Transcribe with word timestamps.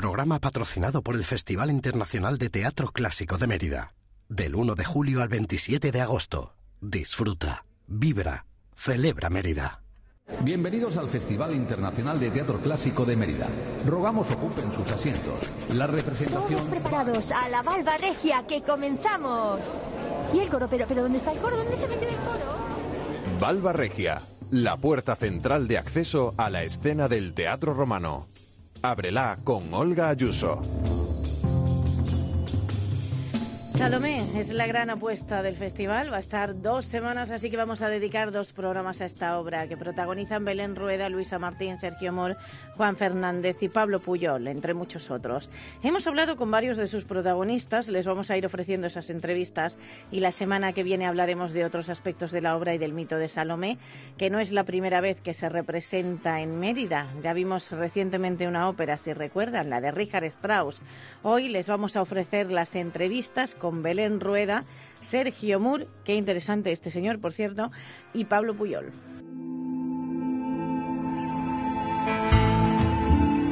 programa 0.00 0.38
patrocinado 0.38 1.02
por 1.02 1.16
el 1.16 1.24
Festival 1.24 1.72
Internacional 1.72 2.38
de 2.38 2.50
Teatro 2.50 2.92
Clásico 2.92 3.36
de 3.36 3.48
Mérida. 3.48 3.88
Del 4.28 4.54
1 4.54 4.76
de 4.76 4.84
julio 4.84 5.22
al 5.22 5.28
27 5.28 5.90
de 5.90 6.00
agosto. 6.00 6.54
Disfruta, 6.80 7.64
vibra, 7.88 8.46
celebra 8.76 9.28
Mérida. 9.28 9.82
Bienvenidos 10.44 10.96
al 10.98 11.10
Festival 11.10 11.52
Internacional 11.52 12.20
de 12.20 12.30
Teatro 12.30 12.60
Clásico 12.60 13.04
de 13.04 13.16
Mérida. 13.16 13.48
Rogamos 13.86 14.30
ocupen 14.30 14.72
sus 14.72 14.92
asientos. 14.92 15.40
La 15.74 15.88
representación... 15.88 16.60
Todos 16.60 16.68
preparados 16.68 17.32
a 17.32 17.48
la 17.48 17.62
Valva 17.62 17.96
Regia, 17.96 18.46
que 18.46 18.62
comenzamos. 18.62 19.64
¿Y 20.32 20.38
el 20.38 20.48
coro? 20.48 20.68
¿Pero, 20.68 20.86
pero 20.86 21.02
dónde 21.02 21.18
está 21.18 21.32
el 21.32 21.38
coro? 21.40 21.56
¿Dónde 21.56 21.76
se 21.76 21.88
mete 21.88 22.08
el 22.08 22.14
coro? 22.14 23.40
Valva 23.40 23.72
Regia, 23.72 24.22
la 24.52 24.76
puerta 24.76 25.16
central 25.16 25.66
de 25.66 25.78
acceso 25.78 26.34
a 26.36 26.50
la 26.50 26.62
escena 26.62 27.08
del 27.08 27.34
teatro 27.34 27.74
romano. 27.74 28.28
Ábrela 28.82 29.38
con 29.44 29.72
Olga 29.74 30.08
Ayuso. 30.10 31.07
Salomé 33.78 34.40
es 34.40 34.52
la 34.52 34.66
gran 34.66 34.90
apuesta 34.90 35.40
del 35.40 35.54
festival. 35.54 36.12
Va 36.12 36.16
a 36.16 36.18
estar 36.18 36.60
dos 36.60 36.84
semanas, 36.84 37.30
así 37.30 37.48
que 37.48 37.56
vamos 37.56 37.80
a 37.80 37.88
dedicar 37.88 38.32
dos 38.32 38.52
programas 38.52 39.00
a 39.00 39.04
esta 39.04 39.38
obra 39.38 39.68
que 39.68 39.76
protagonizan 39.76 40.44
Belén 40.44 40.74
Rueda, 40.74 41.08
Luisa 41.08 41.38
Martín, 41.38 41.78
Sergio 41.78 42.12
Mor, 42.12 42.36
Juan 42.76 42.96
Fernández 42.96 43.62
y 43.62 43.68
Pablo 43.68 44.00
Puyol, 44.00 44.48
entre 44.48 44.74
muchos 44.74 45.12
otros. 45.12 45.48
Hemos 45.84 46.08
hablado 46.08 46.36
con 46.36 46.50
varios 46.50 46.76
de 46.76 46.88
sus 46.88 47.04
protagonistas, 47.04 47.88
les 47.88 48.04
vamos 48.04 48.32
a 48.32 48.36
ir 48.36 48.44
ofreciendo 48.44 48.88
esas 48.88 49.10
entrevistas 49.10 49.78
y 50.10 50.18
la 50.18 50.32
semana 50.32 50.72
que 50.72 50.82
viene 50.82 51.06
hablaremos 51.06 51.52
de 51.52 51.64
otros 51.64 51.88
aspectos 51.88 52.32
de 52.32 52.40
la 52.40 52.56
obra 52.56 52.74
y 52.74 52.78
del 52.78 52.92
mito 52.92 53.16
de 53.16 53.28
Salomé, 53.28 53.78
que 54.16 54.28
no 54.28 54.40
es 54.40 54.50
la 54.50 54.64
primera 54.64 55.00
vez 55.00 55.20
que 55.20 55.34
se 55.34 55.48
representa 55.48 56.40
en 56.40 56.58
Mérida. 56.58 57.06
Ya 57.22 57.32
vimos 57.32 57.70
recientemente 57.70 58.48
una 58.48 58.68
ópera, 58.68 58.98
si 58.98 59.12
recuerdan, 59.12 59.70
la 59.70 59.80
de 59.80 59.92
Richard 59.92 60.24
Strauss. 60.24 60.82
Hoy 61.22 61.48
les 61.48 61.68
vamos 61.68 61.94
a 61.94 62.02
ofrecer 62.02 62.50
las 62.50 62.74
entrevistas 62.74 63.54
con 63.54 63.67
con 63.68 63.82
Belén 63.82 64.18
Rueda, 64.18 64.64
Sergio 65.00 65.60
Mur, 65.60 65.88
qué 66.02 66.14
interesante 66.14 66.72
este 66.72 66.90
señor, 66.90 67.20
por 67.20 67.34
cierto, 67.34 67.70
y 68.14 68.24
Pablo 68.24 68.54
Puyol. 68.54 68.92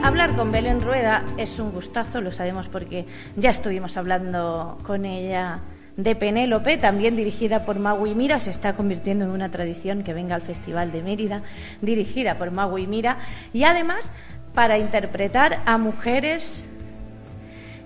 Hablar 0.03 0.35
con 0.35 0.51
Belén 0.51 0.81
Rueda 0.81 1.23
es 1.37 1.59
un 1.59 1.71
gustazo, 1.71 2.23
lo 2.23 2.33
sabemos 2.33 2.71
porque 2.71 3.05
ya 3.37 3.51
estuvimos 3.51 3.99
hablando 3.99 4.79
con 4.87 5.05
ella 5.05 5.61
de 5.99 6.17
Penélope, 6.17 6.79
también 6.79 7.15
dirigida 7.15 7.67
por 7.67 7.79
Magui 7.79 8.15
Mira, 8.15 8.41
se 8.41 8.51
está 8.53 8.75
convirtiendo 8.75 9.27
en 9.27 9.33
una 9.33 9.51
tradición 9.51 10.03
que 10.03 10.15
venga 10.15 10.35
al 10.35 10.41
Festival 10.41 10.93
de 10.93 11.03
Mérida, 11.03 11.43
dirigida 11.83 12.39
por 12.39 12.53
Magui 12.53 12.87
Mira, 12.87 13.19
y 13.53 13.65
además 13.65 14.11
para 14.55 14.79
interpretar 14.79 15.61
a 15.67 15.77
mujeres 15.77 16.67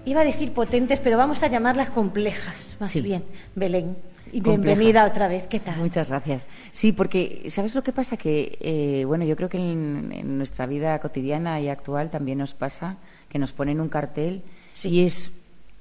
iba 0.05 0.21
a 0.21 0.25
decir 0.25 0.53
potentes, 0.53 1.01
pero 1.01 1.17
vamos 1.17 1.43
a 1.43 1.49
llamarlas 1.49 1.91
complejas, 1.91 2.77
más 2.81 2.95
bien, 2.95 3.25
Belén. 3.55 3.97
Y 4.33 4.41
bienvenida 4.41 5.07
otra 5.07 5.27
vez, 5.27 5.49
¿qué 5.49 5.59
tal? 5.59 5.79
Muchas 5.79 6.09
gracias. 6.09 6.47
Sí, 6.71 6.93
porque 6.93 7.47
¿sabes 7.51 7.75
lo 7.75 7.83
que 7.83 7.93
pasa? 7.93 8.17
Que, 8.17 8.59
eh, 8.61 9.05
bueno, 9.05 9.25
yo 9.25 9.35
creo 9.35 9.49
que 9.49 9.59
en, 9.59 10.39
nuestra 10.39 10.67
vida 10.67 10.99
cotidiana 11.01 11.61
y 11.61 11.69
actual 11.69 12.11
también 12.11 12.39
nos 12.39 12.55
pasa 12.55 12.99
que 13.29 13.41
nos 13.41 13.53
ponen 13.53 13.81
un 13.81 13.89
cartel 13.89 14.43
y 14.85 15.05
es 15.05 15.33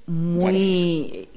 muy... 0.06 1.28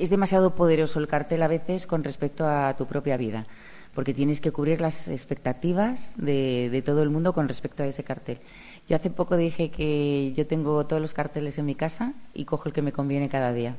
Es 0.00 0.10
demasiado 0.10 0.56
poderoso 0.56 0.98
el 0.98 1.06
cartel 1.06 1.42
a 1.42 1.48
veces 1.48 1.86
con 1.86 2.02
respecto 2.02 2.48
a 2.48 2.74
tu 2.76 2.86
propia 2.86 3.16
vida, 3.16 3.46
porque 3.94 4.12
tienes 4.12 4.40
que 4.40 4.50
cubrir 4.50 4.80
las 4.80 5.06
expectativas 5.06 6.14
de, 6.16 6.70
de 6.70 6.82
todo 6.82 7.04
el 7.04 7.10
mundo 7.10 7.32
con 7.32 7.46
respecto 7.46 7.84
a 7.84 7.86
ese 7.86 8.02
cartel. 8.02 8.40
Yo 8.88 8.96
hace 8.96 9.10
poco 9.10 9.36
dije 9.36 9.70
que 9.70 10.32
yo 10.36 10.46
tengo 10.46 10.84
todos 10.86 11.00
los 11.00 11.14
carteles 11.14 11.58
en 11.58 11.66
mi 11.66 11.74
casa 11.74 12.14
y 12.34 12.44
cojo 12.44 12.68
el 12.68 12.74
que 12.74 12.82
me 12.82 12.92
conviene 12.92 13.28
cada 13.28 13.52
día. 13.52 13.76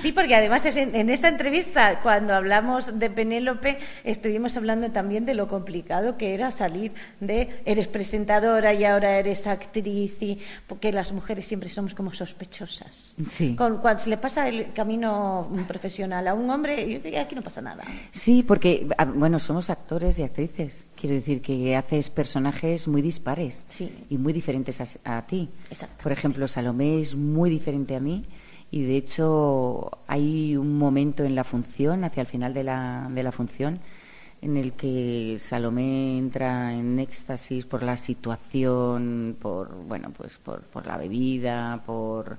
Sí, 0.00 0.12
porque 0.12 0.34
además 0.34 0.64
en, 0.66 0.94
en, 0.94 1.10
esa 1.10 1.28
entrevista, 1.28 2.00
cuando 2.00 2.34
hablamos 2.34 2.98
de 2.98 3.10
Penélope, 3.10 3.78
estuvimos 4.04 4.56
hablando 4.56 4.90
también 4.90 5.24
de 5.24 5.34
lo 5.34 5.48
complicado 5.48 6.16
que 6.16 6.34
era 6.34 6.50
salir 6.50 6.92
de 7.20 7.60
eres 7.64 7.88
presentadora 7.88 8.74
y 8.74 8.84
ahora 8.84 9.18
eres 9.18 9.46
actriz, 9.46 10.20
y 10.20 10.38
porque 10.66 10.92
las 10.92 11.12
mujeres 11.12 11.46
siempre 11.46 11.68
somos 11.68 11.94
como 11.94 12.12
sospechosas. 12.12 13.14
Sí. 13.24 13.56
Con, 13.56 13.78
cuando 13.78 14.02
se 14.02 14.10
le 14.10 14.16
pasa 14.16 14.48
el 14.48 14.72
camino 14.72 15.48
profesional 15.66 16.28
a 16.28 16.34
un 16.34 16.50
hombre, 16.50 17.02
aquí 17.18 17.34
no 17.34 17.42
pasa 17.42 17.60
nada. 17.62 17.84
Sí, 18.12 18.42
porque, 18.42 18.86
ah, 18.98 19.04
bueno, 19.04 19.38
somos 19.38 19.70
actores 19.70 20.18
y 20.18 20.22
actrices. 20.22 20.86
Quiero 20.94 21.14
decir 21.16 21.40
que 21.40 21.76
haces 21.76 22.10
personajes 22.10 22.88
muy 22.88 23.02
dispares 23.02 23.64
y 24.08 24.18
muy 24.18 24.32
diferentes 24.32 24.80
a, 24.80 25.18
a 25.18 25.26
ti. 25.26 25.48
Por 26.02 26.12
ejemplo, 26.12 26.46
Salomé 26.48 27.00
es 27.00 27.14
muy 27.14 27.50
diferente 27.50 27.96
a 27.96 28.00
mí 28.00 28.24
y 28.70 28.82
de 28.82 28.96
hecho 28.96 29.98
hay 30.06 30.56
un 30.56 30.78
momento 30.78 31.24
en 31.24 31.34
la 31.34 31.44
función, 31.44 32.04
hacia 32.04 32.22
el 32.22 32.26
final 32.26 32.52
de 32.52 32.64
la, 32.64 33.08
de 33.10 33.22
la 33.22 33.32
función, 33.32 33.80
en 34.42 34.56
el 34.56 34.72
que 34.74 35.36
Salomé 35.38 36.18
entra 36.18 36.74
en 36.74 36.98
éxtasis 36.98 37.64
por 37.64 37.82
la 37.82 37.96
situación, 37.96 39.36
por 39.40 39.74
bueno, 39.74 40.10
pues 40.16 40.38
por, 40.38 40.62
por 40.62 40.86
la 40.86 40.96
bebida, 40.98 41.82
por, 41.86 42.38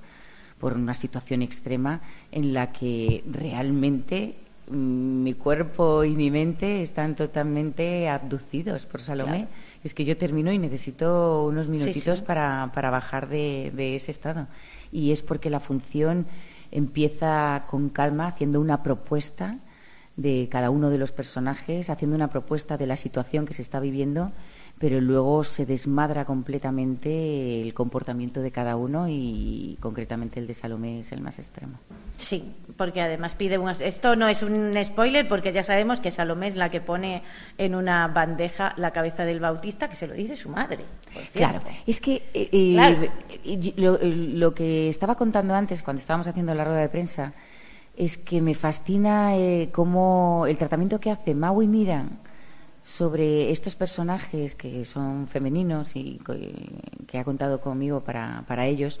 por 0.58 0.74
una 0.74 0.94
situación 0.94 1.42
extrema 1.42 2.00
en 2.30 2.54
la 2.54 2.72
que 2.72 3.24
realmente 3.30 4.36
mm, 4.70 5.22
mi 5.22 5.34
cuerpo 5.34 6.04
y 6.04 6.14
mi 6.14 6.30
mente 6.30 6.82
están 6.82 7.16
totalmente 7.16 8.08
abducidos 8.08 8.86
por 8.86 9.00
Salomé. 9.00 9.48
Es 9.82 9.94
que 9.94 10.04
yo 10.04 10.16
termino 10.16 10.52
y 10.52 10.58
necesito 10.58 11.44
unos 11.44 11.68
minutitos 11.68 12.20
Para, 12.22 12.70
para 12.74 12.90
bajar 12.90 13.28
de, 13.28 13.72
de 13.74 13.96
ese 13.96 14.10
estado 14.10 14.46
y 14.92 15.12
es 15.12 15.22
porque 15.22 15.50
la 15.50 15.60
función 15.60 16.26
empieza 16.70 17.64
con 17.68 17.88
calma 17.88 18.26
haciendo 18.26 18.60
una 18.60 18.82
propuesta 18.82 19.58
de 20.16 20.48
cada 20.50 20.70
uno 20.70 20.90
de 20.90 20.98
los 20.98 21.12
personajes, 21.12 21.90
haciendo 21.90 22.16
una 22.16 22.28
propuesta 22.28 22.76
de 22.76 22.86
la 22.86 22.96
situación 22.96 23.46
que 23.46 23.54
se 23.54 23.62
está 23.62 23.80
viviendo 23.80 24.32
pero 24.78 25.00
luego 25.00 25.44
se 25.44 25.66
desmadra 25.66 26.24
completamente 26.24 27.60
el 27.60 27.74
comportamiento 27.74 28.40
de 28.40 28.50
cada 28.50 28.76
uno 28.76 29.08
y 29.08 29.76
concretamente 29.80 30.38
el 30.40 30.46
de 30.46 30.54
Salomé 30.54 31.00
es 31.00 31.12
el 31.12 31.20
más 31.20 31.38
extremo. 31.38 31.78
Sí, 32.18 32.52
porque 32.76 33.00
además 33.00 33.36
pide 33.36 33.58
un... 33.58 33.70
Esto 33.70 34.16
no 34.16 34.26
es 34.28 34.42
un 34.42 34.76
spoiler 34.84 35.28
porque 35.28 35.52
ya 35.52 35.62
sabemos 35.62 36.00
que 36.00 36.10
Salomé 36.10 36.48
es 36.48 36.56
la 36.56 36.68
que 36.68 36.80
pone 36.80 37.22
en 37.56 37.76
una 37.76 38.08
bandeja 38.08 38.74
la 38.76 38.90
cabeza 38.90 39.24
del 39.24 39.38
bautista, 39.38 39.88
que 39.88 39.94
se 39.94 40.08
lo 40.08 40.14
dice 40.14 40.36
su 40.36 40.48
madre. 40.48 40.84
claro, 41.32 41.60
es 41.86 42.00
que 42.00 42.28
eh, 42.34 42.48
eh, 42.52 43.72
lo, 43.76 44.52
que 44.52 44.88
estaba 44.88 45.14
contando 45.14 45.54
antes 45.54 45.84
cuando 45.84 46.00
estábamos 46.00 46.26
haciendo 46.26 46.54
la 46.54 46.64
rueda 46.64 46.80
de 46.80 46.88
prensa 46.88 47.32
es 47.96 48.18
que 48.18 48.42
me 48.42 48.54
fascina 48.54 49.36
eh, 49.36 49.70
cómo 49.72 50.44
el 50.48 50.58
tratamiento 50.58 50.98
que 50.98 51.12
hace 51.12 51.36
Mau 51.36 51.62
y 51.62 51.68
Mira 51.68 52.04
sobre 52.82 53.52
estos 53.52 53.76
personajes 53.76 54.56
que 54.56 54.84
son 54.84 55.28
femeninos 55.28 55.94
y 55.94 56.20
que 57.06 57.18
ha 57.18 57.24
contado 57.24 57.60
conmigo 57.60 58.00
para, 58.00 58.44
para 58.48 58.66
ellos, 58.66 58.98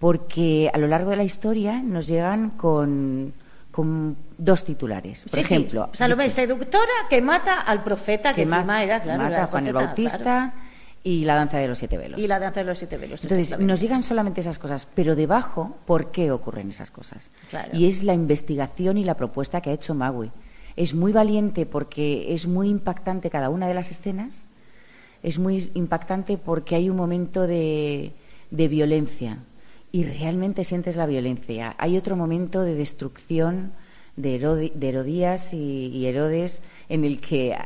porque 0.00 0.70
a 0.72 0.78
lo 0.78 0.88
largo 0.88 1.10
de 1.10 1.16
la 1.16 1.24
historia 1.24 1.80
nos 1.80 2.08
llegan 2.08 2.50
con, 2.50 3.32
con 3.70 4.16
dos 4.38 4.64
titulares. 4.64 5.26
Por 5.30 5.38
ejemplo, 5.38 5.90
sí. 5.92 5.98
Salomé, 5.98 6.30
seductora 6.30 7.06
que 7.08 7.20
mata 7.20 7.60
al 7.60 7.84
profeta 7.84 8.34
que, 8.34 8.46
mata, 8.46 8.82
era, 8.82 9.02
claro, 9.02 9.22
mata 9.22 9.44
a 9.44 9.46
Juan 9.46 9.66
el 9.66 9.72
Bautista. 9.74 10.54
Y 11.02 11.24
la 11.24 11.34
danza 11.34 11.58
de 11.58 11.68
los 11.68 11.78
siete 11.78 11.96
velos. 11.96 12.20
Y 12.20 12.26
la 12.26 12.38
danza 12.38 12.60
de 12.60 12.66
los 12.66 12.76
siete 12.76 12.98
velos. 12.98 13.22
Entonces, 13.22 13.58
nos 13.58 13.80
llegan 13.80 14.02
solamente 14.02 14.40
esas 14.40 14.58
cosas, 14.58 14.86
pero 14.94 15.14
debajo, 15.16 15.76
¿por 15.86 16.10
qué 16.10 16.30
ocurren 16.30 16.68
esas 16.68 16.90
cosas? 16.90 17.30
Y 17.72 17.86
es 17.86 18.02
la 18.02 18.12
investigación 18.12 18.98
y 18.98 19.04
la 19.04 19.14
propuesta 19.14 19.60
que 19.60 19.70
ha 19.70 19.72
hecho 19.72 19.94
Maui 19.94 20.30
es 20.76 20.94
muy 20.94 21.12
valiente 21.12 21.66
porque 21.66 22.32
es 22.32 22.46
muy 22.46 22.68
impactante 22.68 23.28
cada 23.28 23.50
una 23.50 23.66
de 23.66 23.74
las 23.74 23.90
escenas, 23.90 24.46
es 25.22 25.38
muy 25.38 25.70
impactante 25.74 26.38
porque 26.38 26.74
hay 26.74 26.88
un 26.88 26.96
momento 26.96 27.46
de, 27.46 28.12
violencia 28.50 29.38
y 29.92 30.04
realmente 30.04 30.64
sientes 30.64 30.96
la 30.96 31.06
violencia. 31.06 31.74
Hay 31.78 31.96
otro 31.96 32.16
momento 32.16 32.62
de 32.62 32.74
destrucción 32.74 33.72
de, 34.16 34.34
Herodías 34.80 35.52
y, 35.52 36.06
Herodes 36.06 36.62
en 36.88 37.04
el 37.04 37.20
que 37.20 37.56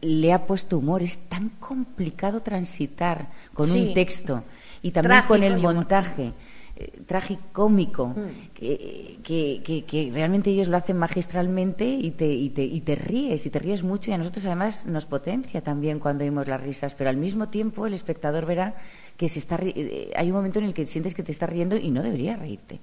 le 0.00 0.32
ha 0.32 0.46
puesto 0.46 0.78
humor. 0.78 1.02
Es 1.02 1.18
tan 1.28 1.50
complicado 1.50 2.40
transitar 2.40 3.30
con 3.52 3.70
un 3.70 3.94
texto 3.94 4.44
y 4.82 4.90
también 4.90 5.22
con 5.26 5.42
el 5.42 5.58
montaje 5.58 6.32
eh, 6.76 7.02
tragicómico, 7.06 8.08
mm. 8.08 8.52
que, 8.52 9.20
que, 9.22 9.84
que, 9.84 10.10
realmente 10.12 10.50
ellos 10.50 10.66
lo 10.66 10.76
hacen 10.76 10.96
magistralmente 10.96 11.84
y 11.84 12.10
te, 12.10 12.26
y, 12.26 12.50
te, 12.50 12.64
y 12.64 12.80
te 12.80 12.96
ríes, 12.96 13.46
y 13.46 13.50
te 13.50 13.60
ríes 13.60 13.84
mucho, 13.84 14.10
y 14.10 14.14
a 14.14 14.18
nosotros 14.18 14.44
además 14.46 14.84
nos 14.84 15.06
potencia 15.06 15.60
también 15.60 16.00
cuando 16.00 16.24
oímos 16.24 16.48
las 16.48 16.60
risas, 16.60 16.94
pero 16.94 17.10
al 17.10 17.16
mismo 17.16 17.48
tiempo 17.48 17.86
el 17.86 17.94
espectador 17.94 18.44
verá 18.44 18.74
que 19.16 19.28
se 19.28 19.38
está 19.38 19.56
eh, 19.62 20.10
hay 20.16 20.30
un 20.30 20.36
momento 20.36 20.58
en 20.58 20.64
el 20.64 20.74
que 20.74 20.84
sientes 20.86 21.14
que 21.14 21.22
te 21.22 21.30
estás 21.30 21.48
riendo 21.48 21.76
y 21.76 21.90
no 21.90 22.02
debería 22.02 22.34
reírte. 22.34 22.80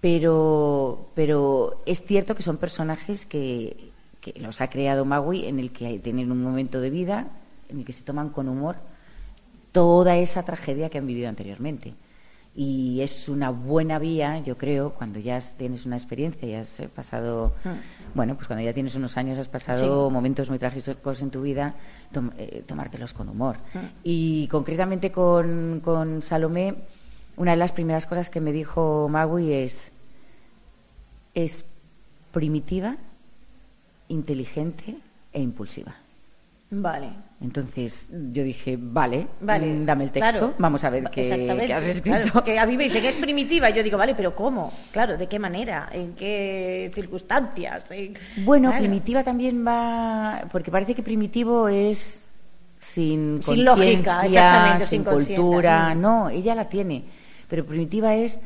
Pero, 0.00 1.08
pero 1.14 1.82
es 1.86 2.04
cierto 2.04 2.34
que 2.34 2.42
son 2.42 2.56
personajes 2.56 3.24
que, 3.24 3.92
que 4.20 4.40
los 4.40 4.60
ha 4.60 4.68
creado 4.68 5.04
Maui 5.04 5.46
en 5.46 5.60
el 5.60 5.70
que 5.70 5.98
tienen 6.00 6.32
un 6.32 6.42
momento 6.42 6.80
de 6.80 6.90
vida 6.90 7.28
en 7.68 7.78
el 7.78 7.84
que 7.84 7.92
se 7.92 8.02
toman 8.02 8.30
con 8.30 8.48
humor 8.48 8.76
toda 9.70 10.16
esa 10.16 10.42
tragedia 10.42 10.88
que 10.88 10.98
han 10.98 11.06
vivido 11.06 11.28
anteriormente. 11.28 11.94
Y 12.58 13.02
es 13.02 13.28
una 13.28 13.50
buena 13.50 13.98
vía, 13.98 14.38
yo 14.38 14.56
creo, 14.56 14.94
cuando 14.94 15.18
ya 15.18 15.38
tienes 15.40 15.84
una 15.84 15.96
experiencia 15.96 16.48
y 16.48 16.54
has 16.54 16.80
pasado, 16.94 17.52
mm. 17.62 18.14
bueno, 18.14 18.34
pues 18.34 18.46
cuando 18.46 18.64
ya 18.64 18.72
tienes 18.72 18.94
unos 18.94 19.18
años, 19.18 19.38
has 19.38 19.48
pasado 19.48 20.08
momentos 20.08 20.48
muy 20.48 20.58
trágicos 20.58 21.20
en 21.20 21.30
tu 21.30 21.42
vida, 21.42 21.74
eh, 22.38 22.64
tomártelos 22.66 23.12
con 23.12 23.28
humor. 23.28 23.58
Mm. 23.74 23.78
Y 24.04 24.48
concretamente 24.48 25.12
con, 25.12 25.80
con 25.84 26.22
Salomé, 26.22 26.76
una 27.36 27.50
de 27.50 27.58
las 27.58 27.72
primeras 27.72 28.06
cosas 28.06 28.30
que 28.30 28.40
me 28.40 28.52
dijo 28.52 29.06
Magui 29.10 29.52
es, 29.52 29.92
es 31.34 31.66
primitiva, 32.32 32.96
inteligente 34.08 34.96
e 35.34 35.42
impulsiva. 35.42 36.05
Vale. 36.70 37.26
Entonces 37.40 38.08
yo 38.10 38.42
dije, 38.42 38.78
vale, 38.80 39.26
vale 39.40 39.84
dame 39.84 40.04
el 40.04 40.10
texto, 40.10 40.54
vamos 40.58 40.82
a 40.84 40.90
ver 40.90 41.10
qué, 41.10 41.72
has 41.72 41.84
escrito. 41.84 42.42
que 42.42 42.58
a 42.58 42.64
mí 42.64 42.78
me 42.78 42.84
dice 42.84 43.00
que 43.02 43.08
es 43.08 43.14
primitiva, 43.16 43.68
y 43.68 43.74
yo 43.74 43.82
digo, 43.82 43.98
vale, 43.98 44.14
pero 44.14 44.34
¿cómo? 44.34 44.72
Claro, 44.90 45.18
¿de 45.18 45.26
qué 45.26 45.38
manera? 45.38 45.90
¿En 45.92 46.14
qué 46.14 46.90
circunstancias? 46.94 47.84
Bueno, 48.38 48.72
primitiva 48.76 49.22
también 49.22 49.64
va, 49.66 50.44
porque 50.50 50.70
parece 50.70 50.94
que 50.94 51.02
primitivo 51.02 51.68
es 51.68 52.26
sin, 52.78 53.42
sin 53.42 53.64
lógica, 53.64 54.24
exactamente, 54.24 54.86
sin, 54.86 55.04
cultura, 55.04 55.94
mm. 55.94 56.00
no, 56.00 56.30
ella 56.30 56.54
la 56.54 56.68
tiene, 56.68 57.04
pero 57.48 57.66
primitiva 57.66 58.14
es 58.14 58.40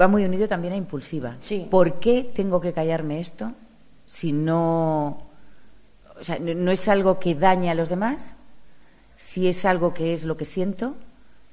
va 0.00 0.06
muy 0.06 0.24
unido 0.24 0.48
también 0.48 0.74
a 0.74 0.76
impulsiva. 0.76 1.36
Sí. 1.40 1.66
¿Por 1.70 1.98
qué 1.98 2.30
tengo 2.34 2.60
que 2.60 2.72
callarme 2.72 3.20
esto 3.20 3.52
si 4.06 4.32
no 4.32 5.29
o 6.20 6.24
sea, 6.24 6.38
no 6.38 6.70
es 6.70 6.86
algo 6.88 7.18
que 7.18 7.34
dañe 7.34 7.70
a 7.70 7.74
los 7.74 7.88
demás, 7.88 8.36
si 9.16 9.48
es 9.48 9.64
algo 9.64 9.94
que 9.94 10.12
es 10.12 10.24
lo 10.24 10.36
que 10.36 10.44
siento 10.44 10.96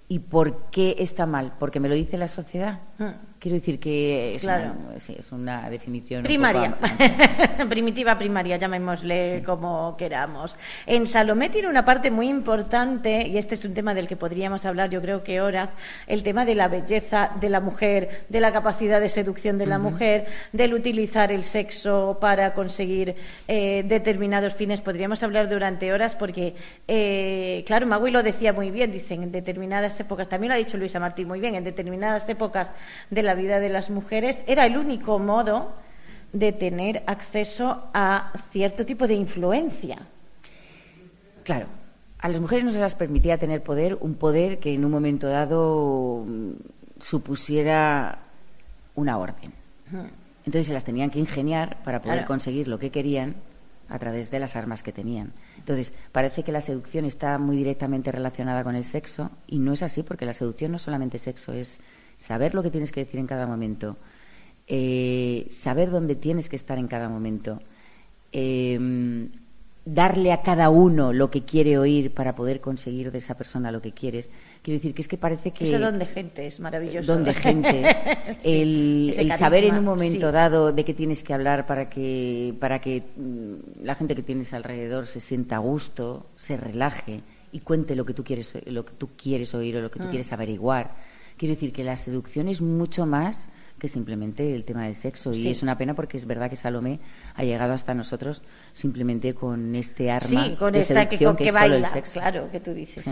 y 0.08 0.20
por 0.20 0.70
qué 0.70 0.96
está 1.00 1.26
mal, 1.26 1.54
porque 1.60 1.80
me 1.80 1.90
lo 1.90 1.96
dice 1.96 2.18
la 2.18 2.28
sociedad. 2.28 2.80
Quiero 3.40 3.56
decir 3.56 3.80
que 3.80 4.36
es, 4.36 4.44
una, 4.44 4.74
es 4.96 5.32
una 5.32 5.70
definición. 5.70 6.24
Primaria. 6.24 6.76
Primitiva 7.70 8.18
primaria, 8.18 8.58
llamémosle 8.58 9.44
como 9.46 9.96
queramos. 9.96 10.58
En 10.88 11.06
Salomé 11.06 11.50
tiene 11.50 11.68
una 11.68 11.86
parte 11.86 12.10
muy 12.10 12.30
importante, 12.30 13.28
y 13.28 13.38
este 13.38 13.54
es 13.54 13.64
un 13.64 13.76
tema 13.76 13.94
del 13.94 14.08
que 14.08 14.16
podríamos 14.16 14.66
hablar, 14.66 14.90
yo 14.90 15.02
creo 15.02 15.24
que 15.24 15.40
horas, 15.40 15.70
el 16.08 16.24
tema 16.24 16.46
de 16.46 16.56
la 16.56 16.68
belleza 16.68 17.32
de 17.40 17.50
la 17.50 17.60
mujer, 17.60 18.26
de 18.28 18.40
la 18.40 18.52
capacidad 18.52 19.00
de 19.00 19.10
seducción 19.10 19.60
de 19.60 19.68
la 19.68 19.78
mujer, 19.78 20.26
del 20.52 20.74
utilizar 20.74 21.32
el 21.32 21.44
sexo 21.44 22.18
para 22.20 22.56
conseguir 22.56 23.16
eh, 23.48 23.84
determinados 23.86 24.56
fines. 24.56 24.82
Podríamos 24.82 25.22
hablar 25.22 25.48
durante 25.48 25.94
horas 25.94 26.16
porque, 26.16 26.56
eh, 26.88 27.64
claro, 27.68 27.86
Magui 27.86 28.10
lo 28.10 28.24
decía 28.24 28.52
muy 28.52 28.72
bien, 28.72 28.92
dicen, 28.92 29.22
en 29.22 29.32
determinadas 29.32 30.00
épocas, 30.00 30.28
también 30.28 30.50
lo 30.50 30.56
ha 30.56 30.58
dicho 30.58 30.78
Luisa 30.78 31.00
Martín 31.00 31.28
muy 31.28 31.40
bien, 31.40 31.54
en 31.54 31.64
determinadas 31.64 32.28
épocas 32.30 32.72
de 33.12 33.24
la 33.24 33.27
vida 33.36 33.60
de 33.60 33.70
las 33.70 33.90
mujeres, 33.90 34.44
era 34.48 34.66
el 34.66 34.78
único 34.78 35.20
modo 35.20 35.74
de 36.34 36.52
tener 36.52 37.04
acceso 37.08 37.90
a 37.94 38.34
cierto 38.52 38.86
tipo 38.86 39.08
de 39.08 39.16
influencia. 39.16 39.98
Claro, 41.44 41.68
a 42.20 42.30
las 42.30 42.40
mujeres 42.40 42.66
no 42.66 42.72
se 42.72 42.80
las 42.80 42.96
permitía 42.96 43.38
tener 43.38 43.64
poder, 43.64 43.98
un 44.02 44.16
poder 44.16 44.60
que 44.60 44.74
en 44.74 44.84
un 44.84 44.92
momento 44.92 45.28
dado 45.28 46.26
mm, 46.28 46.52
supusiera 47.00 48.20
una 48.96 49.18
orden. 49.18 49.54
Entonces 50.46 50.68
se 50.68 50.74
las 50.74 50.84
tenían 50.84 51.10
que 51.10 51.20
ingeniar 51.20 51.82
para 51.84 52.02
poder 52.02 52.26
conseguir 52.26 52.68
lo 52.68 52.80
que 52.80 52.90
querían 52.90 53.36
a 53.90 54.00
través 54.00 54.32
de 54.32 54.40
las 54.40 54.56
armas 54.56 54.84
que 54.84 54.92
tenían. 54.92 55.32
Entonces, 55.58 55.94
parece 56.12 56.44
que 56.44 56.52
la 56.52 56.62
seducción 56.62 57.06
está 57.06 57.38
muy 57.38 57.56
directamente 57.56 58.12
relacionada 58.12 58.64
con 58.64 58.76
el 58.76 58.84
sexo 58.84 59.32
y 59.48 59.60
no 59.60 59.74
es 59.74 59.84
así 59.84 60.04
porque 60.04 60.26
la 60.26 60.34
seducción 60.34 60.72
no 60.72 60.78
es 60.78 60.84
solamente 60.84 61.18
sexo, 61.18 61.54
es 61.54 61.82
saber 62.18 62.54
lo 62.56 62.64
que 62.64 62.72
tienes 62.72 62.92
que 62.92 63.06
decir 63.06 63.20
en 63.20 63.28
cada 63.28 63.48
momento, 63.48 63.98
eh, 64.68 65.48
saber 65.50 65.92
dónde 65.92 66.16
tienes 66.16 66.50
que 66.50 66.56
estar 66.56 66.78
en 66.78 66.88
cada 66.88 67.08
momento, 67.08 67.62
em, 68.32 69.30
darle 69.86 70.34
a 70.34 70.42
cada 70.42 70.70
uno 70.70 71.14
lo 71.14 71.32
que 71.32 71.44
quiere 71.44 71.78
oír 71.78 72.14
para 72.14 72.36
poder 72.36 72.60
conseguir 72.60 73.10
de 73.12 73.20
esa 73.20 73.38
persona 73.38 73.72
lo 73.72 73.82
que 73.82 73.94
quieres. 73.94 74.30
Quiero 74.62 74.80
decir 74.80 74.94
que 74.94 75.02
es 75.02 75.08
que 75.08 75.18
parece 75.18 75.52
que... 75.52 75.64
Eso 75.64 75.80
donde 75.80 76.06
gente 76.06 76.46
es 76.46 76.60
maravilloso. 76.60 77.14
Donde 77.14 77.34
gente. 77.34 77.96
el, 78.44 79.32
saber 79.38 79.64
en 79.64 79.76
un 79.76 79.86
momento 79.86 80.34
dado 80.34 80.74
de 80.74 80.84
qué 80.84 80.94
tienes 80.94 81.24
que 81.24 81.34
hablar 81.34 81.66
para 81.66 81.90
que, 81.90 82.54
para 82.60 82.82
que 82.82 83.04
mm, 83.16 83.86
la 83.86 83.96
gente 83.96 84.14
que 84.14 84.24
tienes 84.24 84.54
alrededor 84.54 85.08
se 85.08 85.22
sienta 85.22 85.56
a 85.56 85.60
gusto, 85.60 86.26
se 86.36 86.58
relaje 86.58 87.22
y 87.54 87.62
cuente 87.62 87.96
lo 87.96 88.06
que 88.06 88.14
tú 88.14 88.26
quieres, 88.26 88.56
lo 88.66 88.84
que 88.84 88.94
tú 88.98 89.12
quieres 89.16 89.56
oír 89.56 89.78
o 89.78 89.82
lo 89.82 89.90
que 89.90 90.00
tú 90.00 90.06
mm. 90.08 90.10
quieres 90.10 90.34
averiguar 90.34 91.07
Quiero 91.38 91.54
decir 91.54 91.72
que 91.72 91.84
la 91.84 91.98
seducción 91.98 92.48
es 92.48 92.62
mucho 92.62 93.06
más 93.06 93.50
que 93.78 93.88
simplemente 93.88 94.56
el 94.56 94.64
tema 94.64 94.86
del 94.86 94.96
sexo. 94.96 95.32
Y 95.34 95.50
es 95.50 95.62
una 95.62 95.78
pena 95.78 95.94
porque 95.94 96.18
es 96.18 96.26
verdad 96.26 96.50
que 96.50 96.56
Salomé 96.56 97.00
ha 97.36 97.44
llegado 97.44 97.74
hasta 97.74 97.94
nosotros 97.94 98.42
simplemente 98.74 99.34
con 99.36 99.76
este 99.76 100.10
arma 100.10 100.56
con 100.58 100.74
de 100.74 100.80
esta 100.80 101.04
seducción 101.04 101.36
que, 101.36 101.46
es 101.46 101.54
baila, 101.54 101.76
solo 101.76 101.86
el 101.86 101.92
sexo. 101.92 102.20
Claro, 102.20 102.52
que 102.52 102.60
tú 102.60 102.74
dices. 102.74 103.06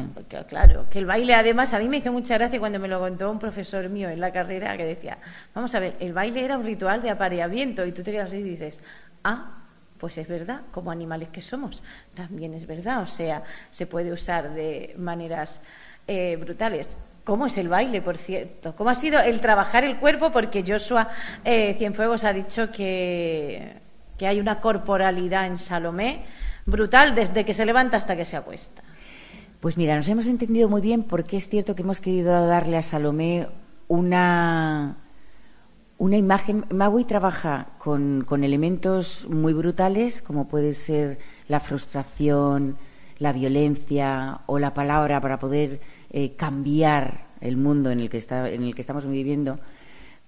claro, 0.48 0.88
que 0.89 1.00
el 1.00 1.06
baile 1.06 1.36
además 1.36 1.74
a 1.74 1.80
mí 1.80 1.88
me 1.88 1.98
hizo 1.98 2.12
mucha 2.12 2.36
gracia 2.38 2.60
cuando 2.60 2.80
me 2.80 2.88
lo 2.88 3.00
contó 3.00 3.31
un 3.31 3.39
profesor 3.39 3.89
mío 3.89 4.10
en 4.10 4.19
la 4.19 4.31
carrera 4.31 4.75
que 4.75 4.86
decía, 4.86 5.19
vamos 5.54 5.75
a 5.75 5.80
ver, 5.80 5.95
el 6.00 6.13
baile 6.13 6.44
era 6.44 6.57
un 6.57 6.66
ritual 6.66 7.01
de 7.01 7.12
apareamiento 7.12 7.86
y 7.86 7.92
tú 7.92 8.01
te 8.01 8.12
quedas 8.12 8.28
así 8.28 8.38
y 8.38 8.44
dices, 8.44 8.81
ah, 9.24 9.62
pues 10.00 10.18
es 10.18 10.28
verdad, 10.28 10.62
como 10.71 10.92
animales 10.92 11.30
que 11.30 11.42
somos, 11.42 11.83
también 12.16 12.54
es 12.54 12.66
verdad, 12.66 13.01
o 13.01 13.06
sea, 13.06 13.44
se 13.71 13.86
puede 13.86 14.12
usar 14.12 14.54
de 14.54 14.95
maneras 14.98 15.62
eh, 16.07 16.38
brutales. 16.38 16.98
¿Cómo 17.25 17.48
es 17.48 17.57
el 17.57 17.69
baile, 17.69 18.04
por 18.04 18.18
cierto? 18.18 18.75
¿Cómo 18.75 18.92
ha 18.92 18.95
sido 18.95 19.19
el 19.19 19.42
trabajar 19.42 19.83
el 19.83 19.98
cuerpo? 19.98 20.31
Porque 20.31 20.63
Joshua 20.66 21.10
eh, 21.44 21.74
Cienfuegos 21.75 22.24
ha 22.24 22.31
dicho 22.31 22.72
que, 22.72 23.81
que 24.16 24.27
hay 24.27 24.39
una 24.39 24.62
corporalidad 24.62 25.48
en 25.48 25.57
Salomé 25.57 26.24
brutal 26.68 27.16
desde 27.16 27.44
que 27.44 27.56
se 27.56 27.66
levanta 27.66 27.98
hasta 27.98 28.16
que 28.16 28.25
se 28.25 28.38
acuesta. 28.38 28.83
Pues 29.60 29.75
mira, 29.75 29.95
nos 29.95 30.07
hemos 30.07 30.27
entendido 30.27 30.69
muy 30.69 30.81
bien 30.81 31.01
porque 31.01 31.38
es 31.38 31.50
cierto 31.50 31.75
que 31.75 31.81
hemos 31.81 32.00
querido 32.00 32.45
darle 32.45 32.77
a 32.77 32.83
Salomé 32.83 33.48
una, 33.88 34.98
una 35.98 36.18
imagen. 36.18 36.66
Magui 36.69 37.06
trabaja 37.06 37.69
con, 37.80 38.24
con 38.24 38.44
elementos 38.44 39.28
muy 39.28 39.54
brutales, 39.54 40.21
como 40.21 40.48
puede 40.48 40.74
ser 40.74 41.18
la 41.48 41.60
frustración, 41.60 42.78
la 43.18 43.33
violencia 43.33 44.42
o 44.45 44.60
la 44.60 44.75
palabra 44.75 45.19
para 45.21 45.39
poder 45.39 45.80
eh, 46.18 46.34
cambiar 46.38 47.26
el 47.42 47.57
mundo 47.57 47.92
en 47.92 48.00
el 48.00 48.10
que 48.10 48.19
está, 48.19 48.50
en 48.50 48.64
el 48.64 48.74
que 48.74 48.80
estamos 48.80 49.06
viviendo, 49.06 49.60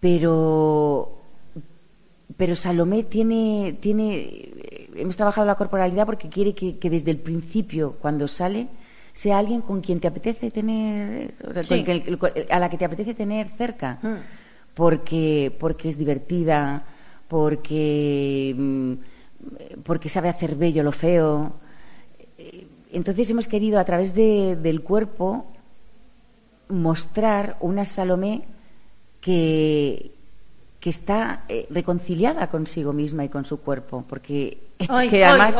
pero 0.01 1.17
pero 2.36 2.58
Salomé 2.58 3.03
tiene 3.03 3.77
tiene 3.79 4.51
hemos 4.98 5.15
trabajado 5.15 5.48
la 5.48 5.56
corporalidad 5.56 6.06
porque 6.06 6.27
quiere 6.27 6.53
que, 6.53 6.89
desde 6.89 7.12
el 7.12 7.20
principio 7.20 7.96
cuando 8.01 8.27
sale 8.27 8.67
sea 9.13 9.38
alguien 9.38 9.62
con 9.62 9.79
quien 9.79 10.01
te 10.01 10.10
apetece 10.10 10.51
tener 10.51 11.36
a 12.50 12.60
la 12.60 12.70
que 12.70 12.77
te 12.77 12.84
apetece 12.84 13.13
tener 13.13 13.48
cerca. 13.48 13.98
Mm. 14.01 14.15
porque 14.74 15.56
porque 15.58 15.88
es 15.88 15.98
divertida 15.98 16.84
porque 17.29 18.53
mm, 18.58 18.94
porque 19.84 20.10
sabe 20.10 20.27
hacer 20.27 20.56
bello 20.56 20.84
lo 20.84 20.91
feo. 20.91 21.53
Entonces 22.91 23.29
hemos 23.29 23.48
querido 23.48 23.79
a 23.79 23.86
través 23.86 24.13
del 24.13 24.82
cuerpo 24.82 25.46
mostrar 26.69 27.57
una 27.59 27.86
Salomé 27.86 28.43
que, 29.21 30.12
que 30.79 30.89
está 30.89 31.43
eh, 31.50 31.67
reconciliada 31.69 32.47
consigo 32.47 32.93
misma 32.93 33.25
y 33.25 33.29
con 33.29 33.45
su 33.45 33.59
cuerpo, 33.59 34.05
porque 34.07 34.67
es 34.79 35.09
que 35.09 35.25
además 35.25 35.57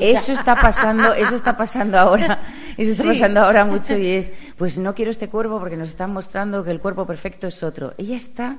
eso 0.00 0.32
está 0.32 0.54
pasando, 0.56 1.14
eso 1.14 1.34
está 1.34 1.56
pasando 1.56 1.98
ahora, 1.98 2.42
eso 2.76 2.92
está 2.92 3.04
pasando 3.04 3.40
ahora 3.40 3.64
mucho 3.64 3.96
y 3.96 4.08
es, 4.08 4.32
pues 4.56 4.78
no 4.78 4.94
quiero 4.94 5.10
este 5.10 5.28
cuerpo 5.28 5.58
porque 5.58 5.76
nos 5.76 5.90
están 5.90 6.12
mostrando 6.12 6.64
que 6.64 6.70
el 6.70 6.80
cuerpo 6.80 7.06
perfecto 7.06 7.46
es 7.46 7.62
otro. 7.62 7.94
Ella 7.96 8.16
está 8.16 8.56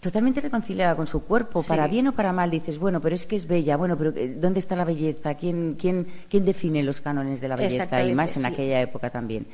totalmente 0.00 0.40
reconciliada 0.40 0.96
con 0.96 1.06
su 1.06 1.22
cuerpo, 1.22 1.62
para 1.62 1.86
bien 1.86 2.08
o 2.08 2.12
para 2.12 2.32
mal, 2.32 2.50
dices, 2.50 2.78
bueno, 2.78 3.00
pero 3.00 3.14
es 3.14 3.24
que 3.24 3.36
es 3.36 3.46
bella, 3.46 3.76
bueno, 3.76 3.96
pero 3.96 4.10
eh, 4.16 4.34
¿dónde 4.36 4.58
está 4.58 4.74
la 4.74 4.84
belleza? 4.84 5.34
¿Quién, 5.34 5.76
quién, 5.80 6.06
quién 6.28 6.44
define 6.44 6.82
los 6.82 7.00
cánones 7.00 7.40
de 7.40 7.48
la 7.48 7.56
belleza? 7.56 8.02
Y 8.02 8.12
más 8.12 8.36
en 8.36 8.44
aquella 8.44 8.80
época 8.80 9.10
también. 9.10 9.46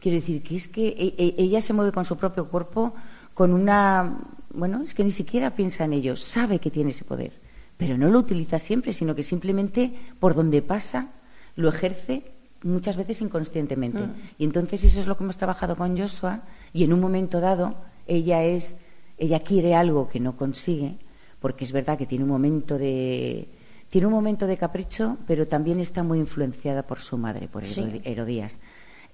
Quiero 0.00 0.16
decir 0.16 0.42
que 0.42 0.56
es 0.56 0.68
que 0.68 0.88
e, 0.88 1.14
e, 1.18 1.34
ella 1.38 1.60
se 1.60 1.72
mueve 1.72 1.92
con 1.92 2.04
su 2.04 2.16
propio 2.16 2.48
cuerpo 2.48 2.94
con 3.34 3.52
una. 3.52 4.18
Bueno, 4.52 4.82
es 4.82 4.94
que 4.94 5.04
ni 5.04 5.12
siquiera 5.12 5.54
piensa 5.54 5.84
en 5.84 5.92
ello, 5.92 6.16
sabe 6.16 6.58
que 6.58 6.70
tiene 6.70 6.90
ese 6.90 7.04
poder, 7.04 7.32
pero 7.76 7.96
no 7.96 8.08
lo 8.08 8.18
utiliza 8.18 8.58
siempre, 8.58 8.92
sino 8.92 9.14
que 9.14 9.22
simplemente 9.22 9.92
por 10.18 10.34
donde 10.34 10.62
pasa 10.62 11.08
lo 11.54 11.68
ejerce 11.68 12.24
muchas 12.62 12.96
veces 12.96 13.20
inconscientemente. 13.20 14.00
Mm. 14.00 14.14
Y 14.38 14.44
entonces 14.44 14.82
eso 14.84 15.00
es 15.00 15.06
lo 15.06 15.16
que 15.16 15.24
hemos 15.24 15.36
trabajado 15.36 15.76
con 15.76 15.96
Joshua 15.96 16.42
y 16.72 16.84
en 16.84 16.92
un 16.92 17.00
momento 17.00 17.40
dado 17.40 17.76
ella 18.06 18.42
es 18.42 18.76
ella 19.18 19.40
quiere 19.40 19.74
algo 19.74 20.08
que 20.08 20.18
no 20.18 20.36
consigue 20.36 20.96
porque 21.40 21.64
es 21.64 21.72
verdad 21.72 21.98
que 21.98 22.06
tiene 22.06 22.24
un 22.24 22.30
momento 22.30 22.78
de 22.78 23.48
tiene 23.88 24.06
un 24.06 24.12
momento 24.12 24.46
de 24.46 24.56
capricho, 24.56 25.18
pero 25.26 25.48
también 25.48 25.80
está 25.80 26.04
muy 26.04 26.20
influenciada 26.20 26.84
por 26.84 27.00
su 27.00 27.18
madre, 27.18 27.48
por 27.48 27.64
Herodías. 27.64 28.60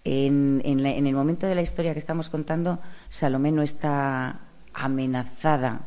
En, 0.08 0.62
el 0.64 1.14
momento 1.14 1.48
de 1.48 1.56
la 1.56 1.62
historia 1.62 1.92
que 1.92 1.98
estamos 1.98 2.30
contando, 2.30 2.78
Salomé 3.08 3.50
no 3.50 3.62
está 3.62 4.38
amenazada 4.72 5.80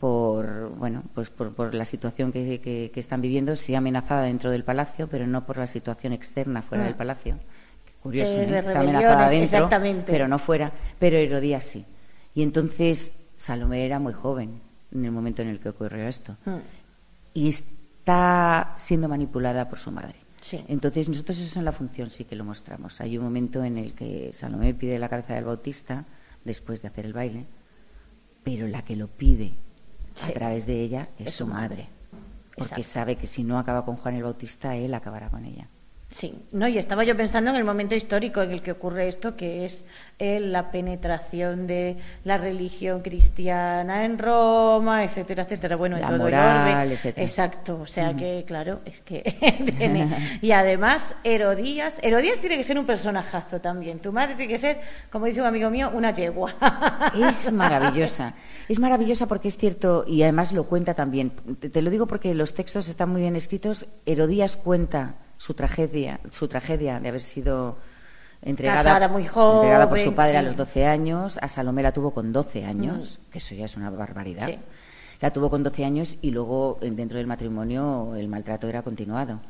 por 0.00 0.70
bueno 0.70 1.04
pues 1.14 1.30
por, 1.30 1.72
la 1.72 1.84
situación 1.84 2.32
que, 2.32 2.90
están 2.96 3.20
viviendo, 3.20 3.54
sí 3.54 3.76
amenazada 3.76 4.22
dentro 4.22 4.50
del 4.50 4.64
palacio, 4.64 5.06
pero 5.06 5.28
no 5.28 5.46
por 5.46 5.58
la 5.58 5.68
situación 5.68 6.12
externa 6.12 6.62
fuera 6.62 6.82
del 6.84 6.94
mm. 6.94 6.98
palacio. 6.98 7.38
Curioso, 8.02 8.40
está 8.40 8.80
amenazada 8.80 9.28
dentro, 9.28 9.70
pero 10.06 10.26
no 10.26 10.40
fuera. 10.40 10.72
Pero 10.98 11.16
Herodías 11.16 11.64
sí. 11.64 11.84
Y 12.34 12.42
entonces 12.42 13.12
Salomé 13.36 13.86
era 13.86 14.00
muy 14.00 14.12
joven 14.12 14.60
en 14.92 15.04
el 15.04 15.12
momento 15.12 15.42
en 15.42 15.48
el 15.48 15.60
que 15.60 15.68
ocurrió 15.68 16.08
esto. 16.08 16.36
Mm. 16.46 16.56
Y 17.34 17.48
está 17.48 18.74
siendo 18.76 19.08
manipulada 19.08 19.68
por 19.68 19.78
su 19.78 19.92
madre. 19.92 20.21
Entonces, 20.68 21.08
nosotros 21.08 21.38
eso 21.38 21.58
en 21.58 21.64
la 21.64 21.72
función 21.72 22.10
sí 22.10 22.24
que 22.24 22.36
lo 22.36 22.44
mostramos. 22.44 23.00
Hay 23.00 23.16
un 23.16 23.24
momento 23.24 23.62
en 23.64 23.78
el 23.78 23.94
que 23.94 24.32
Salomé 24.32 24.74
pide 24.74 24.98
la 24.98 25.08
cabeza 25.08 25.34
del 25.34 25.44
bautista 25.44 26.04
después 26.44 26.82
de 26.82 26.88
hacer 26.88 27.06
el 27.06 27.12
baile, 27.12 27.46
pero 28.42 28.66
la 28.66 28.82
que 28.82 28.96
lo 28.96 29.06
pide 29.06 29.52
a 30.22 30.32
través 30.32 30.66
de 30.66 30.80
ella 30.80 31.08
es, 31.18 31.34
su 31.34 31.46
madre. 31.46 31.88
Porque 32.56 32.82
sabe 32.82 33.16
que 33.16 33.26
si 33.26 33.44
no 33.44 33.58
acaba 33.58 33.84
con 33.84 33.96
Juan 33.96 34.16
el 34.16 34.24
Bautista, 34.24 34.76
él 34.76 34.92
acabará 34.94 35.30
con 35.30 35.44
ella. 35.44 35.68
Sí, 36.12 36.34
no, 36.52 36.68
y 36.68 36.76
estaba 36.76 37.04
yo 37.04 37.16
pensando 37.16 37.50
en 37.50 37.56
el 37.56 37.64
momento 37.64 37.94
histórico 37.94 38.42
en 38.42 38.50
el 38.50 38.60
que 38.60 38.72
ocurre 38.72 39.08
esto, 39.08 39.34
que 39.34 39.64
es 39.64 39.82
eh, 40.18 40.40
la 40.40 40.70
penetración 40.70 41.66
de 41.66 41.96
la 42.24 42.36
religión 42.36 43.00
cristiana 43.00 44.04
en 44.04 44.18
Roma, 44.18 45.04
etcétera, 45.04 45.44
etcétera. 45.44 45.76
Bueno, 45.76 45.96
en 45.96 46.06
todo 46.06 46.18
moral, 46.18 46.92
el 46.92 46.98
orden. 46.98 47.14
Exacto, 47.16 47.80
o 47.80 47.86
sea 47.86 48.14
que, 48.14 48.44
claro, 48.46 48.82
es 48.84 49.00
que 49.00 49.22
Y 50.42 50.52
además, 50.52 51.16
Herodías, 51.24 51.96
Herodías 52.02 52.40
tiene 52.40 52.58
que 52.58 52.62
ser 52.62 52.78
un 52.78 52.84
personajazo 52.84 53.62
también. 53.62 53.98
Tu 54.00 54.12
madre 54.12 54.34
tiene 54.34 54.52
que 54.52 54.58
ser, 54.58 54.80
como 55.10 55.24
dice 55.24 55.40
un 55.40 55.46
amigo 55.46 55.70
mío, 55.70 55.90
una 55.94 56.12
yegua. 56.12 56.54
Es 57.14 57.50
maravillosa. 57.50 58.34
Es 58.68 58.78
maravillosa 58.78 59.26
porque 59.26 59.48
es 59.48 59.56
cierto, 59.56 60.04
y 60.06 60.22
además 60.22 60.52
lo 60.52 60.64
cuenta 60.64 60.92
también. 60.92 61.30
te 61.30 61.80
lo 61.80 61.88
digo 61.88 62.06
porque 62.06 62.34
los 62.34 62.52
textos 62.52 62.86
están 62.88 63.08
muy 63.08 63.22
bien 63.22 63.34
escritos. 63.34 63.86
Herodías 64.04 64.58
cuenta 64.58 65.21
su 65.42 65.54
tragedia, 65.54 66.20
su 66.30 66.46
tragedia 66.46 67.00
de 67.00 67.08
haber 67.08 67.20
sido 67.20 67.76
entregada, 68.42 69.08
muy 69.08 69.26
joven, 69.26 69.88
por 69.88 69.98
su 69.98 70.14
padre 70.14 70.36
a 70.36 70.42
los 70.42 70.54
12 70.54 70.86
años. 70.86 71.36
A 71.42 71.48
Salomé 71.48 71.82
la 71.82 71.92
tuvo 71.92 72.12
con 72.12 72.32
12 72.32 72.64
años, 72.64 73.18
mm. 73.18 73.30
que 73.32 73.38
eso 73.38 73.52
ya 73.56 73.64
es 73.64 73.76
una 73.76 73.90
barbaridad. 73.90 74.48
La 75.20 75.32
tuvo 75.32 75.50
con 75.50 75.64
12 75.64 75.84
años 75.84 76.16
y 76.22 76.30
luego 76.30 76.78
dentro 76.80 77.18
del 77.18 77.26
matrimonio 77.26 78.14
el 78.14 78.28
maltrato 78.28 78.68
era 78.68 78.82
continuado. 78.82 79.40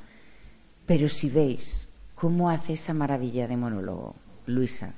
Pero 0.86 1.10
si 1.10 1.28
veis 1.28 1.88
cómo 2.14 2.48
hace 2.48 2.72
esa 2.72 2.94
maravilla 2.94 3.46
de 3.46 3.58
monólogo, 3.58 4.14
Luisa, 4.46 4.94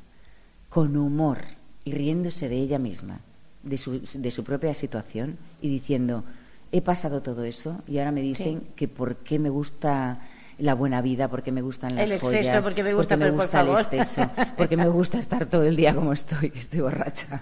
con 0.68 0.96
humor 0.96 1.40
y 1.82 1.90
riéndose 1.90 2.48
de 2.48 2.58
ella 2.58 2.78
misma, 2.78 3.18
de 3.64 3.78
su, 3.78 4.00
de 4.00 4.30
su 4.30 4.44
propia 4.44 4.74
situación 4.74 5.38
y 5.60 5.68
diciendo, 5.70 6.22
he 6.70 6.82
pasado 6.82 7.20
todo 7.20 7.42
eso 7.42 7.82
y 7.88 7.98
ahora 7.98 8.12
me 8.12 8.20
dicen 8.20 8.68
que 8.76 8.86
por 8.86 9.16
qué 9.16 9.40
me 9.40 9.48
gusta 9.48 10.20
la 10.58 10.74
buena 10.74 11.02
vida, 11.02 11.28
porque 11.28 11.52
me 11.52 11.62
gustan 11.62 11.94
las 11.94 12.10
el 12.10 12.16
exceso, 12.16 12.62
porque 12.62 12.82
me 12.82 12.94
gusta, 12.94 13.16
me 13.16 13.30
gusta 13.30 13.60
el 13.60 13.68
exceso, 13.70 14.30
porque 14.56 14.76
me 14.76 14.88
gusta 14.88 15.18
estar 15.18 15.46
todo 15.46 15.64
el 15.64 15.76
día 15.76 15.94
como 15.94 16.12
estoy, 16.12 16.50
que 16.50 16.60
estoy 16.60 16.80
borracha. 16.80 17.40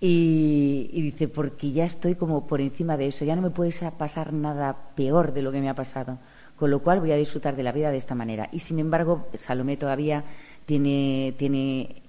Y, 0.00 0.88
dice, 0.92 1.28
porque 1.28 1.72
ya 1.72 1.84
estoy 1.84 2.16
como 2.16 2.46
por 2.46 2.60
encima 2.60 2.96
de 2.96 3.06
eso, 3.06 3.24
ya 3.24 3.34
no 3.34 3.42
me 3.42 3.50
puede 3.50 3.72
pasar 3.92 4.32
nada 4.32 4.76
peor 4.94 5.32
de 5.32 5.42
lo 5.42 5.52
que 5.52 5.60
me 5.60 5.70
ha 5.70 5.74
pasado, 5.74 6.18
con 6.56 6.70
lo 6.70 6.80
cual 6.80 7.00
voy 7.00 7.12
a 7.12 7.16
disfrutar 7.16 7.56
de 7.56 7.62
la 7.62 7.72
vida 7.72 7.90
de 7.90 7.96
esta 7.96 8.14
manera. 8.14 8.48
Y 8.52 8.58
sin 8.58 8.78
embargo, 8.78 9.26
Salomé 9.38 9.76
todavía 9.76 10.24
tiene, 10.66 11.34
tiene 11.38 12.02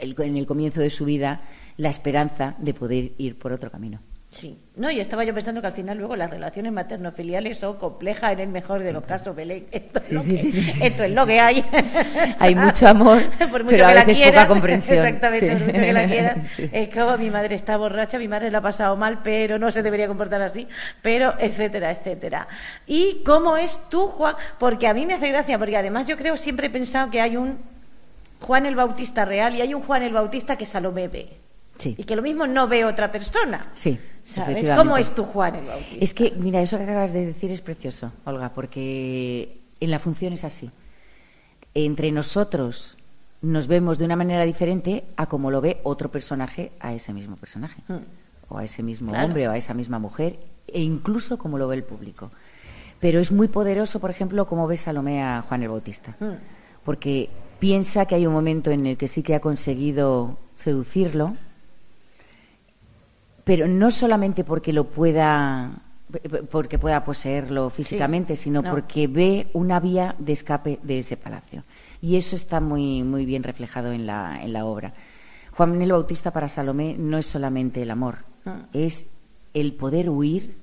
en 0.00 0.36
el 0.38 0.46
comienzo 0.46 0.80
de 0.80 0.90
su 0.90 1.04
vida 1.04 1.42
la 1.76 1.90
esperanza 1.90 2.54
de 2.58 2.72
poder 2.72 3.12
ir 3.18 3.38
por 3.38 3.52
otro 3.52 3.70
camino. 3.70 4.00
Sí, 4.34 4.58
no, 4.74 4.90
y 4.90 4.98
estaba 4.98 5.22
yo 5.22 5.32
pensando 5.32 5.60
que 5.60 5.68
al 5.68 5.72
final 5.72 5.96
luego 5.96 6.16
las 6.16 6.28
relaciones 6.28 6.72
materno-filiales 6.72 7.56
son 7.56 7.76
complejas 7.76 8.32
en 8.32 8.40
el 8.40 8.48
mejor 8.48 8.80
de 8.80 8.92
los 8.92 9.04
casos, 9.04 9.36
Belén. 9.36 9.68
Esto 9.70 10.00
es, 10.00 10.10
lo, 10.10 10.24
que, 10.24 10.74
esto 10.82 11.04
es 11.04 11.12
lo 11.12 11.24
que 11.24 11.38
hay. 11.38 11.64
Hay 12.40 12.56
mucho 12.56 12.88
amor, 12.88 13.22
pero 13.68 13.86
a 13.86 14.02
veces 14.02 14.26
poca 14.26 14.48
comprensión. 14.48 14.98
Exactamente, 14.98 15.52
por 15.52 15.66
mucho 15.66 15.80
que 15.80 15.92
la 15.92 16.06
quieras. 16.06 16.58
Es 16.72 16.92
como 16.92 17.16
mi 17.16 17.30
madre 17.30 17.54
está 17.54 17.76
borracha, 17.76 18.18
mi 18.18 18.26
madre 18.26 18.50
la 18.50 18.58
ha 18.58 18.62
pasado 18.62 18.96
mal, 18.96 19.20
pero 19.22 19.56
no 19.56 19.70
se 19.70 19.84
debería 19.84 20.08
comportar 20.08 20.42
así, 20.42 20.66
pero 21.00 21.34
etcétera, 21.38 21.92
etcétera. 21.92 22.48
¿Y 22.88 23.22
cómo 23.24 23.56
es 23.56 23.78
tú, 23.88 24.08
Juan? 24.08 24.34
Porque 24.58 24.88
a 24.88 24.94
mí 24.94 25.06
me 25.06 25.14
hace 25.14 25.28
gracia, 25.28 25.60
porque 25.60 25.76
además 25.76 26.08
yo 26.08 26.16
creo, 26.16 26.36
siempre 26.36 26.66
he 26.66 26.70
pensado 26.70 27.08
que 27.08 27.20
hay 27.20 27.36
un 27.36 27.58
Juan 28.40 28.66
el 28.66 28.74
Bautista 28.74 29.24
real 29.24 29.54
y 29.54 29.60
hay 29.60 29.74
un 29.74 29.82
Juan 29.82 30.02
el 30.02 30.12
Bautista 30.12 30.56
que 30.56 30.66
Salomé 30.66 31.06
ve. 31.06 31.44
Y 31.84 32.04
que 32.04 32.16
lo 32.16 32.22
mismo 32.22 32.46
no 32.46 32.68
ve 32.68 32.84
otra 32.84 33.10
persona. 33.10 33.66
Sí. 33.74 33.98
¿Sabes? 34.22 34.70
¿Cómo 34.70 34.96
es 34.96 35.14
tu 35.14 35.24
Juan 35.24 35.56
el 35.56 35.66
Bautista? 35.66 36.04
Es 36.04 36.14
que, 36.14 36.32
mira, 36.36 36.62
eso 36.62 36.78
que 36.78 36.84
acabas 36.84 37.12
de 37.12 37.26
decir 37.26 37.50
es 37.50 37.60
precioso, 37.60 38.12
Olga, 38.24 38.50
porque 38.54 39.60
en 39.80 39.90
la 39.90 39.98
función 39.98 40.32
es 40.32 40.44
así. 40.44 40.70
Entre 41.74 42.10
nosotros 42.12 42.96
nos 43.42 43.66
vemos 43.66 43.98
de 43.98 44.06
una 44.06 44.16
manera 44.16 44.44
diferente 44.44 45.04
a 45.16 45.26
como 45.26 45.50
lo 45.50 45.60
ve 45.60 45.80
otro 45.82 46.10
personaje 46.10 46.72
a 46.80 46.94
ese 46.94 47.12
mismo 47.12 47.36
personaje. 47.36 47.82
Mm. 47.88 47.96
O 48.48 48.58
a 48.58 48.64
ese 48.64 48.82
mismo 48.82 49.12
hombre 49.12 49.48
o 49.48 49.50
a 49.50 49.56
esa 49.56 49.74
misma 49.74 49.98
mujer, 49.98 50.38
e 50.68 50.80
incluso 50.80 51.38
como 51.38 51.58
lo 51.58 51.66
ve 51.68 51.76
el 51.76 51.84
público. 51.84 52.30
Pero 53.00 53.20
es 53.20 53.32
muy 53.32 53.48
poderoso, 53.48 54.00
por 54.00 54.10
ejemplo, 54.10 54.46
como 54.46 54.66
ve 54.66 54.76
Salomé 54.76 55.22
a 55.22 55.42
Juan 55.42 55.62
el 55.62 55.68
Bautista. 55.68 56.16
Mm. 56.20 56.34
Porque 56.84 57.30
piensa 57.58 58.06
que 58.06 58.14
hay 58.14 58.26
un 58.26 58.32
momento 58.32 58.70
en 58.70 58.86
el 58.86 58.96
que 58.96 59.08
sí 59.08 59.22
que 59.22 59.34
ha 59.34 59.40
conseguido 59.40 60.38
seducirlo, 60.56 61.36
pero 63.44 63.68
no 63.68 63.90
solamente 63.90 64.42
porque 64.42 64.72
lo 64.72 64.84
pueda 64.84 65.82
porque 66.50 66.78
pueda 66.78 67.04
poseerlo 67.04 67.70
físicamente, 67.70 68.36
sino 68.36 68.62
porque 68.62 69.08
ve 69.08 69.48
una 69.52 69.80
vía 69.80 70.14
de 70.18 70.32
escape 70.32 70.78
de 70.82 71.00
ese 71.00 71.16
palacio. 71.16 71.64
Y 72.00 72.16
eso 72.16 72.36
está 72.36 72.60
muy, 72.60 73.02
muy 73.02 73.24
bien 73.26 73.42
reflejado 73.42 73.92
en 73.92 74.06
la, 74.06 74.40
en 74.42 74.52
la 74.52 74.64
obra. 74.64 74.92
Juan 75.52 75.70
Manuel 75.70 75.92
Bautista 75.92 76.30
para 76.30 76.48
Salomé 76.48 76.96
no 76.98 77.18
es 77.18 77.26
solamente 77.26 77.82
el 77.82 77.90
amor, 77.90 78.18
ah. 78.44 78.66
es 78.72 79.06
el 79.54 79.72
poder 79.74 80.10
huir 80.10 80.56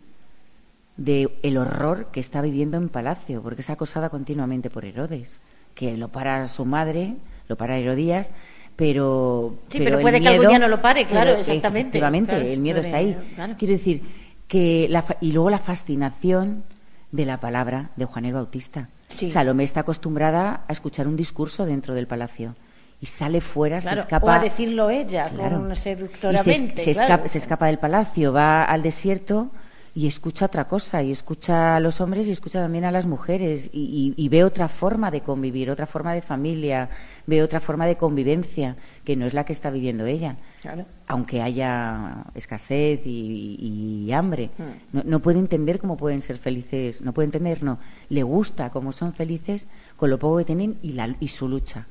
del 0.97 1.31
el 1.41 1.57
horror 1.57 2.09
que 2.11 2.19
está 2.19 2.41
viviendo 2.41 2.77
en 2.77 2.89
palacio, 2.89 3.41
porque 3.41 3.61
es 3.61 3.69
acosada 3.69 4.09
continuamente 4.09 4.69
por 4.69 4.85
Herodes, 4.85 5.41
que 5.75 5.97
lo 5.97 6.09
para 6.09 6.47
su 6.47 6.65
madre, 6.65 7.15
lo 7.47 7.55
para 7.57 7.77
Herodías, 7.77 8.31
pero 8.75 9.55
sí 9.69 9.79
pero, 9.79 9.99
puede 9.99 10.21
que 10.21 10.27
algún 10.27 10.47
día 10.47 10.59
no 10.59 10.67
lo 10.67 10.81
pare 10.81 11.05
claro 11.05 11.31
exactamente 11.31 11.97
efectivamente 11.97 12.53
el 12.53 12.59
miedo 12.59 12.81
está 12.81 12.97
ahí 12.97 13.15
quiero 13.57 13.73
decir 13.73 14.01
que 14.47 14.87
la, 14.89 15.03
y 15.21 15.31
luego 15.31 15.49
la 15.49 15.59
fascinación 15.59 16.63
de 17.11 17.25
la 17.25 17.39
palabra 17.39 17.91
de 17.95 18.05
Juan 18.05 18.25
el 18.25 18.33
Bautista 18.33 18.89
Salomé 19.09 19.63
está 19.63 19.81
acostumbrada 19.81 20.63
a 20.67 20.71
escuchar 20.73 21.07
un 21.07 21.15
discurso 21.15 21.65
dentro 21.65 21.93
del 21.93 22.07
palacio 22.07 22.55
y 23.01 23.07
sale 23.07 23.41
fuera, 23.41 23.81
se 23.81 23.93
escapa. 23.93 24.27
O 24.27 24.29
a 24.29 24.39
decirlo 24.39 24.91
ella, 24.91 25.27
claro. 25.27 25.75
seductoramente. 25.75 26.83
Se, 26.83 26.91
escapa, 26.91 27.27
se, 27.27 27.39
escapa, 27.39 27.65
del 27.65 27.79
palacio, 27.79 28.31
va 28.31 28.63
al 28.63 28.83
desierto 28.83 29.49
y 29.93 30.07
escucha 30.07 30.45
otra 30.45 30.67
cosa, 30.67 31.03
y 31.03 31.11
escucha 31.11 31.75
a 31.75 31.79
los 31.81 31.99
hombres 31.99 32.27
y 32.27 32.31
escucha 32.31 32.61
también 32.61 32.85
a 32.85 32.91
las 32.91 33.05
mujeres, 33.05 33.69
y, 33.73 34.29
ve 34.29 34.43
otra 34.43 34.69
forma 34.69 35.11
de 35.11 35.21
convivir, 35.21 35.69
otra 35.69 35.85
forma 35.85 36.13
de 36.13 36.21
familia, 36.21 36.89
ve 37.27 37.43
otra 37.43 37.59
forma 37.59 37.85
de 37.85 37.97
convivencia, 37.97 38.77
que 39.03 39.17
no 39.17 39.25
es 39.25 39.33
la 39.33 39.43
que 39.43 39.51
está 39.51 39.69
viviendo 39.69 40.05
ella. 40.05 40.37
Aunque 41.07 41.41
haya 41.41 42.23
escasez 42.35 43.01
y, 43.05 44.09
hambre. 44.13 44.51
Hmm. 44.57 44.99
No, 45.05 45.19
puede 45.19 45.39
entender 45.39 45.79
cómo 45.79 45.97
pueden 45.97 46.21
ser 46.21 46.37
felices, 46.37 47.01
no 47.01 47.13
puede 47.13 47.25
entender, 47.25 47.61
no. 47.61 47.79
Le 48.09 48.23
gusta 48.23 48.69
cómo 48.69 48.93
son 48.93 49.13
felices 49.13 49.67
con 49.97 50.09
lo 50.09 50.17
poco 50.19 50.37
que 50.37 50.45
tienen 50.45 50.77
y, 50.81 50.93
la, 50.93 51.15
y 51.19 51.27
su 51.27 51.49
lucha 51.49 51.87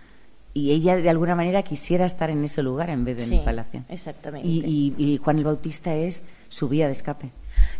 y 0.53 0.73
ella 0.73 0.97
de 0.97 1.09
alguna 1.09 1.37
manera 1.37 1.63
quisiera 1.63 2.07
estar 2.07 2.31
en 2.31 2.43
ese 2.43 2.63
lugar 2.63 2.91
en 2.91 3.05
vez 3.05 3.17
de 3.19 3.25
en 3.25 3.33
el 3.35 3.45
palacio. 3.45 3.85
Exactamente. 3.89 4.49
Y, 4.49 4.95
y, 4.99 5.17
Juan 5.19 5.39
el 5.39 5.45
Bautista 5.45 5.95
es 5.95 6.25
su 6.51 6.69
vía 6.69 6.87
de 6.87 6.93
escape. 6.93 7.31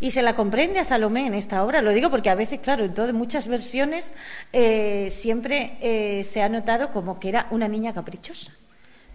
Y 0.01 0.13
se 0.13 0.23
la 0.23 0.35
comprende 0.35 0.79
a 0.79 0.85
Salomé 0.85 1.27
en 1.27 1.35
esta 1.35 1.63
obra, 1.63 1.83
lo 1.83 1.93
digo 1.93 2.11
porque 2.11 2.31
a 2.31 2.35
veces, 2.35 2.61
claro, 2.61 2.85
en 2.85 2.95
todas 2.95 3.13
muchas 3.13 3.47
versiones 3.47 4.15
eh, 4.53 5.09
siempre 5.11 5.77
eh, 5.81 6.25
se 6.25 6.43
ha 6.43 6.49
notado 6.49 6.91
como 6.91 7.21
que 7.21 7.29
era 7.29 7.47
una 7.51 7.69
niña 7.69 7.93
caprichosa. 7.93 8.53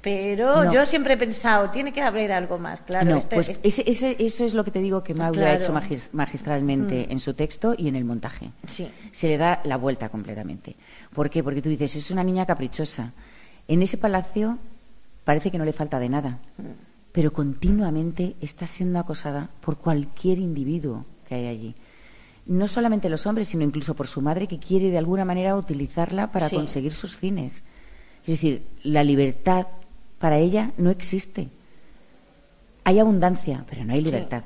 Pero 0.02 0.72
yo 0.72 0.86
siempre 0.86 1.16
he 1.16 1.18
pensado, 1.18 1.72
tiene 1.72 1.92
que 1.92 2.00
haber 2.00 2.32
algo 2.32 2.60
más, 2.60 2.82
claro. 2.82 3.10
No, 3.10 3.18
este, 3.18 3.36
pues 3.36 3.50
este 3.50 4.24
eso 4.24 4.46
es 4.46 4.54
lo 4.54 4.64
que 4.64 4.70
te 4.70 4.78
digo 4.78 5.04
que 5.04 5.16
Mauro 5.16 5.44
ha 5.44 5.56
hecho 5.56 5.74
magistralmente 6.12 7.08
mm. 7.08 7.12
en 7.12 7.20
su 7.20 7.34
texto 7.34 7.74
y 7.76 7.88
en 7.88 7.96
el 7.96 8.06
montaje. 8.06 8.52
Sí. 8.68 8.88
Se 9.12 9.28
le 9.28 9.40
da 9.40 9.62
la 9.64 9.78
vuelta 9.78 10.10
completamente. 10.10 10.76
¿Por 11.12 11.32
qué? 11.32 11.44
Porque 11.44 11.64
tú 11.64 11.70
dices, 11.70 11.96
es 11.96 12.12
una 12.12 12.24
niña 12.24 12.46
caprichosa. 12.46 13.14
En 13.68 13.82
ese 13.82 13.98
palacio 13.98 14.60
parece 15.24 15.50
que 15.50 15.58
no 15.58 15.66
le 15.66 15.74
falta 15.74 15.98
de 15.98 16.10
nada. 16.10 16.38
Mm 16.58 16.85
pero 17.16 17.32
continuamente 17.32 18.36
está 18.42 18.68
siendo 18.68 19.00
acosada 19.00 19.50
por 19.62 19.78
cualquier 19.78 20.38
individuo 20.38 21.06
que 21.26 21.36
hay 21.36 21.48
allí. 21.48 21.76
No 22.46 22.68
solamente 22.68 23.08
los 23.08 23.26
hombres, 23.26 23.48
sino 23.48 23.64
incluso 23.64 23.94
por 23.94 24.08
su 24.08 24.22
madre 24.22 24.50
que 24.50 24.60
quiere 24.60 24.90
de 24.90 24.98
alguna 24.98 25.24
manera 25.24 25.56
utilizarla 25.56 26.34
para 26.34 26.50
conseguir 26.50 26.92
sus 26.92 27.16
fines. 27.16 27.64
Es 28.24 28.28
decir, 28.28 28.68
la 28.84 29.02
libertad 29.06 29.68
para 30.20 30.40
ella 30.40 30.74
no 30.76 30.90
existe. 30.90 31.48
Hay 32.84 33.00
abundancia, 33.00 33.64
pero 33.70 33.86
no 33.86 33.94
hay 33.94 34.02
libertad. 34.02 34.44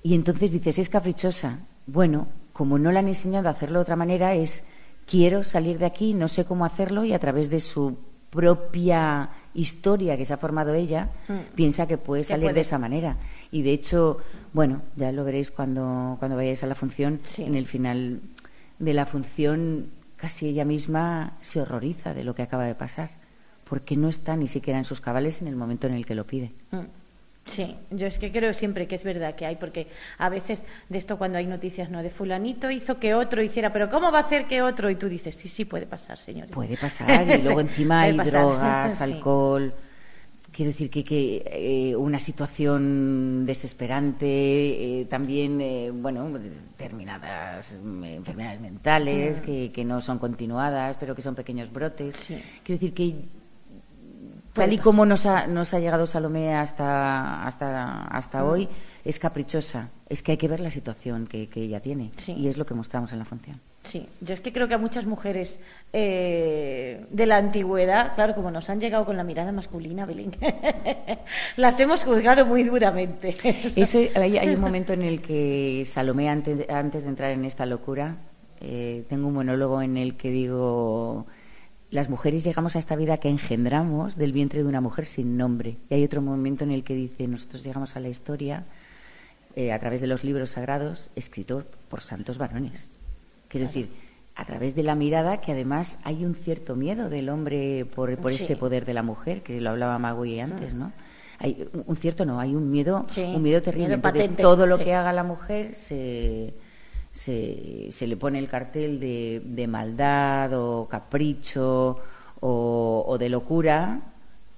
Y 0.00 0.14
entonces 0.14 0.52
dices, 0.52 0.78
es 0.78 0.88
caprichosa. 0.88 1.58
Bueno, 1.88 2.28
como 2.52 2.78
no 2.78 2.92
la 2.92 3.00
han 3.00 3.08
enseñado 3.08 3.48
a 3.48 3.50
hacerlo 3.50 3.80
de 3.80 3.82
otra 3.82 3.96
manera, 3.96 4.36
es 4.36 4.62
quiero 5.06 5.42
salir 5.42 5.80
de 5.80 5.86
aquí, 5.86 6.14
no 6.14 6.28
sé 6.28 6.44
cómo 6.44 6.64
hacerlo 6.64 7.04
y 7.04 7.12
a 7.14 7.18
través 7.18 7.50
de 7.50 7.58
su 7.58 7.98
propia 8.30 9.30
historia 9.54 10.16
que 10.16 10.24
se 10.24 10.32
ha 10.32 10.36
formado 10.36 10.74
ella, 10.74 11.10
mm. 11.28 11.54
piensa 11.54 11.86
que 11.86 11.98
puede 11.98 12.24
salir 12.24 12.52
de 12.52 12.60
esa 12.60 12.78
manera. 12.78 13.16
Y 13.50 13.62
de 13.62 13.72
hecho, 13.72 14.18
bueno, 14.52 14.82
ya 14.96 15.12
lo 15.12 15.24
veréis 15.24 15.50
cuando, 15.50 16.16
cuando 16.18 16.36
vayáis 16.36 16.62
a 16.62 16.66
la 16.66 16.74
función, 16.74 17.20
en 17.38 17.54
el 17.54 17.66
final 17.66 18.20
de 18.78 18.94
la 18.94 19.06
función 19.06 19.90
casi 20.16 20.48
ella 20.48 20.64
misma 20.64 21.36
se 21.40 21.60
horroriza 21.60 22.14
de 22.14 22.24
lo 22.24 22.34
que 22.34 22.42
acaba 22.42 22.64
de 22.64 22.74
pasar, 22.74 23.10
porque 23.68 23.96
no 23.96 24.08
está 24.08 24.36
ni 24.36 24.48
siquiera 24.48 24.78
en 24.78 24.84
sus 24.84 25.00
cabales 25.00 25.40
en 25.42 25.48
el 25.48 25.56
momento 25.56 25.86
en 25.86 25.94
el 25.94 26.06
que 26.06 26.14
lo 26.14 26.26
pide. 26.26 26.52
Mm. 26.70 27.03
Sí, 27.46 27.76
yo 27.90 28.06
es 28.06 28.18
que 28.18 28.32
creo 28.32 28.54
siempre 28.54 28.86
que 28.86 28.94
es 28.94 29.04
verdad 29.04 29.34
que 29.34 29.44
hay, 29.44 29.56
porque 29.56 29.86
a 30.18 30.28
veces 30.28 30.64
de 30.88 30.98
esto 30.98 31.18
cuando 31.18 31.38
hay 31.38 31.46
noticias, 31.46 31.90
no, 31.90 32.02
de 32.02 32.10
fulanito 32.10 32.70
hizo 32.70 32.98
que 32.98 33.14
otro 33.14 33.42
hiciera, 33.42 33.72
pero 33.72 33.90
¿cómo 33.90 34.10
va 34.10 34.20
a 34.20 34.22
hacer 34.22 34.46
que 34.46 34.62
otro? 34.62 34.88
Y 34.88 34.96
tú 34.96 35.08
dices, 35.08 35.34
sí, 35.34 35.48
sí, 35.48 35.64
puede 35.64 35.86
pasar, 35.86 36.16
señores. 36.16 36.50
Puede 36.50 36.76
pasar, 36.76 37.28
y 37.28 37.42
luego 37.42 37.60
encima 37.60 38.02
hay 38.02 38.16
drogas, 38.16 39.00
alcohol. 39.00 39.74
Quiero 40.52 40.70
decir 40.70 40.88
que, 40.88 41.04
que 41.04 41.42
eh, 41.46 41.96
una 41.96 42.20
situación 42.20 43.44
desesperante, 43.44 45.00
eh, 45.00 45.04
también, 45.06 45.60
eh, 45.60 45.90
bueno, 45.92 46.30
determinadas 46.38 47.72
enfermedades 47.74 48.60
mentales 48.60 49.40
mm. 49.40 49.44
que, 49.44 49.72
que, 49.72 49.84
no 49.84 50.00
son 50.00 50.18
continuadas, 50.18 50.96
pero 50.96 51.14
que 51.16 51.22
son 51.22 51.34
pequeños 51.34 51.72
brotes. 51.72 52.28
Quiero 52.62 52.80
decir 52.80 52.94
que 52.94 53.16
tal 54.54 54.72
y 54.72 54.78
como 54.78 55.04
nos 55.04 55.26
ha, 55.26 55.46
nos 55.46 55.74
ha 55.74 55.80
llegado 55.80 56.06
Salomé 56.06 56.54
hasta, 56.54 57.44
hasta, 57.46 58.04
hasta 58.06 58.42
mm. 58.42 58.48
hoy, 58.48 58.68
es 59.04 59.18
caprichosa. 59.18 59.90
Es 60.08 60.22
que 60.22 60.32
hay 60.32 60.38
que 60.38 60.48
ver 60.48 60.60
la 60.60 60.70
situación 60.70 61.26
que, 61.26 61.48
ella 61.54 61.80
tiene. 61.80 62.12
Y 62.26 62.48
es 62.48 62.56
lo 62.56 62.64
que 62.64 62.74
mostramos 62.74 63.12
en 63.12 63.18
la 63.18 63.24
función. 63.24 63.60
Sí, 63.82 64.08
yo 64.20 64.32
es 64.32 64.40
que 64.40 64.52
creo 64.52 64.66
que 64.66 64.74
a 64.74 64.78
muchas 64.78 65.04
mujeres 65.04 65.60
eh, 65.92 67.04
de 67.10 67.26
la 67.26 67.36
antigüedad, 67.36 68.14
claro, 68.14 68.34
como 68.34 68.50
nos 68.50 68.70
han 68.70 68.80
llegado 68.80 69.04
con 69.04 69.16
la 69.18 69.24
mirada 69.24 69.52
masculina, 69.52 70.06
Belén, 70.06 70.32
las 71.56 71.78
hemos 71.80 72.02
juzgado 72.02 72.46
muy 72.46 72.62
duramente. 72.62 73.36
Eso, 73.76 73.98
hay, 74.14 74.48
un 74.48 74.60
momento 74.60 74.94
en 74.94 75.02
el 75.02 75.20
que 75.20 75.84
Salomé, 75.86 76.30
antes, 76.30 76.68
antes 76.70 77.02
de 77.02 77.08
entrar 77.10 77.32
en 77.32 77.44
esta 77.44 77.66
locura, 77.66 78.16
eh, 78.60 79.04
tengo 79.10 79.28
un 79.28 79.34
monólogo 79.34 79.82
en 79.82 79.98
el 79.98 80.16
que 80.16 80.30
digo 80.30 81.26
las 81.90 82.08
mujeres 82.08 82.44
llegamos 82.44 82.76
a 82.76 82.78
esta 82.78 82.96
vida 82.96 83.18
que 83.18 83.28
engendramos 83.28 84.16
del 84.16 84.32
vientre 84.32 84.62
de 84.62 84.68
una 84.68 84.80
mujer 84.80 85.06
sin 85.06 85.36
nombre. 85.36 85.76
Y 85.88 85.94
hay 85.94 86.04
otro 86.04 86.22
momento 86.22 86.64
en 86.64 86.72
el 86.72 86.82
que 86.82 86.94
dice, 86.94 87.28
nosotros 87.28 87.62
llegamos 87.62 87.96
a 87.96 88.00
la 88.00 88.08
historia 88.08 88.64
eh, 89.54 89.72
a 89.72 89.78
través 89.78 90.00
de 90.00 90.08
los 90.08 90.24
libros 90.24 90.50
sagrados 90.50 91.10
escritos 91.14 91.64
por 91.88 92.00
santos 92.00 92.38
varones. 92.38 92.88
Quiero 93.48 93.68
decir, 93.68 93.88
a 94.34 94.44
través 94.44 94.74
de 94.74 94.82
la 94.82 94.96
mirada 94.96 95.40
que 95.40 95.52
además 95.52 95.98
hay 96.02 96.24
un 96.24 96.34
cierto 96.34 96.74
miedo 96.74 97.08
del 97.08 97.28
hombre 97.28 97.84
por, 97.84 98.10
este 98.10 98.56
poder 98.56 98.84
de 98.84 98.94
la 98.94 99.02
mujer, 99.02 99.42
que 99.42 99.60
lo 99.60 99.70
hablaba 99.70 99.98
Magui 99.98 100.40
antes, 100.40 100.74
¿no? 100.74 100.92
Hay 101.38 101.68
un 101.86 101.96
cierto 101.96 102.24
no, 102.24 102.40
hay 102.40 102.54
un 102.54 102.70
miedo, 102.70 103.06
un 103.16 103.42
miedo 103.42 103.60
terrible. 103.60 103.94
Entonces, 103.94 104.34
todo 104.36 104.66
lo 104.66 104.78
que 104.78 104.94
haga 104.94 105.12
la 105.12 105.22
mujer 105.22 105.76
se 105.76 106.54
se, 107.14 107.92
se 107.92 108.08
le 108.08 108.16
pone 108.16 108.40
el 108.40 108.48
cartel 108.48 108.98
de, 108.98 109.40
de 109.44 109.68
maldad 109.68 110.52
o 110.54 110.88
capricho 110.88 112.00
o, 112.40 113.16
de 113.18 113.28
locura 113.28 114.00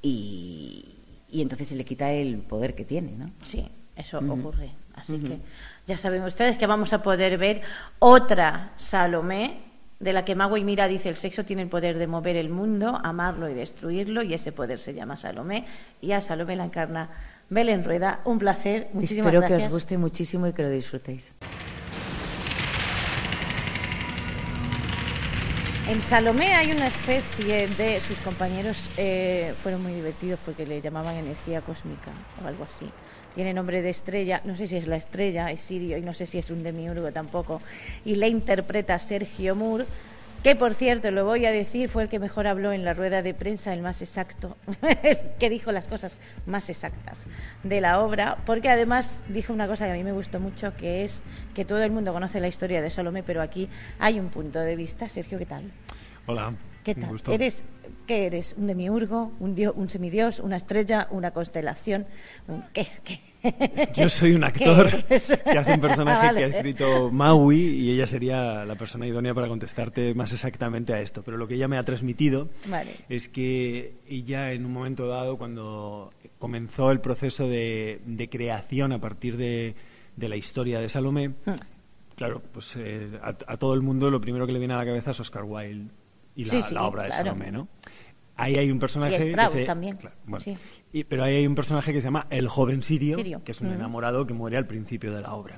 y, 0.01 0.87
y, 1.31 1.43
entonces 1.43 1.69
se 1.69 1.77
le 1.77 1.85
quita 1.85 2.11
el 2.11 2.39
poder 2.39 2.75
que 2.75 2.87
tiene, 2.87 3.13
¿no? 3.13 3.31
Sí, 3.43 3.69
eso 3.95 4.19
ocurre. 4.19 4.71
Así 4.95 5.19
que 5.19 5.39
ya 5.87 5.99
saben 5.99 6.23
ustedes 6.23 6.57
que 6.57 6.67
vamos 6.67 6.95
a 6.95 7.03
poder 7.03 7.37
ver 7.37 7.61
otra 7.99 8.73
Salomé 8.77 9.61
de 10.01 10.15
la 10.15 10.25
que 10.25 10.35
Mago 10.35 10.57
y 10.57 10.65
Mira 10.65 10.89
dice 10.89 11.11
el 11.11 11.17
sexo 11.17 11.45
tiene 11.45 11.61
el 11.61 11.69
poder 11.69 11.99
de 11.99 12.07
mover 12.07 12.37
el 12.37 12.49
mundo, 12.49 12.99
amarlo 13.05 13.51
y 13.51 13.55
destruirlo, 13.55 14.23
y 14.23 14.33
ese 14.33 14.51
poder 14.51 14.79
se 14.79 14.95
llama 14.95 15.19
Salomé, 15.19 15.67
y 16.01 16.13
a 16.13 16.23
Salomé 16.23 16.57
la 16.57 16.65
encarna 16.65 17.11
Belén 17.51 17.85
Rueda. 17.85 18.21
Un 18.25 18.39
placer, 18.39 18.89
muchísimas 18.95 19.35
Espero 19.35 19.47
que 19.47 19.67
os 19.67 19.73
guste 19.73 19.99
muchísimo 19.99 20.47
y 20.47 20.55
que 20.55 20.63
lo 20.63 20.71
disfrutéis. 20.71 21.37
En 25.89 26.03
Salomé 26.03 26.53
hay 26.53 26.73
una 26.73 26.89
especie 26.89 27.69
de. 27.69 28.01
Sus 28.01 28.19
compañeros 28.19 28.91
eh, 28.97 29.55
fueron 29.63 29.85
muy 29.85 29.93
divertidos 29.93 30.41
porque 30.45 30.67
le 30.67 30.81
llamaban 30.81 31.15
energía 31.15 31.61
cósmica 31.61 32.11
o 32.43 32.49
algo 32.49 32.65
así. 32.65 32.91
Tiene 33.37 33.55
nombre 33.55 33.83
de 33.83 33.91
estrella, 33.91 34.41
no 34.45 34.57
sé 34.57 34.67
si 34.67 34.77
es 34.77 34.89
la 34.89 34.97
estrella, 34.97 35.53
es 35.53 35.61
Sirio 35.61 35.97
y 35.97 36.01
no 36.01 36.13
sé 36.13 36.27
si 36.27 36.39
es 36.39 36.51
un 36.51 36.65
demiurgo 36.65 37.13
tampoco. 37.13 37.63
Y 38.05 38.17
le 38.17 38.27
interpreta 38.27 38.99
Sergio 38.99 39.55
Moore 39.55 39.85
que 40.47 40.55
por 40.55 40.75
cierto, 40.75 41.11
lo 41.11 41.25
voy 41.25 41.45
a 41.45 41.51
decir, 41.51 41.89
fue 41.89 42.05
el 42.05 42.09
que 42.09 42.21
mejor 42.21 42.47
habló 42.47 42.73
en 42.73 42.85
la 42.85 42.95
rueda 42.95 43.21
de 43.21 43.35
prensa, 43.35 43.75
el 43.75 43.83
más 43.83 44.01
exacto, 44.01 44.57
el 45.03 45.19
que 45.41 45.51
dijo 45.51 45.73
las 45.73 45.89
cosas 45.89 46.21
más 46.47 46.71
exactas 46.71 47.19
de 47.65 47.81
la 47.81 47.99
obra, 47.99 48.39
porque 48.47 48.69
además 48.69 49.25
dijo 49.29 49.53
una 49.53 49.67
cosa 49.67 49.87
que 49.87 49.91
a 49.91 49.95
mí 49.95 50.05
me 50.05 50.13
gustó 50.13 50.39
mucho, 50.39 50.73
que 50.77 51.03
es 51.03 51.21
que 51.53 51.65
todo 51.65 51.83
el 51.83 51.91
mundo 51.91 52.13
conoce 52.13 52.39
la 52.39 52.47
historia 52.47 52.81
de 52.81 52.91
Salomé, 52.91 53.25
pero 53.25 53.43
aquí 53.43 53.69
hay 53.99 54.21
un 54.21 54.29
punto 54.29 54.61
de 54.61 54.77
vista. 54.77 55.09
Sergio, 55.09 55.37
¿qué 55.37 55.47
tal? 55.47 55.73
Hola. 56.27 56.55
¿Qué 56.85 56.95
tal? 56.95 57.21
¿Eres, 57.29 57.65
¿Qué 58.07 58.27
eres? 58.27 58.55
¿Un 58.57 58.69
demiurgo? 58.69 59.33
Un, 59.41 59.57
un 59.75 59.89
semidios? 59.89 60.39
¿Una 60.39 60.59
estrella? 60.59 61.09
¿Una 61.11 61.33
constelación? 61.33 62.07
¿Qué? 62.73 62.87
¿Qué? 63.03 63.26
Yo 63.95 64.09
soy 64.09 64.33
un 64.33 64.45
actor 64.45 65.05
que 65.45 65.59
hace 65.59 65.75
un 65.75 65.81
personaje 65.81 66.37
que 66.37 66.45
ha 66.45 66.47
escrito 66.49 67.11
Maui 67.11 67.61
y 67.61 67.91
ella 67.93 68.07
sería 68.07 68.65
la 68.65 68.75
persona 68.75 69.07
idónea 69.07 69.35
para 69.35 69.49
contestarte 69.49 70.15
más 70.15 70.33
exactamente 70.33 70.93
a 70.93 71.01
esto. 71.01 71.23
Pero 71.23 71.37
lo 71.37 71.47
que 71.47 71.55
ella 71.55 71.69
me 71.69 71.79
ha 71.79 71.83
transmitido 71.83 72.49
es 73.09 73.29
que 73.29 73.95
ella 74.09 74.53
en 74.53 74.67
un 74.67 74.73
momento 74.73 75.07
dado, 75.07 75.37
cuando 75.37 76.13
comenzó 76.39 76.91
el 76.91 77.01
proceso 77.01 77.49
de, 77.49 78.29
creación 78.31 78.93
a 78.93 78.99
partir 78.99 79.37
de, 79.37 79.75
la 80.17 80.37
historia 80.37 80.81
de 80.81 80.89
Salomé, 80.89 81.29
mm. 81.29 81.35
claro, 82.17 82.43
pues 82.53 82.77
eh, 82.79 83.19
a, 83.23 83.57
todo 83.57 83.75
el 83.75 83.83
mundo 83.83 84.11
lo 84.11 84.21
primero 84.21 84.47
que 84.47 84.53
le 84.53 84.59
viene 84.59 84.75
a 84.75 84.79
la 84.79 84.85
cabeza 84.85 85.11
es 85.11 85.21
Oscar 85.21 85.45
Wilde 85.45 85.91
y 86.35 86.45
la, 86.45 86.87
obra 86.87 87.05
de 87.05 87.13
Salomé, 87.13 87.51
¿no? 87.51 87.69
Ahí 88.37 88.57
hay 88.57 88.71
un 88.71 88.79
personaje... 88.79 89.31
Y 89.31 89.65
también. 89.65 89.99
pero 91.09 91.25
ahí 91.25 91.37
hay 91.37 91.47
un 91.47 91.55
personaje 91.55 91.93
que 91.93 92.01
se 92.01 92.07
llama 92.07 92.27
el 92.31 92.49
joven 92.49 92.83
sirio, 92.83 93.17
que 93.43 93.53
es 93.53 93.61
un 93.61 93.71
mm. 93.71 93.75
enamorado 93.75 94.27
que 94.27 94.35
muere 94.35 94.57
al 94.57 94.67
principio 94.67 95.13
de 95.13 95.23
la 95.23 95.35
obra. 95.35 95.57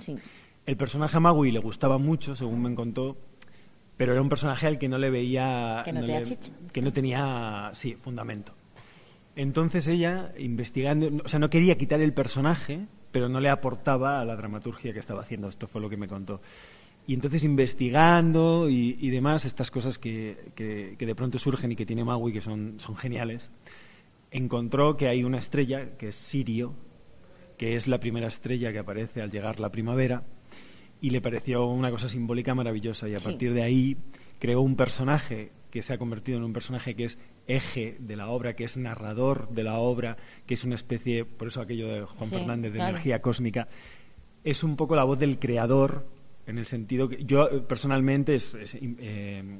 El 0.65 0.77
personaje 0.77 1.17
a 1.17 1.21
Magui 1.21 1.51
le 1.51 1.61
gustaba 1.61 1.99
mucho, 1.99 2.37
según 2.37 2.63
me 2.63 2.75
contó, 2.75 3.17
pero 3.97 4.13
era 4.13 4.23
un 4.23 4.29
personaje 4.29 4.67
al 4.67 4.79
que 4.79 4.89
no 4.89 4.99
le 4.99 5.11
veía... 5.11 5.83
Que 5.85 5.93
no, 5.93 6.01
tenía 6.01 6.23
Que 6.73 6.83
no 6.83 6.93
tenía, 6.93 7.71
sí, 7.75 7.95
fundamento. 7.95 8.53
Entonces 9.35 9.89
ella, 9.89 10.33
investigando... 10.39 11.09
O 11.25 11.29
sea, 11.29 11.41
no 11.41 11.51
quería 11.51 11.77
quitar 11.77 12.01
el 12.01 12.13
personaje, 12.13 12.87
pero 13.11 13.29
no 13.29 13.41
le 13.41 13.51
aportaba 13.51 14.21
a 14.21 14.25
la 14.25 14.37
dramaturgia 14.37 14.93
que 14.93 15.01
estaba 15.01 15.23
haciendo. 15.23 15.49
Esto 15.49 15.67
fue 15.67 15.81
lo 15.81 15.89
que 15.89 15.97
me 15.97 16.07
contó. 16.07 16.41
Y 17.09 17.15
entonces 17.15 17.43
investigando 17.43 18.69
y, 18.69 19.09
demás, 19.09 19.47
estas 19.47 19.71
cosas 19.71 19.97
que, 19.97 20.53
que, 20.55 20.95
de 20.99 21.15
pronto 21.15 21.39
surgen 21.39 21.73
y 21.73 21.75
que 21.75 21.87
tiene 21.87 22.05
Maui, 22.05 22.35
que 22.35 22.43
son, 22.43 22.75
son 22.79 22.97
geniales, 22.97 23.51
encontró 24.31 24.95
que 24.95 25.09
hay 25.09 25.25
una 25.25 25.39
estrella, 25.39 25.97
que 25.97 26.09
es 26.09 26.17
Sirio, 26.17 26.75
que 27.57 27.77
es 27.77 27.89
la 27.89 27.99
primera 27.99 28.27
estrella 28.27 28.73
que 28.73 28.81
aparece 28.81 29.23
al 29.23 29.31
llegar 29.31 29.59
la 29.59 29.71
primavera, 29.71 30.23
y 31.01 31.09
le 31.09 31.23
pareció 31.23 31.67
una 31.67 31.91
cosa 31.91 32.11
simbólica 32.11 32.55
maravillosa. 32.55 33.09
Y 33.09 33.15
a 33.15 33.21
partir 33.21 33.55
de 33.55 33.63
ahí 33.63 33.97
creó 34.39 34.61
un 34.61 34.77
personaje 34.77 35.51
que 35.71 35.81
se 35.81 35.95
ha 35.95 35.99
convertido 35.99 36.37
en 36.37 36.45
un 36.45 36.53
personaje 36.53 36.95
que 36.95 37.05
es 37.05 37.19
eje 37.47 37.97
de 38.01 38.17
la 38.17 38.29
obra, 38.29 38.53
que 38.53 38.65
es 38.65 38.77
narrador 38.77 39.49
de 39.49 39.63
la 39.63 39.79
obra, 39.79 40.19
que 40.45 40.53
es 40.53 40.65
una 40.65 40.75
especie, 40.75 41.25
por 41.25 41.49
eso 41.49 41.63
aquello 41.63 41.89
de 41.89 42.03
Juan 42.03 42.29
Fernández, 42.29 42.75
de 42.75 42.81
energía 42.81 43.23
cósmica, 43.23 43.67
es 44.45 44.63
un 44.63 44.77
poco 44.77 44.95
la 44.95 45.05
voz 45.05 45.19
del 45.19 45.39
creador 45.39 46.18
en 46.49 46.59
el 46.59 46.67
sentido 46.67 47.09
que 47.09 47.25
yo 47.25 47.49
eh, 47.49 47.61
personalmente 47.61 48.35
es, 48.35 48.57
eh, 48.73 49.59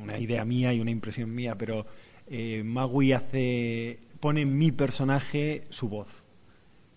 una 0.00 0.16
idea 0.16 0.44
mía 0.44 0.72
y 0.72 0.80
una 0.80 0.92
impresión 0.92 1.34
mía, 1.34 1.56
pero 1.58 1.84
eh, 2.28 2.62
Magui 2.64 3.12
hace 3.12 3.98
pone 4.20 4.42
en 4.42 4.56
mi 4.56 4.70
personaje 4.70 5.66
su 5.70 5.88
voz, 5.88 6.08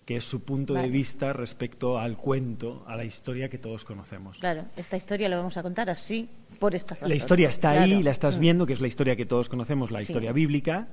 que 0.04 0.16
es 0.16 0.24
su 0.24 0.44
punto 0.44 0.74
de 0.74 0.88
vista 0.88 1.32
respecto 1.32 1.98
al 1.98 2.16
cuento, 2.16 2.84
a 2.86 2.94
la 2.96 3.04
historia 3.04 3.48
que 3.48 3.58
todos 3.58 3.84
conocemos. 3.84 4.38
Claro, 4.38 4.66
esta 4.76 4.96
historia 4.96 5.28
la 5.28 5.36
vamos 5.36 5.56
a 5.56 5.62
contar 5.62 5.90
así 5.90 6.28
por 6.60 6.74
esta 6.74 6.96
La 7.06 7.14
historia 7.14 7.48
está 7.48 7.70
ahí, 7.70 8.02
la 8.02 8.12
estás 8.12 8.38
mm. 8.38 8.40
viendo, 8.40 8.66
que 8.66 8.74
es 8.74 8.80
la 8.80 8.86
historia 8.86 9.16
que 9.16 9.26
todos 9.26 9.48
conocemos, 9.48 9.90
la 9.90 10.00
historia 10.00 10.32
bíblica, 10.32 10.88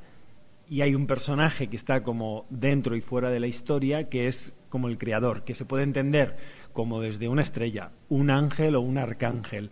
y 0.67 0.82
hay 0.82 0.95
un 0.95 1.06
personaje 1.06 1.67
que 1.67 1.75
está 1.75 2.01
como 2.01 2.45
dentro 2.49 2.95
y 2.95 3.01
fuera 3.01 3.30
de 3.30 3.39
la 3.39 3.47
historia, 3.47 4.10
que 4.10 4.27
es 4.27 4.54
como 4.69 4.88
el 4.88 4.97
creador, 4.97 5.43
que 5.43 5.54
se 5.54 5.65
puede 5.65 5.84
entender 5.84 6.38
como 6.73 7.01
desde 7.01 7.27
una 7.27 7.41
estrella, 7.41 7.91
un 8.10 8.29
ángel 8.29 8.75
o 8.75 8.81
un 8.81 8.97
arcángel. 8.97 9.71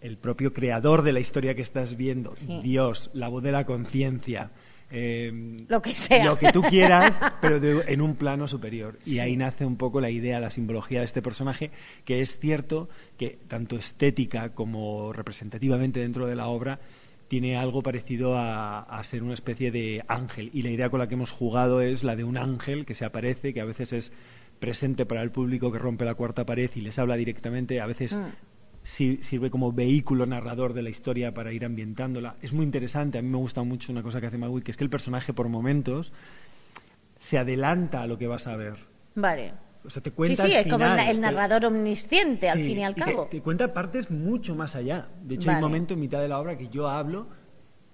el 0.00 0.16
propio 0.16 0.52
creador 0.52 1.02
de 1.02 1.12
la 1.12 1.20
historia 1.20 1.56
que 1.56 1.62
estás 1.62 1.96
viendo, 1.96 2.34
Dios, 2.62 3.10
la 3.14 3.28
voz 3.28 3.42
de 3.42 3.50
la 3.50 3.66
conciencia, 3.66 4.52
eh, 4.90 5.64
lo 5.68 5.82
que 5.82 5.94
sea. 5.94 6.24
Lo 6.24 6.38
que 6.38 6.50
tú 6.52 6.62
quieras, 6.62 7.20
pero 7.40 7.82
en 7.86 8.00
un 8.00 8.16
plano 8.16 8.46
superior. 8.46 8.98
Y 9.04 9.18
ahí 9.18 9.36
nace 9.36 9.66
un 9.66 9.76
poco 9.76 10.00
la 10.00 10.10
idea, 10.10 10.40
la 10.40 10.50
simbología 10.50 11.00
de 11.00 11.04
este 11.04 11.22
personaje, 11.22 11.70
que 12.04 12.20
es 12.20 12.38
cierto 12.38 12.88
que 13.16 13.38
tanto 13.48 13.76
estética 13.76 14.50
como 14.54 15.12
representativamente 15.12 16.00
dentro 16.00 16.26
de 16.26 16.36
la 16.36 16.48
obra 16.48 16.80
tiene 17.28 17.58
algo 17.58 17.82
parecido 17.82 18.38
a, 18.38 18.80
a, 18.80 19.04
ser 19.04 19.22
una 19.22 19.34
especie 19.34 19.70
de 19.70 20.02
ángel. 20.08 20.50
Y 20.54 20.62
la 20.62 20.70
idea 20.70 20.88
con 20.88 20.98
la 20.98 21.08
que 21.08 21.14
hemos 21.14 21.30
jugado 21.30 21.82
es 21.82 22.02
la 22.02 22.16
de 22.16 22.24
un 22.24 22.38
ángel 22.38 22.86
que 22.86 22.94
se 22.94 23.04
aparece, 23.04 23.52
que 23.52 23.60
a 23.60 23.66
veces 23.66 23.92
es 23.92 24.12
presente 24.58 25.06
para 25.06 25.22
el 25.22 25.30
público 25.30 25.70
que 25.72 25.78
rompe 25.78 26.04
la 26.04 26.14
cuarta 26.14 26.44
pared 26.44 26.70
y 26.74 26.80
les 26.80 26.98
habla 26.98 27.16
directamente, 27.16 27.80
a 27.80 27.86
veces 27.86 28.16
mm 28.16 28.48
sirve 28.88 29.50
como 29.50 29.72
vehículo 29.72 30.26
narrador 30.26 30.72
de 30.72 30.82
la 30.82 30.90
historia 30.90 31.34
para 31.34 31.52
ir 31.52 31.64
ambientándola. 31.64 32.36
Es 32.40 32.52
muy 32.52 32.64
interesante, 32.64 33.18
a 33.18 33.22
mí 33.22 33.28
me 33.28 33.36
gusta 33.36 33.62
mucho 33.62 33.92
una 33.92 34.02
cosa 34.02 34.20
que 34.20 34.26
hace 34.26 34.38
Magui, 34.38 34.62
que 34.62 34.70
es 34.70 34.76
que 34.76 34.84
el 34.84 34.90
personaje 34.90 35.32
por 35.32 35.48
momentos 35.48 36.12
se 37.18 37.38
adelanta 37.38 38.02
a 38.02 38.06
lo 38.06 38.18
que 38.18 38.26
vas 38.26 38.46
a 38.46 38.56
ver. 38.56 38.76
Vale. 39.14 39.52
O 39.84 39.90
sea, 39.90 40.02
te 40.02 40.10
cuenta 40.10 40.42
sí, 40.42 40.50
sí, 40.50 40.56
es 40.56 40.66
como 40.66 40.84
el, 40.84 41.20
narrador 41.20 41.66
omnisciente, 41.66 42.48
al 42.48 42.58
fin 42.58 42.78
y 42.78 42.84
al 42.84 42.94
cabo. 42.94 43.26
te, 43.30 43.40
cuenta 43.40 43.72
partes 43.72 44.10
mucho 44.10 44.54
más 44.54 44.74
allá. 44.74 45.08
De 45.22 45.36
hecho, 45.36 45.50
hay 45.50 45.56
un 45.56 45.62
momento 45.62 45.94
en 45.94 46.00
mitad 46.00 46.20
de 46.20 46.28
la 46.28 46.38
obra 46.38 46.58
que 46.58 46.68
yo 46.68 46.88
hablo 46.88 47.28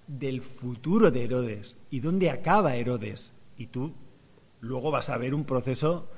del 0.07 0.41
futuro 0.41 1.11
de 1.11 1.23
Herodes 1.23 1.77
y 1.89 1.99
dónde 1.99 2.29
acaba 2.29 2.75
Herodes. 2.75 3.33
Y 3.57 3.67
tú 3.67 3.93
luego 4.61 4.91
vas 4.91 5.09
a 5.09 5.17
ver 5.17 5.33
un 5.33 5.45
proceso 5.45 6.09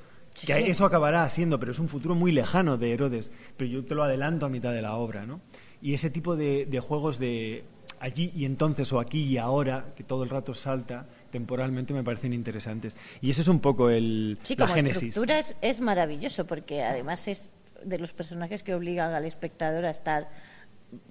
que 0.46 0.70
eso 0.70 0.84
acabará 0.84 1.28
siendo, 1.30 1.58
pero 1.58 1.72
es 1.72 1.78
un 1.78 1.88
futuro 1.88 2.14
muy 2.14 2.32
lejano 2.32 2.76
de 2.76 2.92
Herodes. 2.92 3.32
Pero 3.56 3.70
yo 3.70 3.84
te 3.84 3.94
lo 3.94 4.02
adelanto 4.02 4.46
a 4.46 4.48
mitad 4.48 4.72
de 4.72 4.82
la 4.82 4.96
obra, 4.96 5.26
¿no? 5.26 5.40
Y 5.80 5.94
ese 5.94 6.10
tipo 6.10 6.36
de, 6.36 6.82
juegos 6.86 7.18
de 7.18 7.64
allí 8.00 8.32
y 8.34 8.44
entonces 8.44 8.92
o 8.92 9.00
aquí 9.00 9.22
y 9.22 9.38
ahora, 9.38 9.92
que 9.96 10.04
todo 10.04 10.22
el 10.22 10.30
rato 10.30 10.54
salta 10.54 11.06
temporalmente, 11.30 11.94
me 11.94 12.02
parecen 12.02 12.32
interesantes. 12.32 12.96
Y 13.20 13.30
ese 13.30 13.42
es 13.42 13.48
un 13.48 13.60
poco 13.60 13.90
el, 13.90 14.38
sí, 14.42 14.54
la 14.56 14.66
como 14.66 14.76
génesis. 14.76 15.08
estructura 15.08 15.40
es, 15.60 15.80
maravilloso, 15.80 16.46
porque 16.46 16.82
además 16.82 17.28
es 17.28 17.48
de 17.84 17.98
los 17.98 18.12
personajes 18.12 18.62
que 18.62 18.74
obligan 18.74 19.12
al 19.12 19.24
espectador 19.24 19.84
a 19.84 19.90
estar 19.90 20.28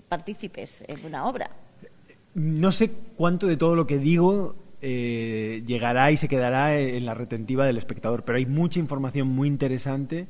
partícipes 0.10 0.84
en 0.88 1.06
una 1.06 1.26
obra. 1.28 1.50
No 2.34 2.72
sé 2.72 2.92
cuánto 3.16 3.48
de 3.48 3.58
todo 3.58 3.76
lo 3.76 3.88
que 3.88 3.98
digo 3.98 4.56
eh, 4.82 5.64
llegará 5.66 6.12
y 6.12 6.18
se 6.18 6.28
quedará 6.28 6.78
en 6.78 7.06
la 7.06 7.14
retentiva 7.14 7.66
del 7.66 7.78
espectador. 7.78 8.24
Pero 8.24 8.38
hay 8.38 8.46
mucha 8.46 8.80
información 8.80 9.28
muy 9.28 9.48
interesante 9.48 10.28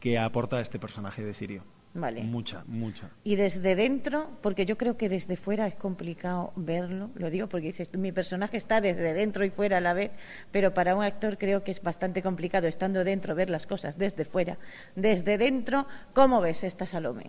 que 0.00 0.18
aporta 0.18 0.60
este 0.60 0.78
personaje 0.78 1.22
de 1.22 1.34
Sirio. 1.34 1.64
Vale. 1.94 2.22
Mucha, 2.22 2.64
mucha. 2.66 3.10
Y 3.22 3.36
desde 3.36 3.76
dentro, 3.76 4.30
porque 4.40 4.64
yo 4.64 4.78
creo 4.78 4.96
que 4.96 5.10
desde 5.10 5.36
fuera 5.36 5.66
es 5.66 5.74
complicado 5.74 6.52
verlo, 6.56 7.10
lo 7.14 7.28
digo 7.28 7.48
porque 7.48 7.66
dices, 7.66 7.94
mi 7.98 8.12
personaje 8.12 8.56
está 8.56 8.80
desde 8.80 9.12
dentro 9.12 9.44
y 9.44 9.50
fuera 9.50 9.76
a 9.76 9.80
la 9.80 9.92
vez, 9.92 10.10
pero 10.50 10.72
para 10.72 10.96
un 10.96 11.04
actor 11.04 11.36
creo 11.36 11.62
que 11.62 11.70
es 11.70 11.82
bastante 11.82 12.22
complicado 12.22 12.66
estando 12.66 13.04
dentro 13.04 13.34
ver 13.34 13.50
las 13.50 13.66
cosas 13.66 13.98
desde 13.98 14.24
fuera. 14.24 14.56
Desde 14.96 15.36
dentro, 15.36 15.86
¿cómo 16.14 16.40
ves 16.40 16.64
esta 16.64 16.86
Salomé? 16.86 17.28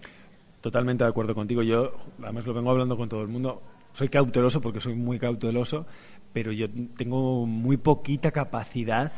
Totalmente 0.62 1.04
de 1.04 1.10
acuerdo 1.10 1.36
contigo. 1.36 1.62
Yo, 1.62 1.92
además, 2.22 2.46
lo 2.46 2.54
vengo 2.54 2.72
hablando 2.72 2.96
con 2.96 3.10
todo 3.10 3.22
el 3.22 3.28
mundo. 3.28 3.62
Soy 3.92 4.08
cauteloso 4.08 4.62
porque 4.62 4.80
soy 4.80 4.96
muy 4.96 5.20
cauteloso, 5.20 5.86
pero 6.34 6.52
yo 6.52 6.68
tengo 6.98 7.46
muy 7.46 7.78
poquita 7.78 8.32
capacidad 8.32 9.12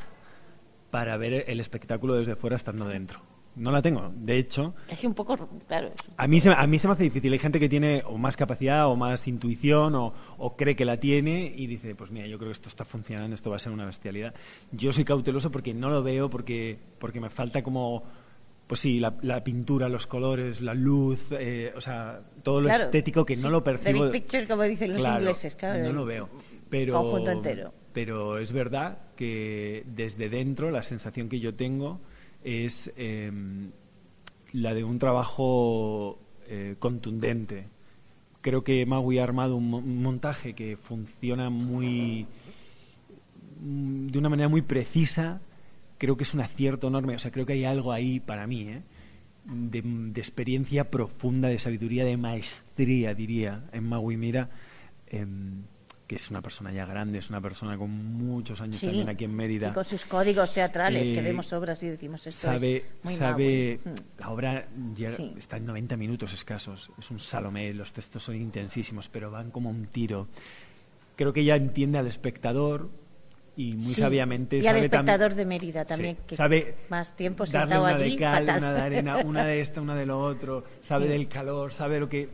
para 0.91 1.17
ver 1.17 1.45
el 1.47 1.60
espectáculo 1.60 2.15
desde 2.15 2.36
fuera 2.36 2.56
estando 2.56 2.88
dentro. 2.88 3.21
No 3.56 3.71
la 3.71 3.82
tengo. 3.82 4.12
De 4.13 4.38
hecho, 4.38 4.75
es 4.89 5.01
un 5.06 5.13
poco 5.13 5.38
claro. 5.65 5.91
A 6.17 6.28
mí 6.28 6.41
se, 6.41 6.51
a 6.51 6.67
mí 6.67 6.78
se 6.78 6.88
me 6.88 6.93
hace 6.93 7.04
difícil. 7.04 7.32
Hay 7.32 7.39
gente 7.39 7.58
que 7.58 7.69
tiene 7.69 8.04
o 8.06 8.17
más 8.17 8.36
capacidad 8.36 8.88
o 8.88 8.97
más 8.97 9.28
intuición 9.30 9.95
o, 9.95 10.13
o, 10.38 10.58
cree 10.58 10.75
que 10.75 10.84
la 10.84 10.97
tiene 10.97 11.54
y 11.56 11.65
dice, 11.67 11.95
pues 11.95 12.12
mira, 12.12 12.28
yo 12.28 12.38
creo 12.38 12.49
que 12.49 12.54
esto 12.54 12.67
está 12.67 12.84
funcionando, 12.84 13.34
esto 13.34 13.49
va 13.49 13.56
a 13.56 13.60
ser 13.60 13.71
una 13.71 13.86
bestialidad. 13.86 14.34
Yo 14.71 14.91
soy 14.91 15.06
cauteloso 15.06 15.51
porque 15.51 15.73
no 15.73 15.89
lo 15.89 16.04
veo, 16.04 16.30
porque 16.30 16.78
porque 16.99 17.21
me 17.21 17.30
falta 17.30 17.63
como 17.63 18.04
pues 18.67 18.80
sí, 18.80 18.99
la, 18.99 19.15
la, 19.21 19.43
pintura, 19.43 19.88
los 19.89 20.08
colores, 20.08 20.60
la 20.60 20.73
luz, 20.73 21.32
eh, 21.32 21.71
o 21.75 21.82
sea, 21.82 22.19
todo 22.41 22.62
lo 22.62 22.69
estético 22.69 23.23
que 23.23 23.38
no 23.38 23.49
lo 23.49 23.63
percibo. 23.63 24.06
The 24.06 24.12
big 24.12 24.23
picture, 24.23 24.47
como 24.47 24.63
dicen 24.63 24.91
los 24.91 25.08
ingleses, 25.08 25.56
claro. 25.56 25.84
No 25.84 25.93
lo 25.93 26.06
veo. 26.06 26.30
Pero, 26.69 26.99
Pero 27.93 28.38
es 28.39 28.51
verdad 28.51 28.99
que 29.15 29.84
desde 29.86 30.30
dentro 30.30 30.71
la 30.71 30.84
sensación 30.84 31.30
que 31.30 31.39
yo 31.39 31.54
tengo 31.54 31.99
es 32.43 32.91
em, 32.97 33.71
la 34.54 34.73
de 34.73 34.84
un 34.84 34.99
trabajo 34.99 36.19
eh, 36.47 36.75
contundente. 36.80 37.67
Creo 38.41 38.63
que 38.63 38.86
Maui 38.86 39.17
ha 39.17 39.23
armado 39.23 39.56
un, 39.56 40.01
montaje 40.01 40.54
que 40.54 40.78
funciona 40.78 41.49
muy 41.49 42.28
mm, 43.62 44.08
de 44.08 44.19
una 44.19 44.30
manera 44.30 44.49
muy 44.49 44.62
precisa. 44.62 45.41
Creo 45.97 46.17
que 46.17 46.23
es 46.23 46.34
un 46.34 46.41
acierto 46.41 46.88
enorme. 46.88 47.15
O 47.15 47.19
sea, 47.19 47.32
creo 47.32 47.45
que 47.45 47.54
hay 47.54 47.65
algo 47.65 47.91
ahí 47.91 48.19
para 48.19 48.45
mí, 48.45 48.69
¿eh? 48.69 48.82
de, 49.45 50.19
experiencia 50.19 50.89
profunda, 50.89 51.47
de 51.47 51.60
sabiduría, 51.60 52.06
de 52.06 52.17
maestría, 52.17 53.13
diría, 53.13 53.63
en 53.71 53.88
Maui 53.88 54.17
Mira. 54.17 54.49
Em, 55.08 55.63
que 56.08 56.15
es 56.15 56.30
una 56.30 56.41
persona 56.41 56.72
ya 56.72 56.86
grande, 56.86 57.18
es 57.18 57.30
una 57.30 57.41
persona 57.41 57.78
con 57.78 57.89
muchos 57.89 58.62
años 58.62 58.80
también 58.80 59.10
aquí 59.10 59.24
en 59.24 59.36
Mérida. 59.36 59.70
Y 59.70 59.74
con 59.74 59.86
sus 59.86 60.06
códigos 60.06 60.54
teatrales, 60.54 61.08
que 61.08 61.20
eh, 61.20 61.24
vemos 61.24 61.52
obras 61.54 61.82
y 61.82 61.89
decimos 61.89 62.28
esto 62.28 62.48
sabe, 62.48 62.86
es 63.04 63.15
sabe 63.15 63.80
mm. 63.84 64.20
La 64.20 64.30
obra 64.30 64.68
está 65.38 65.58
en 65.58 65.65
90 65.65 65.98
minutos 65.98 66.34
escasos, 66.34 66.91
es 66.98 67.12
un 67.12 67.18
salomé, 67.18 67.74
los 67.74 67.91
textos 67.91 68.24
son 68.24 68.36
intensísimos, 68.36 69.10
pero 69.10 69.32
van 69.32 69.50
como 69.50 69.70
un 69.70 69.88
tiro. 69.88 70.28
Creo 71.15 71.34
que 71.34 71.41
ella 71.41 71.56
entiende 71.56 71.98
al 71.98 72.08
espectador 72.08 72.89
y 73.56 73.74
muy 73.74 73.94
sabiamente 73.94 74.58
y 74.58 74.68
al 74.68 74.78
espectador 74.78 75.34
de 75.34 75.46
Mérida 75.46 75.86
también 75.86 76.18
que 76.28 76.36
sabe 76.36 76.76
más 76.89 77.15
tiempo 77.15 77.46
sentado 77.46 77.84
una 77.84 77.96
allí 77.96 78.12
de 78.12 78.18
cal, 78.18 78.44
una 78.44 78.74
de 78.74 78.82
arena 78.82 79.18
una 79.20 79.46
de 79.46 79.62
esta 79.62 79.80
una 79.80 79.96
de 79.96 80.06
lo 80.06 80.20
otro 80.22 80.65
sabe 80.82 81.08
del 81.08 81.30
calor 81.30 81.72
sabe 81.72 82.02
lo 82.02 82.10
que 82.10 82.28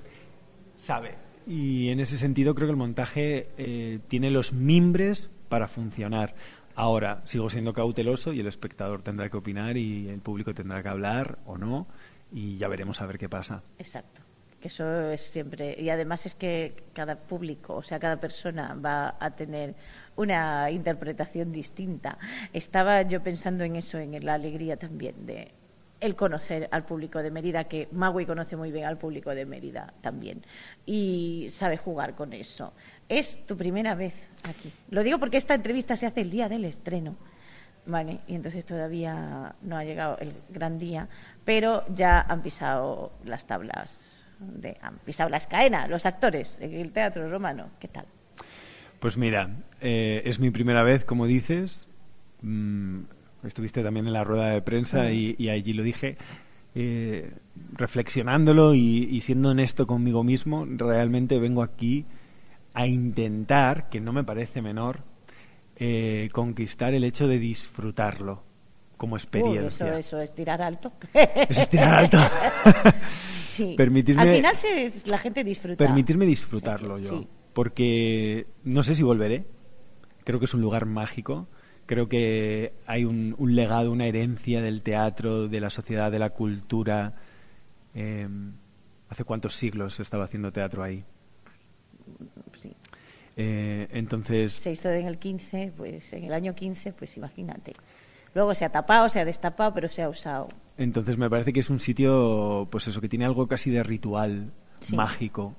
sabe 0.77 1.13
y 1.47 1.89
en 1.89 1.99
ese 1.99 2.17
sentido 2.17 2.55
creo 2.55 2.67
que 2.67 2.71
el 2.71 2.77
montaje 2.77 3.49
eh, 3.57 3.99
tiene 4.07 4.29
los 4.31 4.53
mimbres 4.53 5.29
para 5.49 5.67
funcionar. 5.67 6.35
Ahora, 6.75 7.21
sigo 7.25 7.49
siendo 7.49 7.73
cauteloso 7.73 8.33
y 8.33 8.39
el 8.39 8.47
espectador 8.47 9.01
tendrá 9.01 9.29
que 9.29 9.37
opinar 9.37 9.77
y 9.77 10.07
el 10.07 10.19
público 10.19 10.53
tendrá 10.53 10.81
que 10.81 10.89
hablar 10.89 11.39
o 11.45 11.57
no 11.57 11.87
y 12.31 12.57
ya 12.57 12.67
veremos 12.67 13.01
a 13.01 13.05
ver 13.05 13.17
qué 13.17 13.27
pasa. 13.27 13.63
Exacto. 13.77 14.21
Que 14.59 14.67
eso 14.67 15.11
es 15.11 15.21
siempre. 15.21 15.75
Y 15.79 15.89
además 15.89 16.25
es 16.25 16.35
que 16.35 16.83
cada 16.93 17.15
público, 17.15 17.75
o 17.75 17.83
sea, 17.83 17.99
cada 17.99 18.19
persona 18.19 18.75
va 18.75 19.15
a 19.19 19.31
tener 19.31 19.75
una 20.15 20.69
interpretación 20.69 21.51
distinta. 21.51 22.17
Estaba 22.53 23.01
yo 23.01 23.23
pensando 23.23 23.63
en 23.63 23.75
eso, 23.75 23.97
en 23.97 24.23
la 24.23 24.35
alegría 24.35 24.77
también 24.77 25.25
de 25.25 25.51
el 26.01 26.15
conocer 26.15 26.67
al 26.71 26.83
público 26.83 27.21
de 27.23 27.31
Mérida, 27.31 27.65
que 27.65 27.87
Magui 27.91 28.25
conoce 28.25 28.57
muy 28.57 28.71
bien 28.71 28.85
al 28.85 28.97
público 28.97 29.33
de 29.33 29.45
Mérida 29.45 29.93
también, 30.01 30.43
y 30.85 31.47
sabe 31.49 31.77
jugar 31.77 32.15
con 32.15 32.33
eso. 32.33 32.73
Es 33.07 33.45
tu 33.45 33.55
primera 33.55 33.95
vez 33.95 34.29
aquí. 34.43 34.71
Lo 34.89 35.03
digo 35.03 35.19
porque 35.19 35.37
esta 35.37 35.53
entrevista 35.53 35.95
se 35.95 36.07
hace 36.07 36.21
el 36.21 36.31
día 36.31 36.49
del 36.49 36.65
estreno. 36.65 37.15
Vale, 37.85 38.19
y 38.27 38.35
entonces 38.35 38.63
todavía 38.65 39.55
no 39.61 39.77
ha 39.77 39.83
llegado 39.83 40.17
el 40.19 40.33
gran 40.49 40.77
día, 40.77 41.07
pero 41.45 41.83
ya 41.93 42.21
han 42.21 42.41
pisado 42.41 43.11
las 43.23 43.45
tablas, 43.45 44.23
de, 44.39 44.77
han 44.81 44.97
pisado 44.99 45.29
la 45.29 45.37
escaena 45.37 45.87
los 45.87 46.05
actores 46.05 46.59
en 46.61 46.73
el 46.73 46.91
teatro 46.91 47.29
romano. 47.29 47.69
¿Qué 47.79 47.87
tal? 47.87 48.05
Pues 48.99 49.17
mira, 49.17 49.49
eh, 49.79 50.21
es 50.25 50.39
mi 50.39 50.51
primera 50.51 50.83
vez, 50.83 51.03
como 51.03 51.25
dices. 51.25 51.87
Mm, 52.41 53.01
Estuviste 53.43 53.83
también 53.83 54.07
en 54.07 54.13
la 54.13 54.23
rueda 54.23 54.49
de 54.49 54.61
prensa 54.61 55.11
y, 55.11 55.49
allí 55.49 55.73
lo 55.73 55.83
dije. 55.83 56.17
Eh, 56.73 57.33
reflexionándolo 57.73 58.73
y, 58.75 59.19
siendo 59.21 59.49
honesto 59.49 59.87
conmigo 59.87 60.23
mismo, 60.23 60.65
realmente 60.65 61.39
vengo 61.39 61.63
aquí 61.63 62.05
a 62.73 62.87
intentar, 62.87 63.89
que 63.89 63.99
no 63.99 64.13
me 64.13 64.23
parece 64.23 64.61
menor, 64.61 65.03
eh, 65.75 66.29
conquistar 66.31 66.93
el 66.93 67.03
hecho 67.03 67.27
de 67.27 67.39
disfrutarlo 67.39 68.43
como 68.95 69.17
experiencia. 69.17 69.87
eso, 69.87 69.97
eso 69.97 70.21
es 70.21 70.33
tirar 70.35 70.61
alto. 70.61 70.93
es 71.49 71.69
tirar 71.69 71.95
alto. 71.95 72.17
sí. 73.31 73.73
Permitirme, 73.75 74.21
Al 74.21 74.35
final 74.35 74.55
la 75.05 75.17
gente 75.17 75.43
disfruta. 75.43 75.83
Permitirme 75.83 76.25
disfrutarlo 76.25 76.99
yo. 76.99 77.25
Porque 77.53 78.45
no 78.63 78.83
sé 78.83 78.93
si 78.93 79.01
volveré. 79.01 79.45
Creo 80.23 80.37
que 80.37 80.45
es 80.45 80.53
un 80.53 80.61
lugar 80.61 80.85
mágico 80.85 81.47
creo 81.85 82.07
que 82.07 82.73
hay 82.85 83.05
un, 83.05 83.35
legado, 83.39 83.91
una 83.91 84.05
herencia 84.05 84.61
del 84.61 84.81
teatro, 84.81 85.47
de 85.47 85.59
la 85.59 85.69
sociedad, 85.69 86.11
de 86.11 86.19
la 86.19 86.31
cultura. 86.31 87.13
Em, 87.93 88.53
¿Hace 89.09 89.23
cuántos 89.23 89.55
siglos 89.55 89.95
se 89.95 90.03
estaba 90.03 90.25
haciendo 90.25 90.51
teatro 90.51 90.83
ahí? 90.83 91.03
Sí. 92.61 92.73
Eh, 93.35 93.87
entonces... 93.91 94.53
Se 94.53 94.71
hizo 94.71 94.89
en 94.89 95.07
el 95.07 95.17
15, 95.17 95.73
pues 95.75 96.13
en 96.13 96.23
el 96.23 96.33
año 96.33 96.55
15, 96.55 96.93
pues 96.93 97.17
imagínate. 97.17 97.73
Luego 98.33 98.55
se 98.55 98.63
ha 98.63 98.69
tapado, 98.69 99.09
se 99.09 99.19
ha 99.19 99.25
destapado, 99.25 99.73
pero 99.73 99.89
se 99.89 100.01
ha 100.01 100.09
usado. 100.09 100.47
Entonces 100.77 101.17
me 101.17 101.29
parece 101.29 101.51
que 101.51 101.59
es 101.59 101.69
un 101.69 101.79
sitio, 101.79 102.67
pues 102.71 102.87
eso, 102.87 103.01
que 103.01 103.09
tiene 103.09 103.25
algo 103.25 103.47
casi 103.47 103.69
de 103.69 103.83
ritual, 103.83 104.51
mágico, 104.93 105.55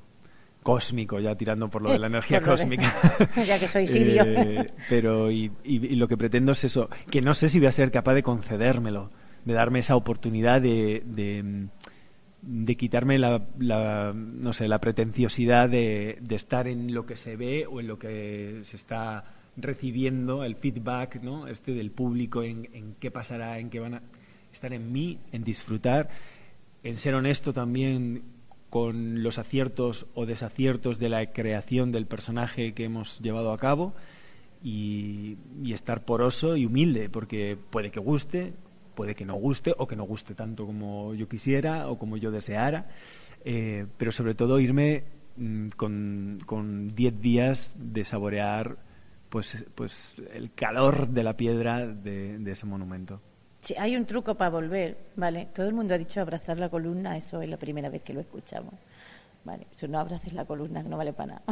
cósmico, 0.62 1.18
ya 1.18 1.34
tirando 1.34 1.68
por 1.68 1.82
lo 1.82 1.92
de 1.92 1.98
la 1.98 2.06
energía 2.08 2.40
cósmica. 2.40 2.94
ya 3.46 3.58
que 3.58 3.68
soy 3.68 3.86
sirio. 3.86 4.24
Eh, 4.24 4.72
pero 4.88 5.30
y, 5.30 5.50
lo 5.64 6.08
que 6.08 6.16
pretendo 6.16 6.52
es 6.52 6.64
eso, 6.64 6.88
que 7.10 7.20
no 7.20 7.34
sé 7.34 7.48
si 7.48 7.58
voy 7.58 7.68
a 7.68 7.72
ser 7.72 7.90
capaz 7.90 8.14
de 8.14 8.22
concedérmelo, 8.22 9.10
de 9.44 9.52
darme 9.52 9.80
esa 9.80 9.96
oportunidad 9.96 10.60
de, 10.60 11.02
de, 11.04 12.76
quitarme 12.76 13.18
la, 13.18 13.42
no 14.14 14.52
sé, 14.52 14.68
la 14.68 14.80
pretenciosidad 14.80 15.68
de, 15.68 16.18
de, 16.20 16.34
estar 16.34 16.68
en 16.68 16.94
lo 16.94 17.06
que 17.06 17.16
se 17.16 17.36
ve 17.36 17.66
o 17.66 17.80
en 17.80 17.88
lo 17.88 17.98
que 17.98 18.60
se 18.62 18.76
está 18.76 19.24
recibiendo, 19.56 20.44
el 20.44 20.56
feedback 20.56 21.20
¿no? 21.22 21.46
este 21.46 21.72
del 21.72 21.90
público, 21.90 22.42
en, 22.42 22.68
en 22.72 22.94
qué 22.98 23.10
pasará, 23.10 23.58
en 23.58 23.68
qué 23.68 23.80
van 23.80 23.94
a 23.94 24.02
estar 24.52 24.72
en 24.72 24.92
mí, 24.92 25.18
en 25.32 25.44
disfrutar, 25.44 26.08
en 26.82 26.94
ser 26.94 27.14
honesto 27.14 27.52
también 27.52 28.22
con 28.72 29.22
los 29.22 29.38
aciertos 29.38 30.06
o 30.14 30.24
desaciertos 30.24 30.98
de 30.98 31.10
la 31.10 31.26
creación 31.26 31.92
del 31.92 32.06
personaje 32.06 32.72
que 32.72 32.84
hemos 32.84 33.20
llevado 33.20 33.52
a 33.52 33.58
cabo 33.58 33.92
y, 34.62 35.36
estar 35.70 36.06
poroso 36.06 36.56
y 36.56 36.64
humilde, 36.64 37.10
porque 37.10 37.58
puede 37.68 37.90
que 37.90 38.00
guste, 38.00 38.54
puede 38.94 39.14
que 39.14 39.26
no 39.26 39.34
guste 39.34 39.74
o 39.76 39.86
que 39.86 39.94
no 39.94 40.04
guste 40.04 40.34
tanto 40.34 40.64
como 40.64 41.12
yo 41.12 41.28
quisiera 41.28 41.86
o 41.90 41.98
como 41.98 42.16
yo 42.16 42.30
deseara, 42.30 42.88
eh, 43.44 43.84
pero 43.98 44.10
sobre 44.10 44.34
todo 44.34 44.58
irme 44.58 45.04
mm, 45.36 45.68
con 45.76 46.88
10 46.94 47.20
días 47.20 47.74
de 47.76 48.04
saborear 48.04 48.78
pues, 49.28 49.66
pues 49.74 50.14
el 50.32 50.50
calor 50.54 51.08
de 51.08 51.22
la 51.22 51.36
piedra 51.36 51.86
de 51.86 52.50
ese 52.50 52.64
monumento. 52.64 53.20
Si 53.62 53.76
hay 53.78 53.94
un 53.94 54.06
truco 54.06 54.34
para 54.34 54.50
volver, 54.50 54.96
¿vale? 55.14 55.46
Todo 55.54 55.68
el 55.68 55.72
mundo 55.72 55.94
ha 55.94 55.98
dicho 55.98 56.20
abrazar 56.20 56.58
la 56.58 56.68
columna, 56.68 57.16
eso 57.16 57.40
es 57.42 57.48
la 57.48 57.56
primera 57.56 57.88
vez 57.88 58.02
que 58.02 58.12
lo 58.12 58.18
escuchamos. 58.18 58.74
Vale, 59.44 59.68
si 59.76 59.86
no 59.86 60.00
abraces 60.00 60.32
la 60.32 60.44
columna, 60.44 60.82
no 60.82 60.96
vale 60.96 61.12
para 61.12 61.34
nada. 61.34 61.42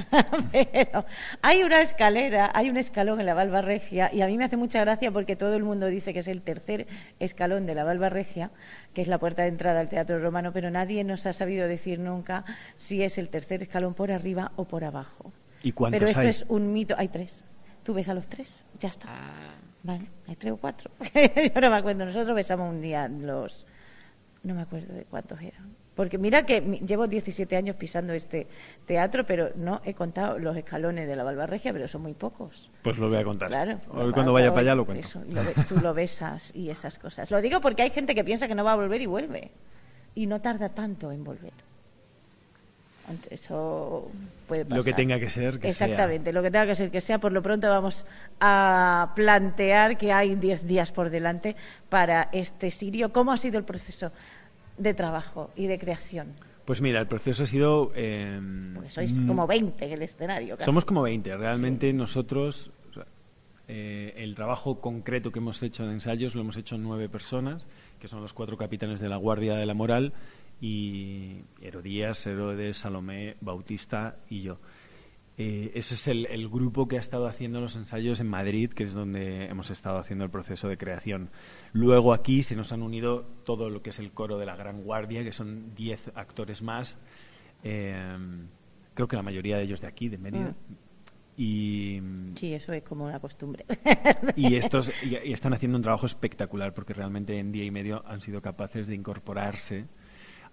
Pero 0.53 1.05
hay 1.40 1.62
una 1.62 1.81
escalera, 1.81 2.51
hay 2.53 2.68
un 2.68 2.77
escalón 2.77 3.20
en 3.20 3.27
la 3.27 3.35
Valva 3.35 3.62
Regia, 3.62 4.12
y 4.12 4.23
a 4.23 4.27
mí 4.27 4.37
me 4.38 4.44
hace 4.44 4.57
mucha 4.57 4.81
gracia 4.81 5.12
porque 5.12 5.37
todo 5.37 5.55
el 5.55 5.62
mundo 5.62 5.87
dice 5.87 6.12
que 6.12 6.18
es 6.18 6.27
el 6.27 6.42
tercer 6.42 6.88
escalón 7.20 7.64
de 7.64 7.77
la 7.77 7.85
Valva 7.85 8.09
Regia, 8.09 8.51
que 8.92 9.03
es 9.03 9.09
la 9.09 9.18
puerta 9.18 9.42
de 9.42 9.49
entrada 9.49 9.79
al 9.79 9.88
Teatro 9.88 10.18
Romano, 10.18 10.53
pero 10.53 10.68
nadie 10.68 11.05
nos 11.05 11.27
ha 11.27 11.33
sabido 11.33 11.68
decir 11.68 12.01
nunca 12.01 12.44
si 12.75 13.05
es 13.05 13.18
el 13.18 13.29
tercer 13.29 13.62
escalón 13.62 13.94
por 13.94 14.11
arriba 14.11 14.51
o 14.57 14.64
por 14.64 14.83
abajo. 14.83 15.33
¿Y 15.62 15.70
cuántos 15.70 16.01
Pero 16.01 16.11
esto 16.11 16.23
hay? 16.23 16.29
es 16.29 16.44
un 16.49 16.73
mito, 16.73 16.96
hay 16.99 17.07
tres. 17.07 17.44
Tú 17.85 17.94
ves 17.94 18.09
a 18.09 18.14
los 18.14 18.27
tres, 18.27 18.64
ya 18.81 18.88
está. 18.88 19.07
Ah. 19.09 19.69
Vale, 19.83 20.07
hay 20.27 20.37
tres 20.37 20.53
o 20.53 20.57
cuatro. 20.57 20.90
Yo 21.14 21.61
no 21.61 21.71
me 21.71 21.77
acuerdo. 21.77 22.05
Nosotros 22.05 22.35
besamos 22.35 22.71
un 22.71 22.81
día 22.81 23.09
los. 23.09 23.66
No 24.43 24.55
me 24.55 24.62
acuerdo 24.62 24.95
de 24.95 25.05
cuántos 25.05 25.40
eran. 25.40 25.75
Porque 25.95 26.16
mira 26.16 26.47
que 26.47 26.61
llevo 26.61 27.07
17 27.07 27.57
años 27.57 27.77
pisando 27.77 28.14
este 28.14 28.47
teatro, 28.87 29.27
pero 29.27 29.51
no 29.57 29.83
he 29.85 29.93
contado 29.93 30.38
los 30.38 30.57
escalones 30.57 31.07
de 31.07 31.14
la 31.14 31.25
Valvarregia, 31.25 31.73
pero 31.75 31.88
son 31.88 32.03
muy 32.03 32.14
pocos. 32.14 32.71
Pues 32.83 32.97
lo 32.97 33.09
voy 33.09 33.19
a 33.19 33.25
contar. 33.25 33.49
Claro. 33.49 33.81
Hoy 33.90 34.12
cuando 34.12 34.33
vaya 34.33 34.49
para 34.49 34.62
allá 34.62 34.75
lo 34.75 34.87
cuento. 34.87 35.07
Eso, 35.07 35.21
tú 35.69 35.77
lo 35.81 35.93
besas 35.93 36.55
y 36.55 36.71
esas 36.71 36.99
cosas. 36.99 37.31
Lo 37.31 37.43
digo 37.43 37.61
porque 37.61 37.83
hay 37.83 37.90
gente 37.90 38.14
que 38.14 38.25
piensa 38.25 38.49
que 38.49 38.55
no 38.55 38.64
va 38.64 38.73
a 38.73 38.77
volver 38.77 39.03
y 39.03 39.07
vuelve. 39.07 39.51
Y 40.14 40.27
no 40.27 40.40
tarda 40.40 40.71
tanto 40.71 41.12
en 41.12 41.23
volver. 41.23 41.53
Eso 43.31 44.11
puede 44.46 44.64
pasar. 44.64 44.79
Lo 44.79 44.85
que 44.85 44.92
tenga 44.92 45.18
que 45.18 45.31
ser, 45.31 45.59
que 45.59 45.68
Exactamente, 45.68 46.33
lo 46.33 46.42
que 46.42 46.51
tenga 46.51 46.66
que 46.66 46.75
ser 46.75 46.90
que 46.90 47.01
sea. 47.01 47.18
Por 47.18 47.33
lo 47.33 47.42
pronto 47.42 47.68
vamos 47.68 48.07
a 48.40 49.12
plantear 49.14 49.99
que 49.99 50.12
hay 50.12 50.35
10 50.35 50.66
días 50.66 50.92
por 50.92 51.11
delante 51.11 51.57
para 51.88 52.29
este 52.33 52.70
sirio. 52.70 53.12
¿Cómo 53.12 53.33
ha 53.33 53.37
sido 53.37 53.59
el 53.59 53.64
proceso 53.64 54.12
de 54.79 54.94
trabajo 54.94 55.51
y 55.57 55.66
de 55.66 55.79
creación? 55.79 56.35
Pues 56.64 56.81
mira, 56.81 57.01
el 57.01 57.07
proceso 57.07 57.44
ha 57.44 57.46
sido... 57.46 57.90
Eh, 57.94 58.38
sois 58.88 59.12
como 59.27 59.46
20 59.46 59.85
en 59.85 59.92
el 59.92 60.03
escenario. 60.03 60.57
Somos 60.61 60.85
como 60.85 61.03
20. 61.03 61.37
Realmente 61.37 61.92
nosotros, 61.92 62.70
eh, 63.66 64.14
el 64.16 64.35
trabajo 64.35 64.81
concreto 64.81 65.33
que 65.33 65.40
hemos 65.40 65.62
hecho 65.62 65.87
de 65.87 65.92
ensayos 65.92 66.35
lo 66.35 66.42
hemos 66.42 66.57
hecho 66.57 66.79
nueve 66.79 67.09
personas, 67.09 67.66
que 67.99 68.09
son 68.09 68.20
los 68.20 68.33
cuatro 68.33 68.57
capitanes 68.57 69.01
de 69.01 69.09
la 69.09 69.16
Guardia 69.16 69.57
de 69.57 69.66
la 69.66 69.75
Moral 69.75 70.12
y 70.61 71.42
Herodías, 71.61 72.27
Herodes, 72.27 72.77
Salomé, 72.77 73.37
Bautista 73.40 74.18
y 74.29 74.42
yo. 74.42 74.59
Eh, 75.42 75.73
ese 75.75 75.94
es 75.94 76.07
el, 76.07 76.49
grupo 76.51 76.87
que 76.87 76.99
ha 76.99 77.01
estado 77.01 77.27
haciendo 77.27 77.62
los 77.62 77.75
ensayos 77.75 78.20
en 78.20 78.29
Madrid, 78.29 78.70
que 78.70 78.85
es 78.85 78.92
donde 78.92 79.46
hemos 79.46 79.70
estado 79.70 79.96
haciendo 79.99 80.25
el 80.25 80.31
proceso 80.31 80.68
de 80.68 80.77
creación. 80.77 81.31
Luego 81.73 82.12
aquí 82.12 82.42
se 82.42 82.55
nos 82.57 82.73
han 82.73 82.83
unido 82.83 83.25
todo 83.44 83.70
lo 83.70 83.81
que 83.81 83.88
es 83.88 83.99
el 83.99 84.12
coro 84.12 84.37
de 84.37 84.44
la 84.44 84.55
Gran 84.55 84.83
Guardia, 84.83 85.25
que 85.25 85.33
son 85.33 85.75
diez 85.75 86.11
actores 86.14 86.61
más. 86.61 86.99
Eh, 87.64 88.18
creo 88.92 89.09
que 89.09 89.16
la 89.16 89.23
mayoría 89.23 89.57
de 89.57 89.62
ellos 89.62 89.81
de 89.81 89.87
aquí, 89.87 90.11
de 90.11 90.18
Mérida. 90.18 90.51
Mm. 90.51 90.75
Y, 91.38 92.03
sí, 92.35 92.53
eso 92.53 92.75
es 92.75 92.83
como 92.83 93.07
una 93.07 93.18
costumbre. 93.18 93.64
y 94.37 94.57
estos 94.57 94.92
y 95.03 95.33
están 95.33 95.55
haciendo 95.55 95.79
un 95.79 95.83
trabajo 95.83 96.05
espectacular 96.05 96.75
porque 96.75 96.92
realmente 96.92 97.38
en 97.38 97.51
día 97.51 97.64
y 97.64 97.70
medio 97.70 98.07
han 98.07 98.20
sido 98.20 98.42
capaces 98.42 98.88
de 98.88 98.94
incorporarse 98.94 99.87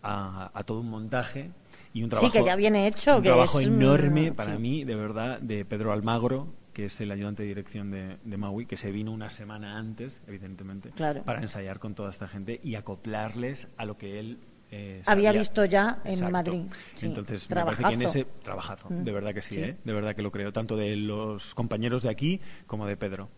a, 0.01 0.63
todo 0.65 0.81
un 0.81 0.89
montaje 0.89 1.51
y 1.93 2.03
un 2.03 2.09
trabajo, 2.09 2.31
sí, 2.31 2.37
que 2.37 2.45
ya 2.45 2.55
viene 2.55 2.87
hecho, 2.87 3.17
un 3.17 3.23
trabajo 3.23 3.59
enorme 3.59 4.31
para 4.31 4.57
mí, 4.57 4.83
de 4.83 4.95
verdad, 4.95 5.39
de 5.39 5.65
Pedro 5.65 5.91
Almagro, 5.91 6.47
que 6.73 6.85
es 6.85 7.01
el 7.01 7.11
ayudante 7.11 7.43
de 7.43 7.49
dirección 7.49 7.89
de, 7.89 8.17
de 8.23 8.37
Maui, 8.37 8.65
que 8.65 8.77
se 8.77 8.91
vino 8.91 9.11
una 9.11 9.29
semana 9.29 9.77
antes, 9.77 10.21
evidentemente, 10.27 10.91
para 10.91 11.41
ensayar 11.41 11.79
con 11.79 11.95
toda 11.95 12.09
esta 12.09 12.27
gente 12.27 12.59
y 12.63 12.75
acoplarles 12.75 13.67
a 13.77 13.85
lo 13.85 13.97
que 13.97 14.19
él 14.19 14.39
eh, 14.69 15.01
había 15.05 15.31
visto 15.31 15.63
ya 15.65 16.01
en 16.03 16.29
Madrid. 16.31 16.63
Entonces, 17.01 17.49
me 17.49 17.55
parece 17.63 17.83
que 17.83 17.93
en 17.93 18.01
ese 18.01 18.25
trabajazo, 18.43 18.89
mm. 18.89 19.03
de 19.03 19.11
verdad 19.11 19.33
que 19.33 19.41
sí, 19.41 19.57
¿eh? 19.57 19.77
de 19.83 19.93
verdad 19.93 20.15
que 20.15 20.21
lo 20.21 20.31
creo, 20.31 20.51
tanto 20.51 20.75
de 20.75 20.95
los 20.95 21.55
compañeros 21.55 22.03
de 22.03 22.09
aquí 22.09 22.41
como 22.65 22.85
de 22.85 22.97
Pedro. 22.97 23.29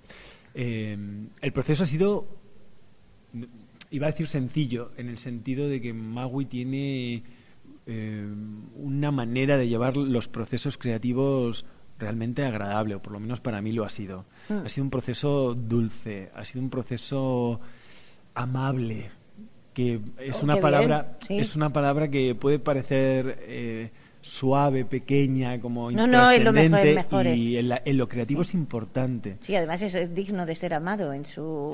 Eh, 0.56 0.98
el 1.41 1.54
proceso 1.54 1.84
ha 1.84 1.86
sido 1.86 2.28
iba 3.91 4.08
a 4.08 4.12
decir 4.12 4.28
sencillo, 4.28 4.91
en 4.97 5.10
el 5.10 5.17
sentido 5.17 5.67
de 5.67 5.82
que 5.82 5.93
Magui 5.93 6.45
tiene 6.45 7.23
eh, 7.86 8.28
una 8.75 9.12
manera 9.12 9.58
de 9.58 9.67
llevar 9.67 9.97
los 9.97 10.28
procesos 10.28 10.78
creativos 10.78 11.65
realmente 11.97 12.45
agradable, 12.45 12.95
o 12.95 13.02
por 13.02 13.13
lo 13.13 13.19
menos 13.19 13.41
para 13.41 13.62
mí 13.62 13.71
lo 13.71 13.84
ha 13.84 13.89
sido. 13.89 14.25
Mm. 14.47 14.65
Ha 14.65 14.69
sido 14.69 14.86
un 14.86 14.89
proceso 14.89 15.54
dulce, 15.54 16.30
ha 16.34 16.45
sido 16.45 16.63
un 16.63 16.69
proceso 16.69 17.60
amable, 18.36 19.10
que 19.73 19.99
es 20.19 20.38
oh, 20.39 20.43
una 20.43 20.58
palabra, 20.58 21.17
es 21.28 21.56
una 21.56 21.69
palabra 21.69 22.10
que 22.10 22.36
puede 22.36 22.60
parecer 22.60 23.39
eh, 23.41 23.91
suave, 24.21 24.86
pequeña, 24.86 25.60
como 25.60 25.91
no, 25.91 26.05
no, 26.05 26.29
es 26.29 26.43
lo 26.43 26.51
mejor, 26.51 27.27
y 27.27 27.58
en, 27.58 27.97
lo 27.97 28.08
creativo 28.08 28.41
es 28.41 28.53
importante. 28.53 29.38
Sí, 29.41 29.55
además 29.55 29.82
es, 29.82 30.13
digno 30.13 30.45
de 30.45 30.55
ser 30.55 30.73
amado 30.73 31.13
en 31.13 31.25
su 31.25 31.71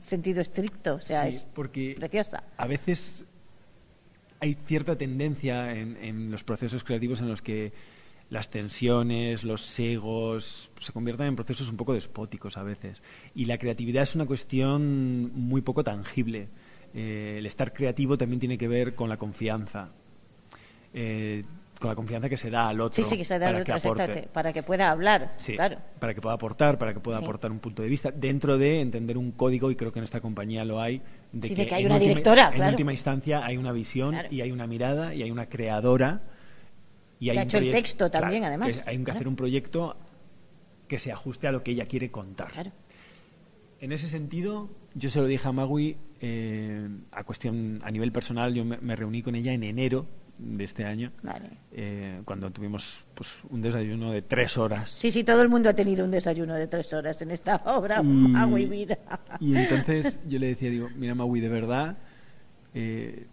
sentido 0.00 0.40
estricto, 0.40 0.94
o 0.94 1.00
sea, 1.00 1.26
es 1.26 1.44
porque 1.44 1.94
preciosa. 1.98 2.44
A 2.56 2.66
veces 2.66 3.24
hay 4.40 4.56
cierta 4.66 4.96
tendencia 4.96 5.74
en, 5.74 5.96
en, 5.96 6.30
los 6.30 6.44
procesos 6.44 6.84
creativos 6.84 7.20
en 7.20 7.28
los 7.28 7.42
que 7.42 7.72
las 8.30 8.50
tensiones, 8.50 9.44
los 9.44 9.78
egos 9.78 10.70
se 10.80 10.92
convierten 10.92 11.26
en 11.26 11.36
procesos 11.36 11.68
un 11.70 11.76
poco 11.76 11.92
despóticos 11.92 12.56
a 12.56 12.62
veces. 12.62 13.02
Y 13.34 13.44
la 13.44 13.58
creatividad 13.58 14.02
es 14.02 14.14
una 14.14 14.26
cuestión 14.26 15.32
muy 15.34 15.62
poco 15.62 15.84
tangible. 15.84 16.48
Eh, 16.94 17.36
el 17.38 17.46
estar 17.46 17.72
creativo 17.72 18.16
también 18.16 18.40
tiene 18.40 18.58
que 18.58 18.68
ver 18.68 18.94
con 18.94 19.08
la 19.08 19.16
confianza. 19.16 19.90
Eh, 20.92 21.44
con 21.84 21.90
la 21.90 21.96
confianza 21.96 22.30
que 22.30 22.38
se 22.38 22.48
da 22.48 22.68
al 22.70 22.80
otro. 22.80 22.94
Sí, 22.94 23.08
sí, 23.08 23.18
que 23.18 23.26
se 23.26 23.38
da 23.38 23.48
al 23.48 23.56
otro, 23.56 23.76
para 24.32 24.52
que 24.54 24.62
pueda 24.62 24.90
hablar, 24.90 25.36
claro. 25.44 25.76
Para 25.98 26.14
que 26.14 26.20
pueda 26.22 26.34
aportar, 26.34 26.78
para 26.78 26.94
que 26.94 27.00
pueda 27.00 27.18
aportar 27.18 27.52
un 27.52 27.58
punto 27.58 27.82
de 27.82 27.88
vista, 27.88 28.10
dentro 28.10 28.56
de 28.56 28.80
entender 28.80 29.18
un 29.18 29.32
código, 29.32 29.70
y 29.70 29.76
creo 29.76 29.92
que 29.92 29.98
en 29.98 30.04
esta 30.04 30.20
compañía 30.20 30.64
lo 30.64 30.80
hay, 30.80 31.02
de, 31.32 31.54
que, 31.54 31.74
hay 31.74 31.84
una 31.84 31.98
directora, 31.98 32.52
En 32.54 32.64
última 32.64 32.92
instancia 32.92 33.44
hay 33.44 33.58
una 33.58 33.72
visión 33.72 34.16
y 34.30 34.40
hay 34.40 34.50
una 34.50 34.66
mirada 34.66 35.14
y 35.14 35.22
hay 35.22 35.30
una 35.30 35.46
creadora. 35.46 36.22
Y 37.20 37.28
hay 37.28 37.36
que 37.36 37.40
ha 37.40 37.42
hecho 37.44 37.58
el 37.58 37.70
texto 37.70 38.10
también, 38.10 38.44
además. 38.44 38.82
Hay 38.86 38.98
que 39.04 39.10
hacer 39.10 39.28
un 39.28 39.36
proyecto 39.36 39.96
que 40.88 40.98
se 40.98 41.12
ajuste 41.12 41.48
a 41.48 41.52
lo 41.52 41.62
que 41.62 41.72
ella 41.72 41.84
quiere 41.84 42.10
contar. 42.10 42.72
En 43.78 43.92
ese 43.92 44.08
sentido, 44.08 44.70
yo 44.94 45.10
se 45.10 45.20
lo 45.20 45.26
dije 45.26 45.46
a 45.46 45.52
Magui, 45.52 45.98
eh, 46.22 46.88
a 47.12 47.24
cuestión 47.24 47.82
a 47.84 47.90
nivel 47.90 48.10
personal, 48.10 48.54
yo 48.54 48.64
me 48.64 48.96
reuní 48.96 49.22
con 49.22 49.34
ella 49.34 49.52
en 49.52 49.64
enero 49.64 50.06
de 50.38 50.64
este 50.64 50.84
año, 50.84 51.12
eh, 51.72 52.20
cuando 52.24 52.50
tuvimos 52.50 53.04
pues, 53.14 53.40
un 53.50 53.62
desayuno 53.62 54.10
de 54.10 54.22
tres 54.22 54.58
horas. 54.58 54.90
Sí, 54.90 55.10
sí, 55.10 55.24
todo 55.24 55.42
el 55.42 55.48
mundo 55.48 55.68
ha 55.68 55.74
tenido 55.74 56.04
un 56.04 56.10
desayuno 56.10 56.54
de 56.54 56.66
tres 56.66 56.92
horas 56.92 57.20
en 57.22 57.30
esta 57.30 57.56
obra, 57.66 58.02
y, 58.02 58.62
y 58.62 58.66
vida. 58.66 58.98
Y 59.40 59.56
entonces 59.56 60.20
yo 60.26 60.38
le 60.38 60.48
decía, 60.48 60.70
digo, 60.70 60.88
mira 60.96 61.14
Maui, 61.14 61.40
de 61.40 61.48
verdad, 61.48 61.96
eh, 62.74 63.26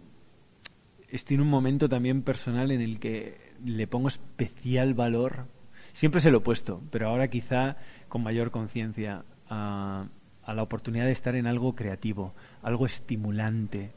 estoy 1.08 1.34
en 1.34 1.42
un 1.42 1.48
momento 1.48 1.88
también 1.88 2.22
personal 2.22 2.70
en 2.70 2.80
el 2.80 3.00
que 3.00 3.52
le 3.64 3.86
pongo 3.86 4.08
especial 4.08 4.94
valor, 4.94 5.46
siempre 5.92 6.20
se 6.20 6.30
lo 6.30 6.38
he 6.38 6.42
puesto, 6.42 6.82
pero 6.90 7.08
ahora 7.08 7.28
quizá 7.28 7.76
con 8.08 8.22
mayor 8.22 8.50
conciencia 8.50 9.24
a 9.48 10.08
la 10.46 10.62
oportunidad 10.62 11.04
de 11.04 11.12
estar 11.12 11.34
en 11.36 11.46
algo 11.46 11.74
creativo, 11.74 12.34
algo 12.62 12.86
estimulante, 12.86 13.92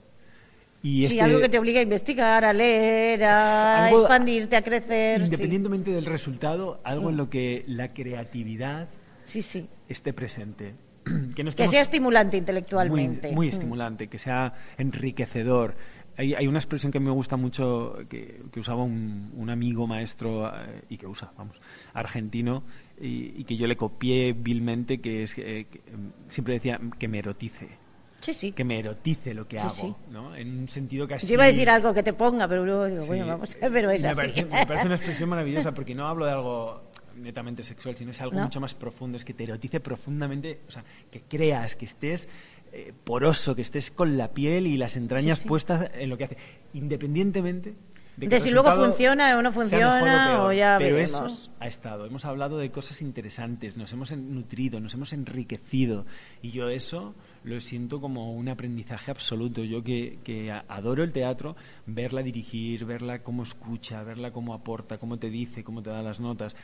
Y 0.85 0.99
sí, 0.99 1.05
este 1.05 1.21
algo 1.21 1.39
que 1.39 1.49
te 1.49 1.57
obliga 1.57 1.79
a 1.79 1.83
investigar, 1.83 2.45
a 2.45 2.53
leer, 2.53 3.23
a 3.23 3.89
expandirte, 3.89 4.55
a 4.55 4.61
crecer. 4.61 5.19
Independientemente 5.19 5.89
del 5.89 6.05
resultado, 6.05 6.79
algo 6.83 7.09
en 7.09 7.17
lo 7.17 7.27
que 7.27 7.63
la 7.65 7.87
creatividad 7.87 8.87
sí, 9.23 9.41
sí. 9.41 9.67
esté 9.89 10.13
presente. 10.13 10.75
Que, 11.35 11.67
sea 11.67 11.81
estimulante 11.81 12.37
intelectualmente. 12.37 13.31
Muy, 13.31 13.47
mm. 13.47 13.49
estimulante, 13.49 14.07
que 14.07 14.19
sea 14.19 14.53
enriquecedor. 14.77 15.75
Hay, 16.17 16.35
hay, 16.35 16.47
una 16.47 16.59
expresión 16.59 16.91
que 16.91 16.99
me 16.99 17.11
gusta 17.11 17.35
mucho 17.35 17.95
que, 18.07 18.43
usaba 18.55 18.83
un, 18.83 19.49
amigo 19.49 19.87
maestro 19.87 20.47
eh, 20.47 20.83
y 20.89 20.97
que 20.97 21.07
usa, 21.07 21.31
vamos, 21.35 21.59
argentino, 21.93 22.63
y, 22.99 23.43
que 23.43 23.55
yo 23.55 23.65
le 23.65 23.75
copié 23.75 24.33
vilmente, 24.33 24.99
que 24.99 25.23
es 25.23 25.35
eh, 25.37 25.65
em, 25.87 26.11
siempre 26.27 26.53
decía 26.53 26.79
que 26.99 27.07
me 27.07 27.19
erotice. 27.19 27.84
Sí, 28.19 28.33
sí. 28.33 28.51
Que 28.51 28.63
me 28.63 28.79
erotice 28.79 29.33
lo 29.33 29.47
que 29.47 29.59
hago, 29.59 29.99
¿no? 30.09 30.35
En 30.35 30.59
un 30.59 30.67
sentido 30.67 31.07
casi... 31.07 31.27
Yo 31.27 31.33
iba 31.35 31.43
a 31.43 31.47
decir 31.47 31.69
algo 31.69 31.93
que 31.93 32.03
te 32.03 32.13
ponga, 32.13 32.47
pero 32.47 32.65
luego 32.65 32.85
digo, 32.85 33.05
bueno, 33.05 33.27
vamos 33.27 33.55
a 33.55 33.59
ver, 33.59 33.71
pero 33.71 33.91
es 33.91 34.01
me 34.01 34.09
así. 34.09 34.15
Parece, 34.15 34.45
me 34.45 34.65
parece 34.65 34.85
una 34.85 34.95
expresión 34.95 35.29
maravillosa 35.35 35.73
porque 35.73 35.93
no 35.93 36.07
hablo 36.07 36.25
de 36.25 36.31
algo 36.31 36.91
netamente 37.15 37.63
sexual, 37.63 37.95
sino 37.95 38.11
es 38.11 38.21
algo 38.21 38.39
mucho 38.39 38.59
más 38.59 38.73
profundo, 38.73 39.17
es 39.17 39.25
que 39.25 39.33
te 39.33 39.43
erotice 39.43 39.79
profundamente, 39.79 40.61
o 40.67 40.71
sea, 40.71 40.83
que 41.11 41.21
creas, 41.21 41.75
que 41.75 41.85
estés 41.85 42.27
eh, 42.73 42.93
poroso, 43.03 43.55
que 43.55 43.61
estés 43.61 43.91
con 43.91 44.17
la 44.17 44.33
piel 44.33 44.67
y 44.67 44.75
las 44.75 44.97
entrañas 44.97 45.41
puestas 45.41 45.89
en 45.93 46.09
lo 46.09 46.17
que 46.17 46.25
hace, 46.25 46.37
independientemente 46.73 47.75
de, 48.17 48.39
si 48.39 48.49
luego 48.49 48.71
funciona 48.71 49.37
o 49.37 49.41
no 49.41 49.51
funciona 49.51 50.43
o, 50.43 50.53
ya 50.53 50.77
Pero 50.77 50.97
eso 50.97 51.27
ha 51.59 51.67
estado. 51.67 52.05
Hemos 52.05 52.25
hablado 52.25 52.57
de 52.57 52.71
cosas 52.71 53.01
interesantes, 53.01 53.77
nos 53.77 53.91
hemos 53.91 54.15
nutrido, 54.15 54.79
nos 54.79 54.93
hemos 54.93 55.11
enriquecido 55.13 56.05
y 56.41 56.51
yo 56.51 56.69
eso 56.69 57.13
lo 57.45 57.59
siento 57.59 58.01
como 58.01 58.33
un 58.33 58.49
aprendizaje 58.49 59.11
absoluto. 59.11 59.63
Yo 59.63 59.83
que, 59.83 60.19
que 60.23 60.51
adoro 60.51 61.03
el 61.03 61.13
teatro, 61.13 61.55
verla 61.85 62.21
dirigir, 62.21 62.85
verla 62.85 63.23
cómo 63.23 63.43
escucha, 63.43 64.03
verla 64.03 64.31
cómo 64.31 64.53
aporta, 64.53 64.97
cómo 64.97 65.17
te 65.17 65.29
dice, 65.29 65.63
cómo 65.63 65.81
te 65.81 65.91
da 65.91 66.01
las 66.01 66.19
notas 66.19 66.55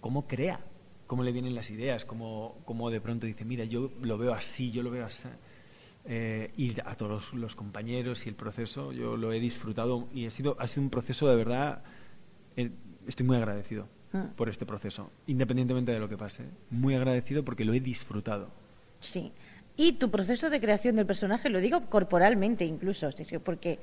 cómo 0.00 0.26
crea, 0.26 0.60
cómo 1.06 1.22
le 1.22 1.32
vienen 1.32 1.54
las 1.54 1.70
ideas, 1.70 2.04
cómo, 2.04 2.56
cómo 2.64 2.90
de 2.90 3.00
pronto 3.00 3.26
dice, 3.26 3.44
mira, 3.44 3.64
yo 3.64 3.90
lo 4.02 4.18
veo 4.18 4.34
así, 4.34 4.70
yo 4.70 4.82
lo 4.82 4.90
veo 4.90 5.04
así. 5.04 5.28
Eh, 6.06 6.50
y 6.56 6.74
a 6.80 6.96
todos 6.96 7.34
los, 7.34 7.54
compañeros 7.54 8.24
y 8.26 8.30
el 8.30 8.34
proceso, 8.34 8.92
yo 8.92 9.16
lo 9.16 9.32
he 9.32 9.38
disfrutado 9.38 10.08
y 10.14 10.26
ha 10.26 10.30
sido, 10.30 10.56
ha 10.58 10.66
sido 10.66 10.82
un 10.82 10.90
proceso 10.90 11.28
de 11.28 11.36
verdad, 11.36 11.82
eh, 12.56 12.70
estoy 13.06 13.26
muy 13.26 13.36
agradecido 13.36 13.86
ah. 14.14 14.28
por 14.34 14.48
este 14.48 14.64
proceso, 14.64 15.10
independientemente 15.26 15.92
de 15.92 16.00
lo 16.00 16.08
que 16.08 16.16
pase. 16.16 16.44
Muy 16.70 16.94
agradecido 16.94 17.44
porque 17.44 17.64
lo 17.64 17.74
he 17.74 17.80
disfrutado. 17.80 18.48
Sí. 18.98 19.32
Y 19.76 19.92
tu 19.92 20.10
proceso 20.10 20.50
de 20.50 20.60
creación 20.60 20.96
del 20.96 21.06
personaje, 21.06 21.48
lo 21.48 21.60
digo 21.60 21.86
corporalmente 21.88 22.64
incluso, 22.64 23.08
porque 23.42 23.78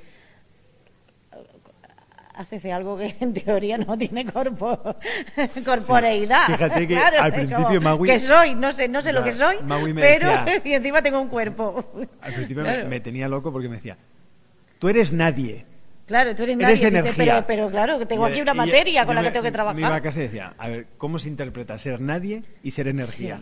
haces 2.38 2.62
de 2.62 2.72
algo 2.72 2.98
que 2.98 3.16
en 3.20 3.34
teoría 3.34 3.78
no 3.78 3.98
tiene 3.98 4.26
corpo, 4.26 4.80
corporeidad. 5.66 6.46
Fíjate 6.46 6.88
que 6.88 6.98
al 6.98 7.34
principio 7.34 7.82
Maui... 7.82 8.08
Que 8.08 8.20
soy, 8.20 8.56
no 8.56 8.72
sé, 8.72 8.88
no 8.88 9.02
sé 9.02 9.12
lo 9.12 9.24
que 9.24 9.32
soy, 9.32 9.58
pero 9.96 10.32
y 10.64 10.74
encima 10.74 11.02
tengo 11.02 11.20
un 11.20 11.30
cuerpo. 11.30 11.86
Al 12.22 12.34
principio 12.34 12.64
me, 12.64 13.00
tenía 13.00 13.28
loco 13.28 13.52
porque 13.52 13.68
me 13.68 13.76
decía, 13.76 13.98
tú 14.80 14.90
eres 14.90 15.12
nadie. 15.12 15.66
Claro, 16.06 16.34
tú 16.36 16.44
eres, 16.44 16.58
nadie. 16.58 17.04
pero, 17.18 17.44
pero, 17.46 17.70
claro, 17.70 18.08
tengo 18.08 18.26
aquí 18.26 18.40
una 18.40 18.54
materia 18.54 19.06
con 19.06 19.14
la 19.16 19.24
que 19.24 19.32
tengo 19.32 19.44
que 19.44 19.52
trabajar. 19.52 19.76
Me 19.76 19.86
iba 19.86 19.96
a 19.96 20.02
casa 20.02 20.20
y 20.20 20.24
decía, 20.24 20.54
a 20.58 20.70
ver, 20.70 20.88
¿cómo 20.98 21.20
se 21.20 21.28
interpreta 21.28 21.78
ser 21.78 22.00
nadie 22.00 22.44
y 22.64 22.72
ser 22.72 22.88
energía? 22.88 23.42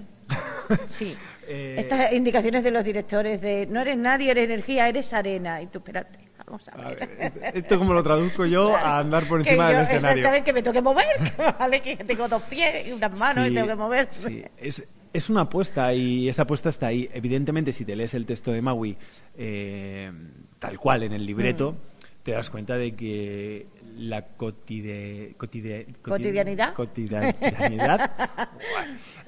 Sí. 0.87 1.15
Eh, 1.47 1.75
Estas 1.77 2.13
indicaciones 2.13 2.63
de 2.63 2.71
los 2.71 2.83
directores 2.83 3.41
de 3.41 3.65
no 3.67 3.81
eres 3.81 3.97
nadie, 3.97 4.31
eres 4.31 4.45
energía, 4.45 4.87
eres 4.89 5.13
arena. 5.13 5.61
Y 5.61 5.67
tú, 5.67 5.79
espérate. 5.79 6.19
Vamos 6.45 6.69
a 6.69 6.77
ver. 6.77 7.51
esto 7.55 7.79
como 7.79 7.93
lo 7.93 8.03
traduzco 8.03 8.45
yo 8.45 8.75
a 8.75 8.99
andar 8.99 9.27
por 9.27 9.39
encima 9.39 9.67
del 9.69 9.81
escenario. 9.81 10.09
Exactamente, 10.09 10.43
que 10.43 10.53
me 10.53 10.61
toque 10.61 10.81
mover, 10.81 11.05
¿vale? 11.59 11.81
que 11.81 11.95
tengo 11.97 12.27
dos 12.27 12.43
pies 12.43 12.87
y 12.87 12.91
unas 12.91 13.17
manos 13.17 13.47
y 13.47 13.53
tengo 13.53 13.67
que 13.67 13.75
mover. 13.75 14.07
Sí, 14.11 14.43
es, 14.57 14.85
es 15.11 15.29
una 15.29 15.41
apuesta 15.41 15.93
y 15.93 16.27
esa 16.29 16.43
apuesta 16.43 16.69
está 16.69 16.87
ahí. 16.87 17.09
Evidentemente, 17.13 17.71
si 17.71 17.85
te 17.85 17.95
lees 17.95 18.13
el 18.13 18.25
texto 18.25 18.51
de 18.51 18.61
Maui 18.61 18.97
eh, 19.37 20.11
tal 20.59 20.77
cual 20.77 21.03
en 21.03 21.13
el 21.13 21.25
libreto, 21.25 21.71
mm. 21.71 22.23
te 22.23 22.31
das 22.33 22.49
cuenta 22.49 22.77
de 22.77 22.95
que 22.95 23.65
la 23.97 24.27
cotide, 24.27 25.35
cotidianidad, 25.37 26.73
cotidianidad 26.73 28.11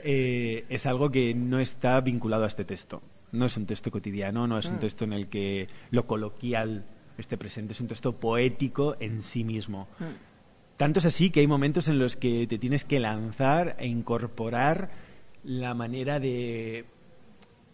eh, 0.04 0.66
es 0.70 0.86
algo 0.86 1.10
que 1.10 1.34
no 1.34 1.60
está 1.60 2.00
vinculado 2.02 2.44
a 2.44 2.48
este 2.48 2.66
texto. 2.66 3.02
No 3.32 3.46
es 3.46 3.58
un 3.58 3.66
texto 3.66 3.92
cotidiano, 3.92 4.48
no 4.48 4.58
es 4.58 4.68
un 4.68 4.78
mm. 4.78 4.80
texto 4.80 5.06
en 5.06 5.14
el 5.14 5.28
que 5.28 5.68
lo 5.92 6.08
coloquial 6.08 6.86
este 7.18 7.38
presente. 7.38 7.74
Es 7.74 7.82
un 7.82 7.88
texto 7.88 8.14
poético 8.14 8.96
en 9.00 9.22
sí 9.22 9.44
mismo. 9.44 9.88
Mm. 10.00 10.78
Tanto 10.78 11.00
es 11.00 11.06
así 11.06 11.32
que 11.32 11.40
hay 11.40 11.48
momentos 11.48 11.88
en 11.88 12.00
los 12.00 12.16
que 12.16 12.46
te 12.48 12.58
tienes 12.60 12.86
que 12.86 13.00
lanzar 13.00 13.76
e 13.80 13.88
incorporar 13.88 14.92
la 15.44 15.74
manera 15.74 16.20
de, 16.20 16.86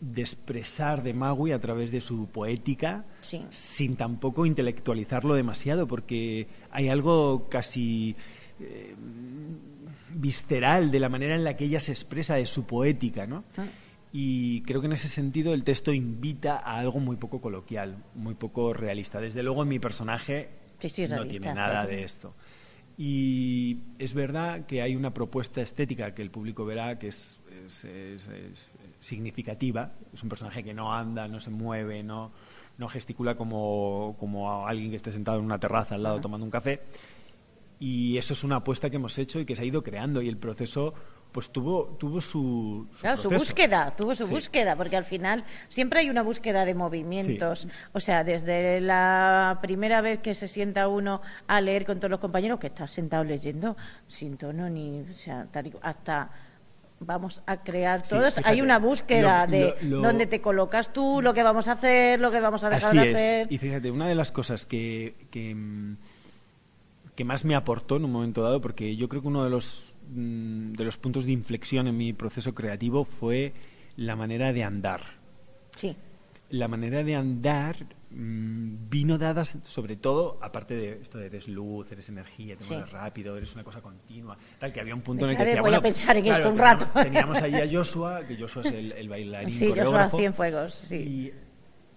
de 0.03 0.21
expresar 0.21 1.01
de 1.01 1.13
Magui 1.13 1.51
a 1.51 1.59
través 1.59 1.91
de 1.91 2.01
su 2.01 2.27
poética, 2.27 3.05
sin 3.49 3.95
tampoco 3.95 4.45
intelectualizarlo 4.45 5.35
demasiado, 5.35 5.87
porque 5.87 6.47
hay 6.71 6.89
algo 6.89 7.47
casi 7.49 8.15
eh, 8.59 8.95
visceral 10.13 10.91
de 10.91 10.99
la 10.99 11.09
manera 11.09 11.35
en 11.35 11.43
la 11.43 11.55
que 11.55 11.65
ella 11.65 11.79
se 11.79 11.91
expresa 11.91 12.35
de 12.35 12.45
su 12.45 12.65
poética, 12.65 13.25
¿no? 13.25 13.43
Ah 13.57 13.65
y 14.15 14.61
creo 14.61 14.79
que 14.79 14.85
en 14.85 14.93
ese 14.93 15.07
sentido 15.07 15.55
el 15.55 15.63
texto 15.63 15.91
invita 15.91 16.57
a 16.57 16.77
algo 16.77 16.99
muy 16.99 17.15
poco 17.15 17.41
coloquial, 17.41 17.97
muy 18.13 18.35
poco 18.35 18.71
realista. 18.71 19.19
Desde 19.19 19.41
luego 19.41 19.63
en 19.63 19.69
mi 19.69 19.79
personaje 19.79 20.49
no 21.09 21.25
tiene 21.25 21.51
nada 21.51 21.87
de 21.87 22.03
esto. 22.03 22.35
Y 22.95 23.79
es 23.97 24.13
verdad 24.13 24.67
que 24.67 24.83
hay 24.83 24.95
una 24.95 25.15
propuesta 25.15 25.61
estética 25.61 26.13
que 26.13 26.21
el 26.21 26.29
público 26.29 26.63
verá 26.63 26.99
que 26.99 27.07
es, 27.07 27.39
significativa. 28.99 29.91
Es 30.13 30.23
un 30.23 30.29
personaje 30.29 30.63
que 30.63 30.73
no 30.73 30.93
anda, 30.93 31.27
no 31.27 31.39
se 31.39 31.49
mueve, 31.49 32.03
no, 32.03 32.31
no 32.77 32.87
gesticula 32.87 33.35
como, 33.35 34.15
como 34.19 34.67
alguien 34.67 34.89
que 34.89 34.97
esté 34.97 35.11
sentado 35.11 35.39
en 35.39 35.45
una 35.45 35.59
terraza 35.59 35.95
al 35.95 36.03
lado 36.03 36.21
tomando 36.21 36.45
un 36.45 36.51
café. 36.51 36.81
Y 37.79 38.17
eso 38.17 38.33
es 38.33 38.43
una 38.43 38.57
apuesta 38.57 38.89
que 38.89 38.95
hemos 38.95 39.17
hecho 39.17 39.39
y 39.39 39.45
que 39.45 39.55
se 39.55 39.63
ha 39.63 39.65
ido 39.65 39.83
creando 39.83 40.21
y 40.21 40.29
el 40.29 40.37
proceso 40.37 40.93
pues 41.33 41.49
tuvo, 41.49 41.97
tuvo 41.99 42.21
su, 42.21 42.87
su, 42.93 43.17
su 43.17 43.29
búsqueda, 43.29 43.93
tuvo 43.95 44.13
su 44.13 44.27
búsqueda, 44.27 44.75
porque 44.75 44.95
al 44.95 45.03
final 45.03 45.43
siempre 45.67 46.01
hay 46.01 46.09
una 46.09 46.21
búsqueda 46.21 46.63
de 46.63 46.75
movimientos. 46.75 47.67
O 47.91 47.99
sea, 47.99 48.23
desde 48.23 48.79
la 48.79 49.57
primera 49.59 50.01
vez 50.01 50.19
que 50.19 50.35
se 50.35 50.47
sienta 50.47 50.87
uno 50.87 51.21
a 51.47 51.59
leer 51.59 51.85
con 51.85 51.99
todos 51.99 52.11
los 52.11 52.19
compañeros, 52.19 52.59
que 52.59 52.67
está 52.67 52.87
sentado 52.87 53.23
leyendo 53.23 53.75
sin 54.07 54.37
tono 54.37 54.69
ni, 54.69 55.01
o 55.01 55.17
sea, 55.17 55.47
hasta 55.81 56.29
vamos 57.05 57.41
a 57.45 57.63
crear 57.63 58.03
todos. 58.03 58.39
hay 58.43 58.61
una 58.61 58.79
búsqueda 58.79 59.47
de 59.47 59.75
dónde 59.81 60.25
te 60.25 60.41
colocas 60.41 60.93
tú, 60.93 61.21
lo 61.21 61.33
que 61.33 61.43
vamos 61.43 61.67
a 61.67 61.73
hacer, 61.73 62.19
lo 62.19 62.31
que 62.31 62.39
vamos 62.39 62.63
a 62.63 62.69
dejar 62.69 62.93
de 62.93 63.13
hacer. 63.13 63.47
Y 63.51 63.57
fíjate, 63.57 63.91
una 63.91 64.07
de 64.07 64.15
las 64.15 64.31
cosas 64.31 64.65
que, 64.65 65.15
que, 65.31 65.55
que 67.15 67.23
más 67.23 67.45
me 67.45 67.55
aportó 67.55 67.97
en 67.97 68.05
un 68.05 68.11
momento 68.11 68.43
dado, 68.43 68.61
porque 68.61 68.95
yo 68.95 69.09
creo 69.09 69.21
que 69.21 69.27
uno 69.27 69.43
de 69.43 69.49
los 69.49 69.93
Mm, 70.09 70.73
de 70.73 70.83
los 70.83 70.97
puntos 70.97 71.25
de 71.25 71.31
inflexión 71.31 71.87
en 71.87 71.97
mi 71.97 72.13
proceso 72.13 72.53
creativo 72.53 73.05
fue 73.05 73.53
la 73.95 74.15
manera 74.15 74.51
de 74.51 74.63
andar. 74.63 75.01
Sí. 75.75 75.95
La 76.53 76.67
manera 76.67 77.03
de 77.03 77.15
andar 77.15 77.75
mm, 78.11 78.87
vino 78.87 79.17
dada 79.17 79.43
sobre 79.43 79.95
todo, 79.95 80.37
aparte 80.39 80.75
de 80.75 81.01
esto 81.01 81.17
de 81.17 81.25
eres 81.25 81.47
luz, 81.47 81.91
eres 81.91 82.09
energía, 82.09 82.55
te 82.55 82.67
mueves 82.67 82.91
rápido, 82.91 83.35
eres 83.35 83.55
una 83.55 83.63
cosa 83.63 83.81
continua, 83.81 84.37
tal 84.59 84.71
que 84.71 84.79
había 84.79 84.93
un 84.93 85.01
punto 85.01 85.25
en 85.25 85.31
el 85.31 85.37
que 85.37 85.45
decía, 85.45 85.61
voy 85.63 85.73
a 85.73 85.81
pensar 85.81 86.15
en 86.15 86.27
esto 86.27 86.51
un 86.51 86.57
rato. 86.59 86.85
Teníamos 87.01 87.41
ahí 87.41 87.55
a 87.55 87.67
Joshua, 87.67 88.23
que 88.27 88.37
Joshua 88.37 88.61
es 88.61 88.71
el, 88.71 89.09
bailarín 89.09 89.49
sí. 89.49 89.73
Joshua 89.75 90.09
fuegos 90.09 90.81
sí. 90.85 90.95
Y, 90.95 91.33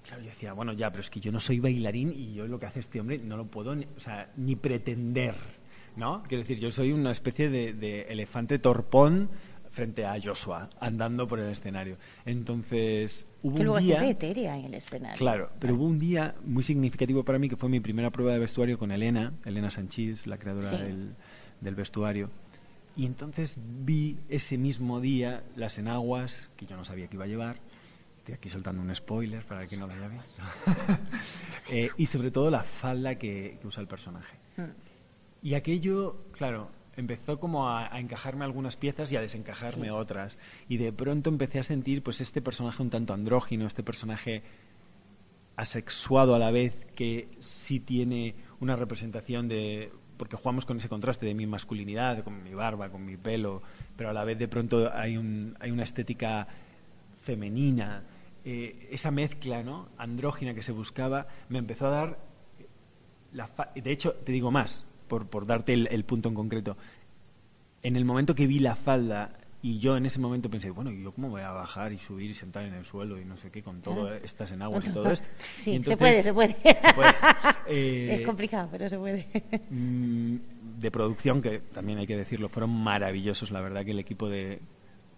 Claro, 0.07 0.23
yo 0.23 0.31
decía, 0.31 0.53
bueno, 0.53 0.73
ya, 0.73 0.88
pero 0.88 1.03
es 1.03 1.11
que 1.11 1.19
yo 1.19 1.33
no 1.33 1.40
soy 1.40 1.59
bailarín 1.59 2.12
y 2.16 2.33
yo 2.33 2.47
lo 2.47 2.61
que 2.61 2.67
hace 2.67 2.79
este 2.81 3.00
hombre 3.00 3.19
no 3.19 3.37
lo 3.37 3.46
puedo 3.46 3.73
o 3.73 4.00
sea, 4.00 4.31
ni 4.37 4.54
pretender 4.54 5.35
¿no? 5.96 6.23
Quiero 6.29 6.42
decir, 6.42 6.59
yo 6.59 6.71
soy 6.71 6.92
una 6.92 7.11
especie 7.11 7.48
de, 7.48 8.02
elefante 8.02 8.59
torpón 8.59 9.31
frente 9.77 10.06
a 10.06 10.18
Joshua 10.20 10.70
andando 10.81 11.29
por 11.29 11.38
el 11.38 11.52
escenario. 11.52 11.98
Entonces, 12.24 13.27
hubo 13.42 13.74
un 13.74 13.79
día 13.79 14.08
etérea 14.08 14.56
en 14.56 14.64
el 14.64 14.74
escenario. 14.74 15.18
Claro, 15.18 15.50
pero 15.60 15.74
hubo 15.74 15.85
un 15.85 15.98
día 15.98 16.35
muy 16.44 16.62
significativo 16.62 17.22
para 17.24 17.38
mí 17.38 17.48
que 17.50 17.56
fue 17.56 17.68
mi 17.68 17.79
primera 17.81 18.10
prueba 18.10 18.33
de 18.33 18.38
vestuario 18.38 18.79
con 18.79 18.90
Elena, 18.90 19.35
Elena 19.44 19.70
Sanchís, 19.70 20.27
la 20.27 20.38
creadora 20.38 20.70
del, 20.70 21.14
del, 21.60 21.74
vestuario. 21.74 22.31
Y 22.96 23.04
entonces 23.04 23.58
vi 23.60 24.18
ese 24.31 24.56
mismo 24.56 24.98
día 25.00 25.44
las 25.56 25.79
enaguas 25.79 26.50
que 26.56 26.64
yo 26.64 26.77
no 26.77 26.85
sabía 26.85 27.06
que 27.08 27.16
iba 27.16 27.27
a 27.27 27.29
llevar. 27.29 27.56
Estoy 28.16 28.35
aquí 28.35 28.48
soltando 28.48 28.81
un 28.81 28.94
spoiler 28.94 29.44
para 29.44 29.66
que 29.66 29.77
no 29.77 29.87
lo 29.87 29.92
haya 29.92 30.08
visto. 30.08 30.42
Eh, 31.68 31.90
y 31.96 32.06
sobre 32.06 32.31
todo 32.31 32.48
la 32.48 32.62
falda 32.62 33.16
que, 33.16 33.58
usa 33.64 33.81
el 33.81 33.88
personaje. 33.88 34.37
Mm. 34.56 34.62
Y 35.42 35.54
aquello, 35.54 36.22
claro, 36.31 36.70
empezó 36.97 37.38
como 37.38 37.69
a, 37.69 37.99
encajarme 37.99 38.44
algunas 38.44 38.77
piezas 38.77 39.13
y 39.13 39.17
a 39.17 39.21
desencajarme 39.21 39.90
otras. 39.90 40.38
Y 40.69 40.79
de 40.79 40.92
pronto 40.92 41.31
empecé 41.31 41.59
a 41.59 41.63
sentir 41.63 42.03
pues 42.03 42.21
este 42.21 42.42
personaje 42.42 42.83
un 42.83 42.90
tanto 42.90 43.15
andrógino, 43.15 43.67
este 43.67 43.83
personaje 43.83 44.42
asexuado 45.57 46.35
a 46.35 46.38
la 46.38 46.51
vez, 46.51 46.87
que 46.94 47.29
sí 47.38 47.81
tiene 47.81 48.35
una 48.61 48.77
representación 48.77 49.49
de 49.49 49.90
porque 50.17 50.37
jugamos 50.37 50.65
con 50.65 50.79
ese 50.79 50.88
contraste 50.88 51.27
de 51.27 51.35
mi 51.35 51.47
masculinidad, 51.47 52.25
con 52.25 52.42
mi 52.42 52.55
barba, 52.55 52.88
con 52.88 53.05
mi 53.05 53.19
pelo, 53.19 53.63
pero 53.97 54.11
a 54.11 54.13
la 54.15 54.25
vez 54.25 54.38
de 54.38 54.49
pronto 54.49 54.90
hay, 54.90 55.19
un, 55.19 55.55
hay 55.61 55.71
una 55.71 55.83
estética 55.83 56.49
femenina, 57.23 58.03
eh, 58.42 58.88
esa 58.90 59.11
mezcla 59.11 59.63
¿no? 59.63 59.88
andrógina 59.99 60.55
que 60.55 60.63
se 60.63 60.73
buscaba, 60.73 61.27
me 61.51 61.59
empezó 61.59 61.88
a 61.88 61.90
dar, 61.90 62.19
la 63.33 63.51
de 63.75 63.92
hecho, 63.92 64.15
te 64.15 64.33
digo 64.33 64.51
más, 64.51 64.87
por, 65.09 65.27
por 65.29 65.46
darte 65.46 65.73
el, 65.73 66.04
punto 66.04 66.29
en 66.29 66.35
concreto, 66.35 66.77
en 67.83 67.96
el 67.96 68.04
momento 68.04 68.35
que 68.35 68.46
vi 68.46 68.59
la 68.59 68.77
falda 68.77 69.33
y 69.63 69.79
yo 69.79 69.96
en 69.96 70.07
ese 70.07 70.19
momento 70.19 70.48
pensé, 70.50 70.71
bueno, 70.71 70.90
¿y 70.92 71.02
yo 71.02 71.13
cómo 71.13 71.29
voy 71.29 71.40
a 71.40 71.50
bajar 71.50 71.92
y 71.92 71.98
subir 71.98 72.31
y 72.31 72.35
sentar 72.35 72.65
en 72.65 72.75
el 72.75 72.85
suelo 72.85 73.21
y 73.21 73.25
no 73.25 73.37
sé 73.37 73.50
qué, 73.50 73.63
con 73.63 73.81
todo, 73.81 74.13
estas 74.15 74.52
en 74.52 74.63
aguas 74.63 74.87
y 74.87 74.92
todo 74.92 75.11
esto? 75.11 75.29
Sí, 75.54 75.83
se 75.83 75.96
puede, 75.96 76.23
se 76.23 76.33
puede. 76.33 76.57
Eh, 77.69 78.19
es 78.21 78.23
complicado, 78.27 78.69
pero 78.71 78.88
se 78.88 78.96
puede. 78.96 79.27
Mm, 79.71 80.37
de 80.79 80.90
producción, 80.90 81.42
que 81.42 81.59
también 81.73 81.98
hay 81.98 82.07
que 82.07 82.17
decirlo, 82.17 82.48
fueron 82.48 82.71
maravillosos. 82.71 83.50
La 83.50 83.61
verdad 83.61 83.85
que 83.85 83.90
el 83.90 83.98
equipo 83.98 84.29
de, 84.29 84.61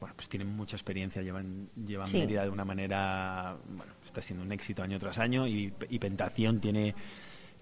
bueno, 0.01 0.15
pues 0.15 0.29
tienen 0.29 0.49
mucha 0.49 0.77
experiencia, 0.77 1.23
llevan, 1.23 1.69
llevan 1.87 2.11
medida 2.13 2.45
de 2.45 2.51
una 2.51 2.65
manera, 2.65 3.57
bueno, 3.69 3.93
está 4.05 4.23
siendo 4.23 4.45
un 4.45 4.53
éxito 4.53 4.83
año 4.83 4.99
tras 4.99 5.19
año 5.19 5.47
y, 5.47 5.73
y, 5.89 5.99
Pentación 5.99 6.61
tiene, 6.61 6.95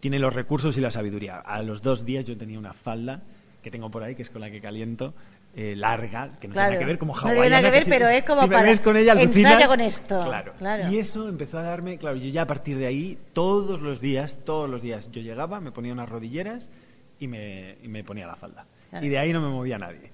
tiene 0.00 0.18
los 0.18 0.34
recursos 0.34 0.76
y 0.76 0.80
la 0.80 0.90
sabiduría. 0.90 1.38
A 1.38 1.62
los 1.62 1.82
dos 1.82 2.04
días 2.04 2.24
yo 2.24 2.36
tenía 2.36 2.58
una 2.58 2.72
falda 2.72 3.22
que 3.62 3.70
tengo 3.70 3.90
por 3.90 4.04
ahí, 4.04 4.14
que 4.14 4.22
es 4.22 4.30
con 4.30 4.40
la 4.40 4.48
que 4.48 4.60
caliento, 4.60 5.12
eh, 5.56 5.74
larga, 5.74 6.38
que 6.38 6.46
no 6.46 6.54
tiene 6.54 6.78
que 6.78 6.84
ver 6.84 6.98
como 6.98 7.14
hawaiana. 7.14 7.34
No 7.34 7.40
tiene 7.40 7.50
nada 7.50 7.62
que 7.62 7.70
ver, 7.70 7.84
pero 7.88 8.08
es 8.08 8.24
como 8.24 8.42
si 8.42 8.48
para... 8.48 8.70
Me 8.70 8.78
con 8.78 8.96
ella, 8.96 9.12
ensaya 9.20 9.66
con 9.66 9.80
esto. 9.80 10.22
Claro. 10.22 10.52
claro. 10.56 10.92
Y 10.92 10.98
eso 10.98 11.28
empezó 11.28 11.58
a 11.58 11.62
darme... 11.62 11.98
Claro, 11.98 12.16
yo 12.16 12.28
ya 12.28 12.42
a 12.42 12.46
partir 12.46 12.78
de 12.78 12.86
ahí, 12.86 13.18
todos 13.32 13.80
los 13.80 14.00
días, 14.00 14.38
todos 14.44 14.70
los 14.70 14.82
días, 14.82 15.10
yo 15.10 15.20
llegaba, 15.20 15.58
me 15.58 15.72
ponía 15.72 15.92
unas 15.92 16.08
rodilleras 16.08 16.70
y 17.18 17.26
me, 17.26 17.76
y 17.82 17.88
me 17.88 18.04
ponía 18.04 18.26
la 18.26 18.36
falda. 18.36 18.66
Y 19.02 19.08
de 19.08 19.18
ahí 19.18 19.32
no 19.32 19.40
me 19.40 19.48
movía 19.48 19.78
nadie. 19.78 20.12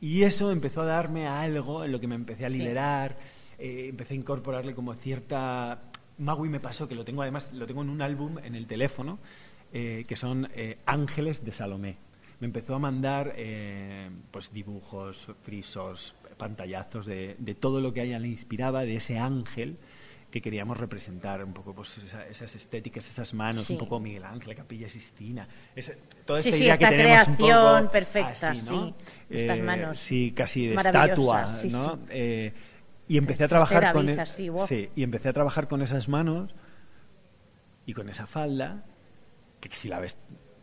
Y 0.00 0.22
eso 0.22 0.50
empezó 0.50 0.80
a 0.80 0.86
darme 0.86 1.26
algo 1.26 1.84
en 1.84 1.92
lo 1.92 2.00
que 2.00 2.06
me 2.06 2.14
empecé 2.14 2.46
a 2.46 2.48
liberar, 2.48 3.16
eh, 3.58 3.88
empecé 3.90 4.14
a 4.14 4.16
incorporarle 4.16 4.74
como 4.74 4.94
cierta... 4.94 5.78
Magui 6.18 6.48
me 6.48 6.60
pasó, 6.60 6.88
que 6.88 6.94
lo 6.94 7.04
tengo 7.04 7.22
además, 7.22 7.52
lo 7.52 7.66
tengo 7.66 7.82
en 7.82 7.90
un 7.90 8.02
álbum 8.02 8.38
en 8.38 8.54
el 8.54 8.66
teléfono, 8.66 9.18
eh, 9.72 10.04
que 10.06 10.16
son 10.16 10.48
eh, 10.54 10.78
Ángeles 10.86 11.44
de 11.44 11.52
Salomé. 11.52 11.96
Me 12.40 12.46
empezó 12.46 12.74
a 12.74 12.78
mandar 12.78 13.34
pues 14.30 14.52
dibujos, 14.52 15.28
frisos, 15.42 16.14
pantallazos 16.36 17.06
de, 17.06 17.36
de, 17.38 17.54
todo 17.54 17.80
lo 17.80 17.92
que 17.92 18.00
a 18.00 18.04
ella 18.04 18.18
le 18.18 18.28
inspiraba, 18.28 18.82
de 18.82 18.96
ese 18.96 19.18
ángel 19.18 19.78
que 20.34 20.42
queríamos 20.42 20.76
representar, 20.76 21.44
un 21.44 21.52
poco 21.52 21.72
pues, 21.72 22.00
esas 22.28 22.56
estéticas, 22.56 23.08
esas 23.08 23.32
manos, 23.34 23.70
un 23.70 23.78
poco 23.78 24.00
Miguel 24.00 24.24
Ángel, 24.24 24.56
Capilla 24.56 24.88
Sistina, 24.88 25.46
toda 26.24 26.40
esta 26.40 26.56
idea 26.56 26.76
que 26.76 26.86
tenemos 26.88 27.28
un 27.28 27.36
poco 27.36 27.90
perfecta, 27.92 28.50
así, 28.50 28.68
¿no? 28.68 28.88
sí, 28.88 28.94
estas 29.30 29.58
eh, 29.58 29.62
manos 29.62 29.96
sí, 29.96 30.32
casi 30.34 30.66
de 30.66 30.74
estatua, 30.74 31.46
¿no? 31.70 32.00
Y 33.08 33.18
empecé 33.18 33.44
a 33.44 33.48
trabajar 33.48 33.92
con 33.92 34.08
e- 34.08 34.26
sí, 34.66 34.90
y 34.94 35.02
empecé 35.02 35.28
a 35.28 35.32
trabajar 35.32 35.68
con 35.68 35.82
esas 35.82 36.08
manos 36.08 36.54
y 37.86 37.92
con 37.92 38.08
esa 38.08 38.26
falda 38.26 38.84
que 39.60 39.68
si 39.72 39.88
la 39.88 40.00
ves 40.00 40.16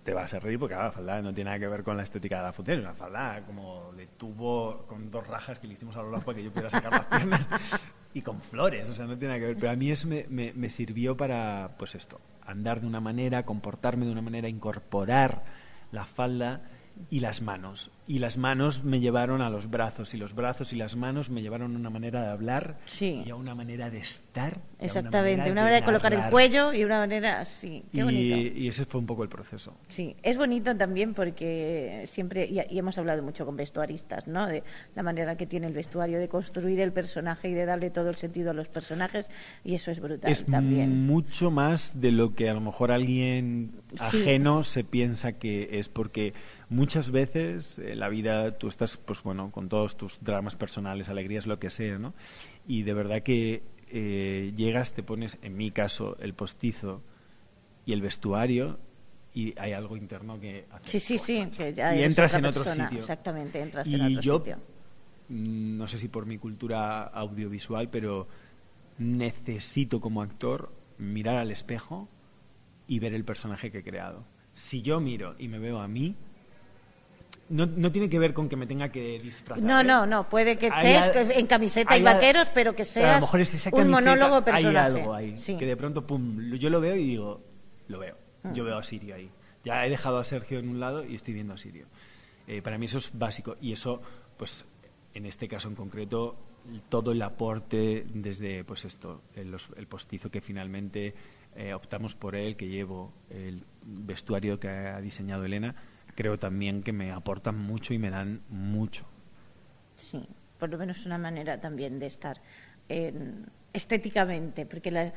te 0.04 0.14
vas 0.14 0.34
a 0.34 0.40
reír 0.40 0.58
porque 0.58 0.74
la 0.74 0.92
falda 0.92 1.22
no 1.22 1.34
tiene 1.34 1.50
nada 1.50 1.60
que 1.60 1.68
ver 1.68 1.84
con 1.84 1.96
la 1.96 2.04
estética 2.04 2.38
de 2.38 2.44
la 2.44 2.54
futel, 2.54 2.80
una 2.80 2.94
falda 2.94 3.44
como 3.46 3.92
de 3.94 4.08
tubo 4.08 4.86
con 4.88 5.12
dos 5.12 5.28
rajas 5.28 5.60
que 5.60 5.68
le 5.68 5.74
hicimos 5.74 5.96
a 5.96 6.02
lo 6.02 6.10
largo 6.10 6.26
para 6.26 6.38
que 6.38 6.44
yo 6.44 6.50
pudiera 6.50 6.70
sacar 6.70 6.92
las 6.92 7.06
piernas 7.06 7.48
y 8.14 8.22
con 8.22 8.42
flores, 8.42 8.90
o 8.90 8.94
sea, 8.94 9.06
no 9.06 9.18
tiene 9.18 9.36
nada 9.36 9.40
que 9.40 9.46
ver. 9.48 9.58
Pero 9.58 9.72
a 9.72 9.76
mí 9.76 9.92
eso 9.92 10.08
me, 10.08 10.26
me, 10.30 10.54
me 10.54 10.70
sirvió 10.70 11.16
para, 11.16 11.76
pues 11.78 11.94
esto, 11.94 12.20
andar 12.44 12.82
de 12.82 12.88
una 12.88 13.00
manera, 13.00 13.44
comportarme 13.44 14.06
de 14.06 14.12
una 14.12 14.22
manera, 14.24 14.50
incorporar 14.50 15.44
la 15.92 16.06
falda 16.06 16.62
y 17.10 17.20
las 17.20 17.42
manos. 17.42 17.92
Y 18.08 18.20
las 18.20 18.38
manos 18.38 18.84
me 18.84 19.00
llevaron 19.00 19.42
a 19.42 19.50
los 19.50 19.70
brazos, 19.70 20.14
y 20.14 20.18
los 20.18 20.34
brazos 20.34 20.74
y 20.74 20.76
las 20.76 20.96
manos 20.96 21.30
me 21.30 21.42
llevaron 21.42 21.76
a 21.76 21.80
una 21.80 21.90
manera 21.90 22.22
de 22.22 22.30
hablar 22.30 22.78
y 23.00 23.30
a 23.30 23.36
una 23.36 23.56
manera 23.56 23.90
de 23.90 24.00
estar. 24.00 24.60
Exactamente, 24.80 25.52
una 25.52 25.62
manera, 25.62 25.78
de, 25.78 25.86
colocar 25.86 26.14
el 26.14 26.30
cuello 26.30 26.74
y 26.74 26.84
una 26.84 27.00
manera, 27.00 27.46
sí, 27.46 27.84
qué 27.92 28.04
bonito. 28.04 28.36
Y 28.36 28.68
ese 28.68 28.86
fue 28.86 29.00
un 29.00 29.06
poco 29.06 29.24
el 29.24 29.30
proceso. 29.30 29.74
Sí, 29.88 30.16
es 30.24 30.38
bonito 30.38 30.76
también 30.76 31.14
porque 31.14 32.04
siempre, 32.06 32.46
y, 32.46 32.78
hemos 32.78 32.98
hablado 32.98 33.24
mucho 33.24 33.46
con 33.46 33.56
vestuaristas, 33.56 34.28
¿no? 34.28 34.48
De 34.48 34.64
la 34.96 35.04
manera 35.04 35.38
que 35.38 35.46
tiene 35.46 35.68
el 35.68 35.74
vestuario 35.74 36.20
de 36.20 36.28
construir 36.28 36.80
el 36.82 36.92
personaje 36.92 37.50
y 37.50 37.54
de 37.54 37.66
darle 37.66 37.92
todo 37.92 38.10
el 38.10 38.16
sentido 38.16 38.52
a 38.52 38.54
los 38.54 38.68
personajes, 38.68 39.30
y 39.64 39.76
eso 39.76 39.92
es 39.92 40.00
brutal 40.00 40.32
es 40.32 40.46
también. 40.46 41.06
mucho 41.06 41.52
más 41.52 42.00
de 42.00 42.12
lo 42.12 42.34
que 42.34 42.50
a 42.50 42.54
lo 42.54 42.62
mejor 42.62 42.92
alguien 42.92 43.72
ajeno 44.00 44.64
se 44.64 44.84
piensa 44.84 45.34
que 45.34 45.80
es 45.80 45.90
porque 45.90 46.34
muchas 46.72 47.12
veces 47.12 47.78
en 47.80 48.00
la 48.00 48.10
vida 48.10 48.58
tú 48.58 48.70
estás, 48.70 48.98
pues 48.98 49.22
bueno, 49.22 49.52
con 49.52 49.68
todos 49.68 49.98
tus 49.98 50.18
dramas 50.24 50.56
personales, 50.56 51.10
alegrías, 51.10 51.46
lo 51.46 51.60
que 51.60 51.70
sea, 51.70 52.00
¿no? 52.00 52.14
Y 52.66 52.84
de 52.84 52.94
verdad 52.94 53.22
que 53.22 53.62
eh, 53.90 54.54
llegas, 54.56 54.94
te 54.94 55.04
pones, 55.04 55.38
en 55.42 55.58
mi 55.58 55.72
caso, 55.72 56.18
el 56.22 56.34
postizo 56.34 57.04
y 57.86 57.92
el 57.92 58.02
vestuario 58.02 58.80
y 59.34 59.54
hay 59.60 59.74
algo 59.74 59.96
interno 59.96 60.40
que 60.40 60.66
sí 60.84 61.00
sí 61.00 61.18
sí 61.18 61.46
que 61.56 61.74
ya 61.74 61.96
y 61.96 62.04
entras 62.04 62.34
en 62.34 62.46
otro 62.46 62.64
sitio. 62.66 63.00
exactamente 63.00 63.62
entras 63.62 63.88
en 63.88 64.02
otro 64.02 64.22
yo, 64.22 64.38
sitio. 64.40 64.58
mm, 65.30 65.78
no 65.78 65.88
sé 65.88 65.98
si 65.98 66.10
por 66.10 66.26
mi 66.26 66.38
cultura 66.38 67.04
audiovisual 67.04 67.90
pero 67.90 68.28
necesito 68.98 70.02
como 70.02 70.22
actor 70.22 70.74
mirar 70.98 71.38
al 71.38 71.50
espejo 71.50 72.10
y 72.88 73.00
ver 73.00 73.14
el 73.14 73.24
personaje 73.24 73.72
que 73.72 73.80
he 73.80 73.84
creado. 73.84 74.26
Si 74.52 74.82
yo 74.82 75.00
miro 75.00 75.36
y 75.40 75.48
me 75.48 75.60
veo 75.60 75.80
a 75.80 75.88
mí 75.88 76.18
no, 77.52 77.66
no, 77.66 77.92
tiene 77.92 78.10
que 78.10 78.18
ver 78.18 78.34
con 78.34 78.50
que 78.50 78.56
me 78.56 78.66
tenga 78.66 78.90
que 78.90 79.20
disfrazar. 79.20 79.64
No, 79.64 79.82
¿eh? 79.82 79.84
no, 79.84 80.06
no. 80.06 80.30
Puede 80.30 80.58
que 80.58 80.68
estés 80.68 81.38
en 81.38 81.48
camiseta 81.48 81.98
y 81.98 82.02
vaqueros, 82.04 82.50
pero 82.50 82.76
que 82.76 82.86
seas 82.86 83.24
un 83.72 83.90
monólogo 83.90 84.44
personaje. 84.44 84.78
Hay 84.78 85.00
algo 85.00 85.14
ahí 85.14 85.36
que 85.36 85.66
de 85.66 85.76
pronto, 85.76 86.06
pum, 86.06 86.40
yo 86.58 86.70
lo 86.70 86.80
veo 86.80 86.96
y 86.96 87.06
digo, 87.06 87.42
lo 87.88 88.00
veo. 88.00 88.18
Mm. 88.44 88.54
Yo 88.54 88.64
veo 88.64 88.78
a 88.78 88.84
Sirio 88.84 89.16
ahí. 89.16 89.30
Ya 89.64 89.86
he 89.86 89.90
dejado 89.90 90.18
a 90.18 90.24
Sergio 90.24 90.60
en 90.60 90.70
un 90.70 90.80
lado 90.80 91.06
y 91.06 91.16
estoy 91.16 91.34
viendo 91.34 91.54
a 91.54 91.58
Sirio. 91.58 91.86
Eh, 92.48 92.62
para 92.62 92.78
mí 92.78 92.86
eso 92.86 92.98
es 92.98 93.12
básico. 93.14 93.58
Y 93.62 93.74
eso, 93.74 94.02
pues, 94.38 94.66
en 95.14 95.26
este 95.26 95.48
caso 95.48 95.68
en 95.68 95.76
concreto, 95.76 96.38
todo 96.90 97.12
el 97.12 97.22
aporte 97.22 98.06
desde, 98.14 98.64
pues 98.64 98.86
esto, 98.86 99.22
el, 99.36 99.56
el 99.76 99.88
postizo 99.88 100.30
que 100.30 100.42
finalmente 100.42 101.14
eh, 101.56 101.74
optamos 101.74 102.16
por 102.16 102.36
él, 102.36 102.56
que 102.56 102.68
llevo, 102.68 103.14
el 103.30 103.64
vestuario 103.86 104.60
que 104.60 104.70
ha 104.70 105.02
diseñado 105.02 105.44
Elena, 105.44 105.76
creo 106.16 106.38
también 106.40 106.84
que 106.84 106.94
me 106.94 107.12
aportan 107.12 107.58
mucho 107.58 107.94
y 107.94 107.98
me 107.98 108.10
dan 108.10 108.42
mucho. 108.50 109.06
Sí, 109.96 110.28
por 110.58 110.70
lo 110.70 110.78
menos 110.78 111.06
una 111.06 111.18
manera 111.18 111.60
también 111.60 112.00
de 112.00 112.08
estar 112.08 112.42
estéticamente, 113.74 114.66
porque 114.66 114.92
la, 114.92 115.14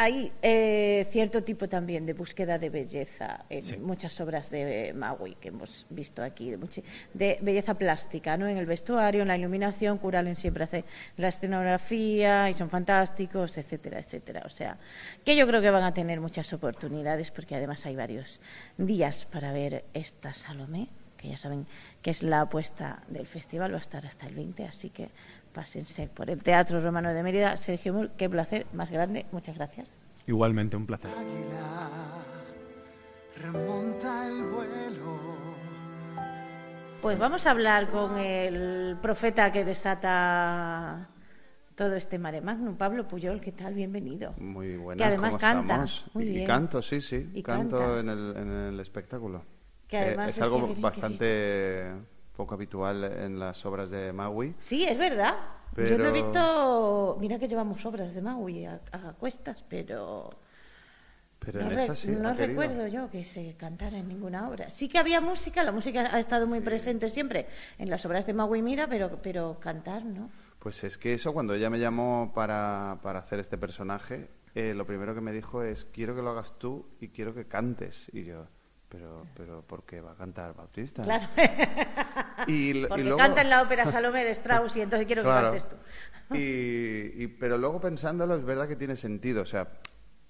hay 0.00 0.30
eh, 0.42 1.08
cierto 1.10 1.42
tipo 1.42 1.68
también 1.68 2.06
de 2.06 2.12
búsqueda 2.12 2.56
de 2.56 2.70
belleza 2.70 3.44
en 3.50 3.82
muchas 3.82 4.20
obras 4.20 4.48
de 4.48 4.92
Maui 4.94 5.34
que 5.34 5.48
hemos 5.48 5.86
visto 5.90 6.22
aquí, 6.22 6.54
de, 7.14 7.38
belleza 7.42 7.74
plástica, 7.74 8.36
¿no? 8.36 8.46
En 8.46 8.58
el 8.58 8.66
vestuario, 8.66 9.22
en 9.22 9.28
la 9.28 9.36
iluminación, 9.36 9.98
Curalen 9.98 10.36
siempre 10.36 10.62
hace 10.62 10.84
la 11.16 11.26
escenografía 11.26 12.48
y 12.48 12.54
son 12.54 12.70
fantásticos, 12.70 13.58
etcétera, 13.58 13.98
etcétera. 13.98 14.42
O 14.46 14.50
sea, 14.50 14.78
que 15.24 15.34
yo 15.34 15.48
creo 15.48 15.60
que 15.60 15.70
van 15.70 15.82
a 15.82 15.92
tener 15.92 16.20
muchas 16.20 16.52
oportunidades 16.52 17.32
porque 17.32 17.56
además 17.56 17.84
hay 17.84 17.96
varios 17.96 18.40
días 18.76 19.24
para 19.24 19.52
ver 19.52 19.84
esta 19.94 20.32
Salomé, 20.32 20.90
que 21.16 21.28
ya 21.28 21.36
saben 21.36 21.66
que 22.02 22.10
es 22.10 22.22
la 22.22 22.42
apuesta 22.42 23.02
del 23.08 23.26
festival, 23.26 23.72
va 23.72 23.78
a 23.78 23.80
estar 23.80 24.06
hasta 24.06 24.28
el 24.28 24.36
20, 24.36 24.64
así 24.64 24.90
que 24.90 25.10
pásense 25.48 26.08
por 26.08 26.30
el 26.30 26.42
Teatro 26.42 26.80
Romano 26.80 27.12
de 27.12 27.22
Mérida. 27.22 27.56
Sergio 27.56 27.92
Mur, 27.94 28.10
qué 28.16 28.28
placer 28.28 28.66
más 28.72 28.90
grande. 28.90 29.26
Muchas 29.32 29.56
gracias. 29.56 29.92
Igualmente, 30.26 30.76
un 30.76 30.86
placer. 30.86 31.10
Pues 37.00 37.18
vamos 37.18 37.46
a 37.46 37.50
hablar 37.52 37.88
con 37.88 38.18
el 38.18 38.96
profeta 39.00 39.50
que 39.52 39.64
desata 39.64 41.08
todo 41.74 41.94
este 41.94 42.18
mare 42.18 42.40
magnum. 42.40 42.76
Pablo 42.76 43.06
Puyol, 43.06 43.40
¿qué 43.40 43.52
tal? 43.52 43.72
Bienvenido. 43.72 44.34
Muy 44.38 44.76
buenas, 44.76 44.98
Que 44.98 45.04
además 45.04 45.40
canta. 45.40 45.84
y, 46.16 46.44
canto, 46.44 46.82
sí, 46.82 47.00
sí. 47.00 47.40
canto 47.42 48.00
en 48.00 48.08
el, 48.08 48.36
en 48.36 48.50
el, 48.50 48.80
espectáculo. 48.80 49.44
Que 49.86 50.10
eh, 50.10 50.16
es 50.26 50.40
algo 50.42 50.74
bastante 50.76 51.92
poco 52.38 52.54
habitual 52.54 53.02
en 53.02 53.40
las 53.40 53.66
obras 53.66 53.90
de 53.90 54.12
Maui. 54.12 54.54
Sí, 54.58 54.84
es 54.84 54.96
verdad. 54.96 55.34
Yo 55.76 55.98
no 55.98 56.06
he 56.06 56.12
visto. 56.12 57.16
Mira 57.20 57.36
que 57.36 57.48
llevamos 57.48 57.84
obras 57.84 58.14
de 58.14 58.22
Maui 58.22 58.64
a, 58.64 58.78
cuestas, 59.18 59.64
pero. 59.68 60.30
Pero 61.40 61.62
no, 61.62 61.70
en 61.70 62.22
no 62.22 62.34
recuerdo 62.34 62.86
yo 62.86 63.10
que 63.10 63.24
se 63.24 63.56
cantara 63.56 63.98
en 63.98 64.08
ninguna 64.08 64.48
obra. 64.48 64.70
Sí 64.70 64.88
que 64.88 64.98
había 64.98 65.20
música, 65.20 65.62
la 65.62 65.72
música 65.72 66.14
ha 66.14 66.18
estado 66.18 66.46
muy 66.46 66.60
presente 66.60 67.08
siempre 67.08 67.48
en 67.76 67.90
las 67.90 68.04
obras 68.06 68.24
de 68.26 68.34
Maui 68.34 68.62
Mira, 68.62 68.88
pero, 68.88 69.20
pero 69.20 69.58
cantar, 69.60 70.04
¿no? 70.04 70.30
Pues 70.60 70.82
es 70.84 70.96
que 70.96 71.14
eso, 71.14 71.32
cuando 71.32 71.54
ella 71.54 71.70
me 71.70 71.78
llamó 71.78 72.32
para, 72.34 72.98
para 73.02 73.20
hacer 73.20 73.40
este 73.40 73.58
personaje, 73.58 74.30
eh, 74.54 74.74
lo 74.74 74.86
primero 74.86 75.14
que 75.14 75.20
me 75.20 75.32
dijo 75.32 75.62
es, 75.62 75.84
quiero 75.86 76.14
que 76.14 76.22
lo 76.22 76.30
hagas 76.30 76.58
tú 76.58 76.86
y 77.00 77.08
quiero 77.08 77.34
que 77.34 77.46
cantes. 77.46 78.10
Y 78.12 78.24
yo, 78.24 78.46
pero, 78.88 79.26
pero 79.36 79.62
¿por 79.62 79.84
qué 79.84 80.00
va 80.00 80.12
a 80.12 80.14
cantar 80.14 80.54
Bautista? 80.54 81.02
Claro. 81.02 81.26
Y, 82.46 82.84
Porque 82.86 83.16
canta 83.16 83.42
en 83.42 83.50
la 83.50 83.62
ópera 83.62 83.86
Salome 83.90 84.24
de 84.24 84.30
Strauss 84.30 84.76
y 84.76 84.80
entonces 84.80 85.06
quiero 85.06 85.22
que 85.22 85.28
cantes 85.28 85.68
tú. 85.68 85.76
y, 86.34 87.26
pero 87.38 87.58
luego 87.58 87.80
pensándolo 87.80 88.36
es 88.36 88.44
verdad 88.44 88.66
que 88.66 88.76
tiene 88.76 88.96
sentido. 88.96 89.42
O 89.42 89.46
sea, 89.46 89.68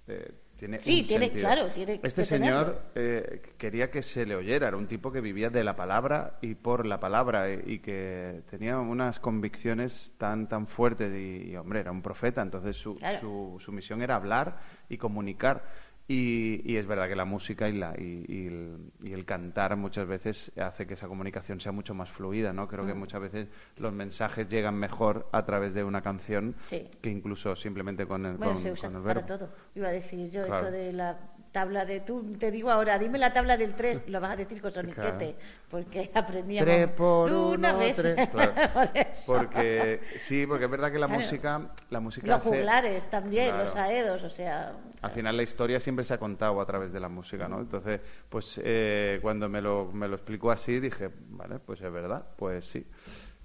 eh, 0.09 0.33
tiene 0.57 0.81
sí, 0.81 1.05
tiene, 1.05 1.31
claro, 1.31 1.69
tiene 1.69 2.01
Este 2.03 2.25
señor 2.25 2.91
eh, 2.97 3.55
quería 3.57 3.93
que 3.93 4.03
se 4.03 4.27
le 4.27 4.35
oyera, 4.35 4.67
era 4.67 4.77
un 4.77 4.89
tipo 4.89 5.13
que 5.13 5.21
vivía 5.21 5.51
de 5.51 5.63
la 5.63 5.77
palabra 5.77 6.39
y 6.41 6.57
por 6.57 6.85
la 6.85 6.99
palabra 6.99 7.49
y, 7.53 7.79
que 7.79 8.43
tenía 8.51 8.79
unas 8.79 9.21
convicciones 9.21 10.15
tan 10.19 10.49
tan 10.49 10.67
fuertes 10.67 11.13
y, 11.15 11.55
hombre, 11.57 11.79
era 11.79 11.93
un 11.93 12.03
profeta, 12.03 12.43
entonces 12.43 12.77
su, 12.77 12.99
su, 13.21 13.57
su 13.61 13.71
misión 13.71 14.03
era 14.03 14.17
hablar 14.17 14.59
y 14.89 14.97
comunicar. 14.97 15.63
Y, 16.11 16.77
es 16.79 16.87
verdad 16.87 17.07
que 17.07 17.15
la 17.15 17.27
música 17.27 17.69
y, 17.69 17.75
la, 17.75 17.95
y, 17.99 18.47
el, 18.47 19.25
cantar 19.27 19.77
muchas 19.77 20.09
veces 20.09 20.51
hace 20.57 20.87
que 20.87 20.95
esa 20.95 21.07
comunicación 21.07 21.61
sea 21.61 21.71
mucho 21.71 21.93
más 21.93 22.11
fluida, 22.11 22.55
¿no? 22.55 22.67
Creo 22.67 22.87
que 22.87 22.95
muchas 22.95 23.21
veces 23.21 23.49
los 23.77 23.93
mensajes 23.93 24.49
llegan 24.49 24.75
mejor 24.75 25.29
a 25.33 25.45
través 25.45 25.75
de 25.75 25.85
una 25.85 26.01
canción 26.01 26.57
que 26.71 27.11
incluso 27.11 27.55
simplemente 27.55 28.07
con 28.07 28.25
el, 28.25 28.39
bueno, 28.39 28.57
se 28.57 28.73
usa 28.73 28.91
para 28.91 29.27
todo. 29.27 29.51
Iba 29.75 29.89
a 29.89 29.93
decir 29.93 30.31
yo 30.31 30.45
esto 30.45 30.71
de 30.71 30.95
la 30.95 31.19
tabla 31.59 31.85
de 31.85 32.01
tú 32.01 32.37
te 32.39 32.53
digo 32.53 32.71
ahora 32.71 33.01
dime 33.01 33.19
la 33.19 33.33
tabla 33.33 33.57
del 33.57 33.75
3 33.75 34.05
lo 34.09 34.21
vas 34.21 34.35
a 34.35 34.37
decir 34.37 34.63
con 34.63 34.71
soniquete 34.71 35.35
porque 35.69 36.09
aprendíamos 36.15 36.65
tres 36.65 36.89
por 36.91 37.33
una 37.33 37.73
vez. 37.73 37.97
porque 39.27 40.01
sí 40.17 40.47
porque 40.47 40.67
es 40.67 40.71
verdad 40.71 40.93
que 40.93 41.01
la 41.01 41.09
música 41.09 41.73
la 41.91 41.99
música 41.99 42.29
los 42.29 42.43
juglares 42.43 43.09
también 43.09 43.59
los 43.59 43.75
aedos 43.75 44.23
o 44.23 44.31
sea 44.31 44.73
al 45.03 45.11
final 45.11 45.37
la 45.37 45.43
historia 45.43 45.81
siempre 45.81 46.05
se 46.05 46.15
ha 46.15 46.19
contado 46.19 46.61
a 46.61 46.67
través 46.67 46.93
de 46.93 47.01
la 47.01 47.09
música 47.09 47.49
no 47.49 47.59
entonces 47.59 48.01
pues 48.29 48.61
eh, 48.63 49.19
cuando 49.21 49.49
me 49.49 49.61
lo 49.61 49.91
me 49.93 50.07
lo 50.07 50.15
explicó 50.15 50.53
así 50.53 50.79
dije 50.79 51.11
vale 51.31 51.59
pues 51.59 51.81
es 51.81 51.93
verdad 51.93 52.25
pues 52.37 52.67
sí 52.67 52.87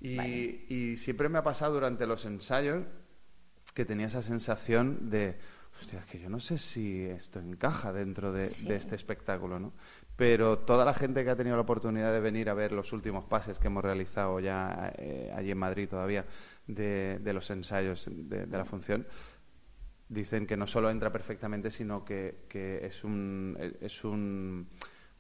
y, 0.02 0.20
y 0.70 0.96
siempre 0.98 1.30
me 1.30 1.40
ha 1.40 1.44
pasado 1.44 1.74
durante 1.74 2.06
los 2.06 2.26
ensayos 2.26 2.84
que 3.74 3.86
tenía 3.86 4.06
esa 4.06 4.22
sensación 4.22 5.10
de 5.10 5.40
hostia, 5.84 6.00
es 6.00 6.06
que 6.06 6.20
yo 6.20 6.30
no 6.30 6.40
sé 6.40 6.58
si 6.58 7.04
esto 7.06 7.40
encaja 7.40 7.92
dentro 7.92 8.32
de, 8.32 8.46
este 8.46 8.96
espectáculo, 8.96 9.60
¿no? 9.60 9.74
Pero 10.16 10.60
toda 10.60 10.86
la 10.86 10.94
gente 10.94 11.24
que 11.24 11.30
ha 11.30 11.36
tenido 11.36 11.58
la 11.58 11.64
oportunidad 11.64 12.14
de 12.14 12.22
venir 12.22 12.50
a 12.50 12.54
ver 12.54 12.72
los 12.72 12.94
últimos 12.94 13.26
pases 13.26 13.60
que 13.60 13.68
hemos 13.68 13.84
realizado 13.84 14.40
ya 14.40 14.94
eh, 14.98 15.34
allí 15.36 15.52
en 15.52 15.58
Madrid 15.58 15.90
todavía 15.90 16.26
de, 16.68 17.20
los 17.34 17.50
ensayos 17.50 18.10
de, 18.10 18.48
la 18.48 18.64
función, 18.64 19.06
dicen 20.08 20.48
que 20.48 20.56
no 20.56 20.68
solo 20.68 20.90
entra 20.90 21.12
perfectamente, 21.12 21.70
sino 21.70 22.06
que, 22.06 22.46
es 22.82 23.04
un... 23.04 23.58
Es 23.82 24.04
un 24.06 24.70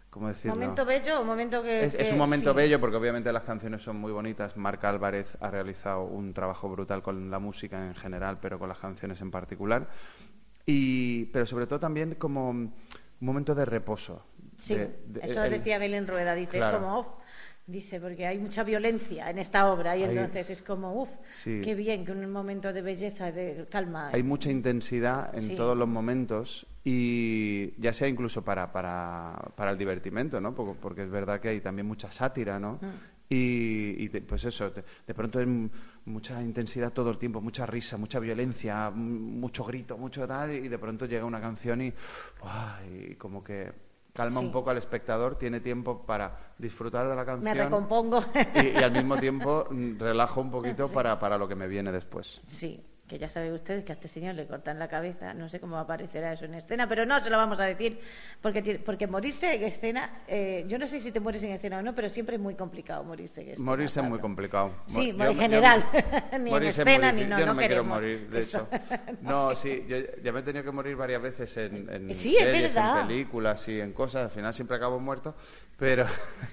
¿Cómo 0.10 0.28
decirlo? 0.28 0.56
¿Momento 0.56 0.86
bello 0.86 1.20
o 1.20 1.24
momento 1.26 1.64
que...? 1.64 1.86
Es, 1.86 2.12
un 2.12 2.20
momento 2.20 2.54
bello 2.54 2.80
porque 2.80 2.98
obviamente 2.98 3.34
las 3.34 3.44
canciones 3.44 3.82
son 3.82 3.96
muy 3.96 4.12
bonitas. 4.12 4.56
Marc 4.56 4.84
Álvarez 4.86 5.36
ha 5.42 5.50
realizado 5.50 6.04
un 6.04 6.36
trabajo 6.36 6.70
brutal 6.70 7.02
con 7.02 7.32
la 7.32 7.40
música 7.40 7.88
en 7.88 7.96
general, 7.96 8.38
pero 8.40 8.60
con 8.60 8.70
las 8.70 8.78
canciones 8.78 9.20
en 9.22 9.32
particular. 9.32 9.88
Y, 10.66 11.26
pero 11.26 11.46
sobre 11.46 11.68
todo 11.68 11.80
también 11.80 12.16
como 12.16 12.50
un 12.50 12.74
momento 13.20 13.54
de 13.56 13.66
reposo. 13.66 14.26
Sí, 14.58 14.78
eso 15.22 15.42
decía 15.42 15.78
Belén 15.78 16.08
Rueda, 16.08 16.36
dice, 16.36 16.60
es 16.60 16.66
como, 16.66 17.00
uff, 17.00 17.08
dice, 17.66 18.00
porque 18.00 18.26
hay 18.26 18.40
mucha 18.40 18.64
violencia 18.64 19.30
en 19.30 19.40
esta 19.40 19.72
obra 19.72 19.96
y 19.98 20.04
entonces 20.04 20.50
es 20.50 20.62
como, 20.62 21.02
uff, 21.02 21.10
qué 21.44 21.76
bien, 21.76 22.06
que 22.06 22.12
un 22.12 22.30
momento 22.32 22.72
de 22.72 22.82
belleza, 22.82 23.32
de 23.32 23.66
calma. 23.70 24.10
Hay 24.14 24.24
mucha 24.24 24.50
intensidad 24.50 25.36
en 25.36 25.56
todos 25.56 25.78
los 25.78 25.88
momentos 25.88 26.68
y 26.84 27.74
ya 27.82 27.94
sea 27.94 28.08
incluso 28.08 28.44
para, 28.44 28.72
para, 28.72 29.52
para 29.56 29.72
el 29.72 29.78
divertimento, 29.78 30.42
¿no? 30.42 30.54
Porque, 30.54 31.04
es 31.04 31.10
verdad 31.10 31.40
que 31.40 31.50
hay 31.50 31.62
también 31.62 31.88
mucha 31.88 32.12
sátira, 32.12 32.60
¿no? 32.60 32.74
Mm. 32.82 33.13
Y, 33.30 34.10
pues 34.20 34.46
eso, 34.46 34.70
de, 34.70 35.14
pronto 35.14 35.40
es 35.40 35.48
mucha 36.06 36.42
intensidad 36.42 36.94
todo 36.94 37.10
el 37.10 37.18
tiempo, 37.18 37.42
mucha 37.42 37.66
risa, 37.66 37.98
mucha 37.98 38.20
violencia, 38.20 38.92
mucho 38.92 39.64
grito, 39.64 39.98
mucho 39.98 40.28
tal, 40.28 40.52
y 40.52 40.68
de 40.68 40.78
pronto 40.78 41.06
llega 41.06 41.26
una 41.26 41.42
canción 41.42 41.82
y, 41.82 41.94
y 42.88 43.16
como 43.16 43.44
que 43.44 43.72
calma 44.14 44.40
un 44.40 44.52
poco 44.52 44.70
al 44.70 44.78
espectador, 44.78 45.36
tiene 45.38 45.60
tiempo 45.62 46.06
para 46.06 46.54
disfrutar 46.60 47.10
de 47.10 47.16
la 47.16 47.26
canción. 47.26 47.58
Me 47.58 47.64
recompongo. 47.64 48.24
Y, 48.56 48.80
y 48.80 48.84
al 48.84 48.92
mismo 48.92 49.18
tiempo 49.18 49.66
mm, 49.72 49.98
relajo 49.98 50.42
un 50.42 50.52
poquito 50.52 50.90
para, 50.90 51.18
para 51.18 51.38
lo 51.38 51.48
que 51.48 51.56
me 51.56 51.68
viene 51.68 51.92
después. 51.92 52.40
Sí 52.46 52.84
que 53.14 53.20
ya 53.20 53.30
saben 53.30 53.54
ustedes 53.54 53.86
que 53.86 53.92
a 53.92 53.96
este 53.96 54.08
señor 54.08 54.34
le 54.34 54.48
cortan 54.48 54.80
la 54.80 54.88
cabeza, 54.88 55.36
no 55.36 55.48
sé 55.48 55.60
cómo 55.60 55.78
aparecerá 55.78 56.34
eso 56.34 56.46
en 56.46 56.56
escena, 56.56 56.90
pero 56.90 57.06
no 57.06 57.24
se 57.24 57.30
lo 57.30 57.38
vamos 57.38 57.60
a 57.60 57.66
decir, 57.66 58.00
porque, 58.42 58.82
porque 58.84 59.06
morirse 59.06 59.54
en 59.54 59.64
escena, 59.66 60.24
eh, 60.28 60.66
yo 60.68 60.80
no 60.80 60.88
sé 60.88 61.00
si 61.00 61.12
te 61.12 61.20
mueres 61.20 61.44
en 61.44 61.52
escena 61.52 61.78
o 61.78 61.84
no, 61.84 61.94
pero 61.94 62.10
siempre 62.10 62.38
es 62.38 62.42
muy 62.42 62.56
complicado 62.56 63.04
morirse 63.04 63.42
en 63.42 63.50
escena. 63.50 63.66
Morirse 63.66 64.00
es 64.00 64.08
muy 64.08 64.18
complicado. 64.18 64.74
Sí, 64.88 65.16
en 65.16 65.38
general, 65.38 65.86
ni 66.42 66.56
en 66.56 66.64
escena 66.64 67.12
ni 67.12 67.26
no. 67.26 67.40
Yo 67.40 67.46
no, 67.46 67.54
me 67.54 67.68
quiero 67.68 67.84
morir, 67.84 68.28
de 68.32 68.40
eso. 68.40 68.68
No, 69.22 69.54
sí, 69.54 69.86
yo 69.88 69.98
ya 70.24 70.32
me 70.32 70.40
he 70.40 70.44
tenido 70.44 70.64
que 70.64 70.72
morir 70.72 70.96
varias 70.96 71.22
veces 71.22 71.56
en, 71.58 71.88
en 71.90 72.16
series, 72.16 72.76
en 72.76 73.08
películas 73.08 73.68
y 73.68 73.80
en 73.80 73.94
cosas, 73.94 74.24
al 74.24 74.32
final 74.32 74.54
siempre 74.56 74.78
acabo 74.78 75.00
muerto, 75.00 75.36
pero... 75.78 76.06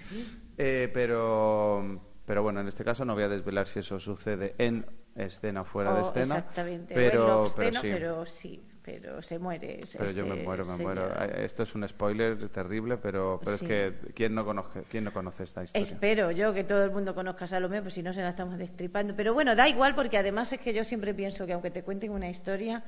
eh, 0.58 0.90
pero 0.92 2.09
pero 2.30 2.44
bueno, 2.44 2.60
en 2.60 2.68
este 2.68 2.84
caso 2.84 3.04
no 3.04 3.14
voy 3.14 3.24
a 3.24 3.28
desvelar 3.28 3.66
si 3.66 3.80
eso 3.80 3.98
sucede 3.98 4.54
en 4.56 4.86
escena 5.16 5.62
o 5.62 5.64
fuera 5.64 5.92
de 5.94 6.02
escena. 6.02 6.38
Exactamente, 6.38 6.94
pero, 6.94 7.52
pero 7.56 8.24
sí 8.24 8.62
pero 8.82 9.22
se 9.22 9.38
muere. 9.38 9.80
Pero 9.98 10.10
yo 10.10 10.24
me 10.24 10.32
este 10.32 10.44
muero, 10.44 10.64
me 10.64 10.76
muero. 10.76 11.14
Esto 11.36 11.62
es 11.62 11.74
un 11.74 11.86
spoiler 11.86 12.48
terrible, 12.48 12.96
pero, 12.96 13.40
pero 13.42 13.56
es 13.56 13.62
que 13.62 13.94
¿quién 14.14 14.34
no, 14.34 14.44
conoce, 14.44 14.84
¿quién 14.88 15.04
no 15.04 15.12
conoce 15.12 15.44
esta 15.44 15.62
historia? 15.62 15.82
Espero 15.82 16.30
yo 16.30 16.52
que 16.54 16.64
todo 16.64 16.84
el 16.84 16.90
mundo 16.90 17.14
conozca 17.14 17.44
a 17.44 17.48
Salomé, 17.48 17.82
pues 17.82 17.94
si 17.94 18.02
no 18.02 18.12
se 18.12 18.22
la 18.22 18.30
estamos 18.30 18.58
destripando. 18.58 19.14
Pero 19.14 19.34
bueno, 19.34 19.54
da 19.54 19.68
igual 19.68 19.94
porque 19.94 20.18
además 20.18 20.52
es 20.52 20.60
que 20.60 20.72
yo 20.72 20.84
siempre 20.84 21.14
pienso 21.14 21.46
que 21.46 21.52
aunque 21.52 21.70
te 21.70 21.82
cuenten 21.82 22.10
una 22.10 22.30
historia, 22.30 22.82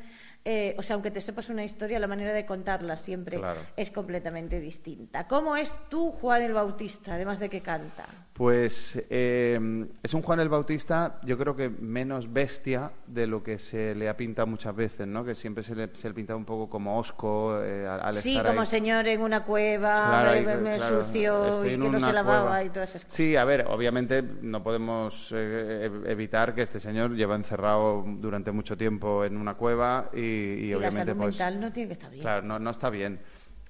eh, 0.45 0.75
o 0.77 0.83
sea, 0.83 0.95
aunque 0.95 1.11
te 1.11 1.21
sepas 1.21 1.49
una 1.51 1.65
historia, 1.65 1.99
la 1.99 2.09
manera 2.09 2.33
de 2.33 2.45
contarla 2.45 2.97
siempre 2.97 3.41
es 3.77 3.91
completamente 3.91 4.59
distinta. 4.59 5.29
¿Cómo 5.29 5.57
es 5.57 5.77
tú, 5.89 6.11
Juan 6.13 6.43
el 6.43 6.53
Bautista, 6.53 7.15
además 7.15 7.39
de 7.39 7.49
que 7.49 7.61
canta? 7.61 8.05
Pues 8.33 9.01
eh, 9.11 9.87
es 10.03 10.15
un 10.15 10.23
Juan 10.23 10.41
el 10.41 10.49
Bautista, 10.49 11.21
yo 11.23 11.37
creo 11.37 11.55
que 11.55 11.69
menos 11.69 12.33
bestia 12.33 12.91
de 13.07 13.27
lo 13.27 13.43
que 13.43 13.59
se 13.59 13.95
le 13.95 14.09
ha 14.09 14.17
pintado 14.17 14.47
muchas 14.47 14.75
veces, 14.75 15.07
¿no? 15.07 15.23
Que 15.23 15.35
siempre 15.35 15.63
se 15.63 15.75
le 15.75 15.91
se 15.93 16.09
le 16.09 16.15
pintaba 16.15 16.39
un 16.39 16.47
poco 16.47 16.69
como 16.71 16.99
osco 16.99 17.63
eh, 17.63 17.87
al, 17.87 18.15
sí, 18.15 18.41
como 18.45 18.65
señor 18.65 19.07
en 19.07 19.21
una 19.21 19.45
cueva, 19.45 20.33
me, 20.63 20.81
sucio, 20.81 21.65
y 21.65 21.71
que 21.71 21.77
no 21.77 22.01
se 22.01 22.13
lavaba 22.13 22.65
y 22.65 22.71
todas 22.71 22.91
esas 22.91 23.05
cosas. 23.05 23.17
Sí, 23.17 23.37
a 23.37 23.45
ver, 23.45 23.67
obviamente 23.69 24.23
no 24.23 24.63
podemos 24.63 25.33
eh, 25.37 25.91
evitar 26.07 26.55
que 26.55 26.63
este 26.63 26.81
señor 26.81 27.15
lleva 27.15 27.37
encerrado 27.37 28.03
durante 28.07 28.51
mucho 28.51 28.77
tiempo 28.77 29.25
en 29.25 29.37
una 29.37 29.55
cueva 29.55 30.09
y, 30.15 30.32
y, 30.33 30.75
obviamente 30.75 30.99
la 30.99 31.05
salud 31.05 31.17
pues, 31.17 31.39
mental 31.39 31.61
no 31.61 31.73
tiene 31.73 31.89
que 31.89 31.93
estar 31.95 32.11
bien. 32.11 32.23
Claro, 32.23 32.47
no, 32.47 32.59
no 32.59 32.71
está 32.71 32.91
bien. 32.91 33.21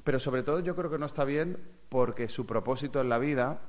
Pero 0.04 0.18
sobre 0.18 0.42
todo 0.42 0.60
yo 0.60 0.74
creo 0.74 0.90
que 0.90 0.98
no 0.98 1.06
está 1.06 1.24
bien 1.24 1.58
porque 1.88 2.28
su 2.28 2.46
propósito 2.46 3.00
en 3.00 3.08
la 3.08 3.18
vida, 3.18 3.60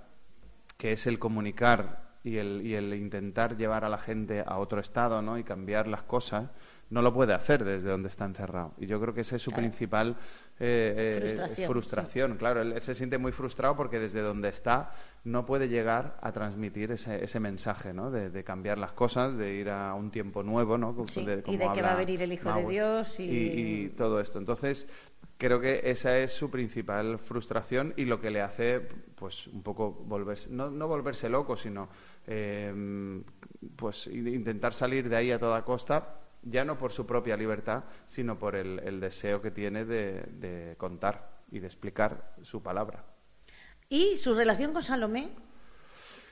que 0.77 0.93
es 0.93 1.07
el 1.07 1.19
comunicar 1.19 2.03
y 2.23 2.37
el, 2.37 2.65
y 2.65 2.75
el 2.75 2.93
intentar 2.93 3.57
llevar 3.57 3.85
a 3.85 3.89
la 3.89 3.97
gente 3.97 4.43
a 4.45 4.57
otro 4.57 4.79
estado 4.79 5.21
¿no? 5.21 5.37
y 5.37 5.43
cambiar 5.43 5.87
las 5.87 6.03
cosas, 6.03 6.49
no 6.89 7.01
lo 7.01 7.13
puede 7.13 7.33
hacer 7.33 7.63
desde 7.63 7.89
donde 7.89 8.09
está 8.09 8.25
encerrado. 8.25 8.73
Y 8.77 8.85
yo 8.85 8.99
creo 9.01 9.13
que 9.13 9.21
esa 9.21 9.35
es 9.35 9.41
su 9.41 9.51
principal 9.51 10.15
eh, 10.59 11.35
eh, 11.57 11.65
frustración. 11.65 12.37
Claro, 12.37 12.61
él, 12.61 12.79
se 12.81 12.93
siente 12.93 13.17
muy 13.17 13.31
frustrado 13.31 13.75
porque 13.75 13.99
desde 13.99 14.21
donde 14.21 14.49
está 14.49 14.91
no 15.23 15.45
puede 15.45 15.67
llegar 15.67 16.17
a 16.21 16.31
transmitir 16.31 16.91
ese, 16.91 17.23
ese 17.23 17.39
mensaje, 17.39 17.93
¿no? 17.93 18.11
De, 18.11 18.43
cambiar 18.43 18.77
las 18.77 18.91
cosas, 18.91 19.35
de 19.37 19.55
ir 19.55 19.69
a 19.69 19.93
un 19.95 20.11
tiempo 20.11 20.43
nuevo, 20.43 20.77
¿no? 20.77 20.95
y 21.15 21.25
de 21.25 21.41
que 21.43 21.81
va 21.81 21.93
a 21.93 21.95
venir 21.95 22.21
el 22.21 22.33
Hijo 22.33 22.53
de 22.53 22.67
Dios 22.67 23.19
y... 23.19 23.89
todo 23.97 24.19
esto. 24.19 24.37
Entonces, 24.37 24.87
creo 25.37 25.59
que 25.59 25.81
esa 25.85 26.17
es 26.19 26.33
su 26.33 26.51
principal 26.51 27.17
frustración 27.17 27.93
y 27.97 28.05
lo 28.05 28.19
que 28.19 28.29
le 28.29 28.41
hace, 28.41 28.81
pues, 29.15 29.47
un 29.47 29.63
poco 29.63 29.91
volverse, 29.91 30.49
no, 30.51 30.69
no 30.69 30.87
volverse 30.87 31.29
loco, 31.29 31.55
sino, 31.55 31.89
eh, 32.27 33.21
pues, 33.75 34.07
intentar 34.07 34.73
salir 34.73 35.09
de 35.09 35.15
ahí 35.15 35.31
a 35.31 35.39
toda 35.39 35.63
costa 35.63 36.19
ya 36.43 36.65
no 36.65 36.77
por 36.77 36.91
su 36.91 37.05
propia 37.05 37.37
libertad, 37.37 37.83
sino 38.05 38.37
por 38.37 38.55
el, 38.55 38.99
deseo 38.99 39.41
que 39.41 39.51
tiene 39.51 39.85
de, 39.85 40.75
contar 40.77 41.31
y 41.51 41.59
de 41.59 41.67
explicar 41.67 42.35
su 42.41 42.61
palabra. 42.61 43.03
¿Y 43.89 44.17
su 44.17 44.33
relación 44.33 44.73
con 44.73 44.83
Salomé? 44.83 45.29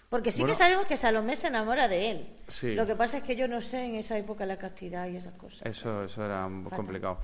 Porque 0.10 0.32
sí 0.32 0.44
que 0.44 0.56
sabemos 0.56 0.88
que 0.88 0.98
Salomé 0.98 1.38
se 1.38 1.48
enamora 1.48 1.88
de 1.88 2.12
él. 2.12 2.36
Lo 2.76 2.86
que 2.86 2.96
pasa 2.96 3.20
es 3.20 3.24
que 3.24 3.36
yo 3.36 3.48
no 3.48 3.62
sé 3.62 3.86
en 3.86 3.96
esa 3.96 4.18
época 4.18 4.46
la 4.46 4.58
castidad 4.58 5.08
y 5.08 5.16
esas 5.16 5.36
cosas. 5.36 5.62
Eso, 5.66 6.04
eso 6.04 6.26
era 6.26 6.50
complicado. 6.70 7.20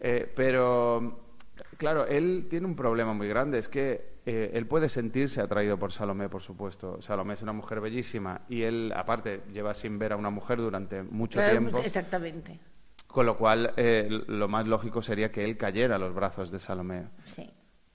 Eh, 0.00 0.32
pero 0.34 1.32
Claro, 1.76 2.06
él 2.06 2.46
tiene 2.48 2.66
un 2.66 2.76
problema 2.76 3.12
muy 3.12 3.28
grande, 3.28 3.58
es 3.58 3.68
que 3.68 4.11
eh, 4.24 4.50
él 4.54 4.66
puede 4.66 4.88
sentirse 4.88 5.40
atraído 5.40 5.78
por 5.78 5.92
Salomé, 5.92 6.28
por 6.28 6.42
supuesto. 6.42 7.00
Salomé 7.02 7.34
es 7.34 7.42
una 7.42 7.52
mujer 7.52 7.80
bellísima 7.80 8.42
y 8.48 8.62
él, 8.62 8.92
aparte, 8.94 9.42
lleva 9.52 9.74
sin 9.74 9.98
ver 9.98 10.12
a 10.12 10.16
una 10.16 10.30
mujer 10.30 10.58
durante 10.58 11.02
mucho 11.02 11.40
tiempo. 11.40 11.78
Exactamente. 11.78 12.60
Con 13.06 13.26
lo 13.26 13.36
cual, 13.36 13.72
eh, 13.76 14.08
lo 14.28 14.48
más 14.48 14.66
lógico 14.66 15.02
sería 15.02 15.30
que 15.30 15.44
él 15.44 15.56
cayera 15.56 15.96
a 15.96 15.98
los 15.98 16.14
brazos 16.14 16.50
de 16.50 16.58
Salomé. 16.58 17.08
Sí. 17.26 17.50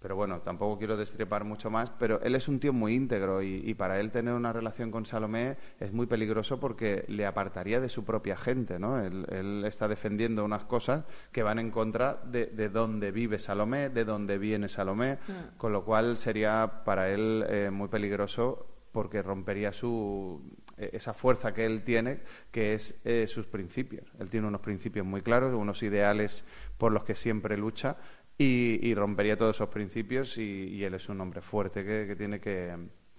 Pero 0.07 0.15
bueno, 0.15 0.39
tampoco 0.39 0.77
quiero 0.77 0.95
destripar 0.95 1.43
mucho 1.43 1.69
más, 1.69 1.89
pero 1.89 2.21
él 2.21 2.33
es 2.33 2.47
un 2.47 2.61
tío 2.61 2.71
muy 2.71 2.93
íntegro 2.93 3.43
y, 3.43 3.73
para 3.73 3.99
él 3.99 4.09
tener 4.09 4.33
una 4.35 4.53
relación 4.53 4.89
con 4.89 5.05
Salomé 5.05 5.57
es 5.81 5.91
muy 5.91 6.05
peligroso 6.05 6.61
porque 6.61 7.03
le 7.09 7.25
apartaría 7.25 7.81
de 7.81 7.89
su 7.89 8.05
propia 8.05 8.37
gente, 8.37 8.79
¿no? 8.79 9.01
Él, 9.01 9.65
está 9.65 9.89
defendiendo 9.89 10.45
unas 10.45 10.63
cosas 10.63 11.03
que 11.33 11.43
van 11.43 11.59
en 11.59 11.71
contra 11.71 12.21
de, 12.23 12.45
de 12.45 12.69
dónde 12.69 13.11
vive 13.11 13.37
Salomé, 13.37 13.89
de 13.89 14.05
dónde 14.05 14.37
viene 14.37 14.69
Salomé, 14.69 15.15
mm. 15.15 15.57
con 15.57 15.73
lo 15.73 15.83
cual 15.83 16.15
sería 16.15 16.83
para 16.85 17.09
él 17.09 17.43
eh, 17.49 17.69
muy 17.69 17.89
peligroso 17.89 18.65
porque 18.93 19.21
rompería 19.21 19.73
su, 19.73 20.41
e, 20.77 20.89
esa 20.93 21.13
fuerza 21.13 21.53
que 21.53 21.65
él 21.65 21.83
tiene, 21.83 22.21
que 22.51 22.73
es 22.73 22.99
eh, 23.03 23.27
sus 23.27 23.45
principios. 23.45 24.11
Él 24.19 24.29
tiene 24.29 24.47
unos 24.47 24.61
principios 24.61 25.05
muy 25.05 25.21
claros, 25.21 25.53
unos 25.53 25.83
ideales 25.83 26.45
por 26.77 26.91
los 26.91 27.03
que 27.03 27.13
siempre 27.13 27.57
lucha 27.57 27.97
y, 28.37 28.93
rompería 28.93 29.37
todos 29.37 29.55
esos 29.55 29.69
principios 29.69 30.37
y, 30.37 30.83
él 30.83 30.93
es 30.93 31.09
un 31.09 31.19
hombre 31.21 31.41
fuerte 31.41 31.83
que, 31.83 32.15
tiene 32.15 32.39
que, 32.39 32.75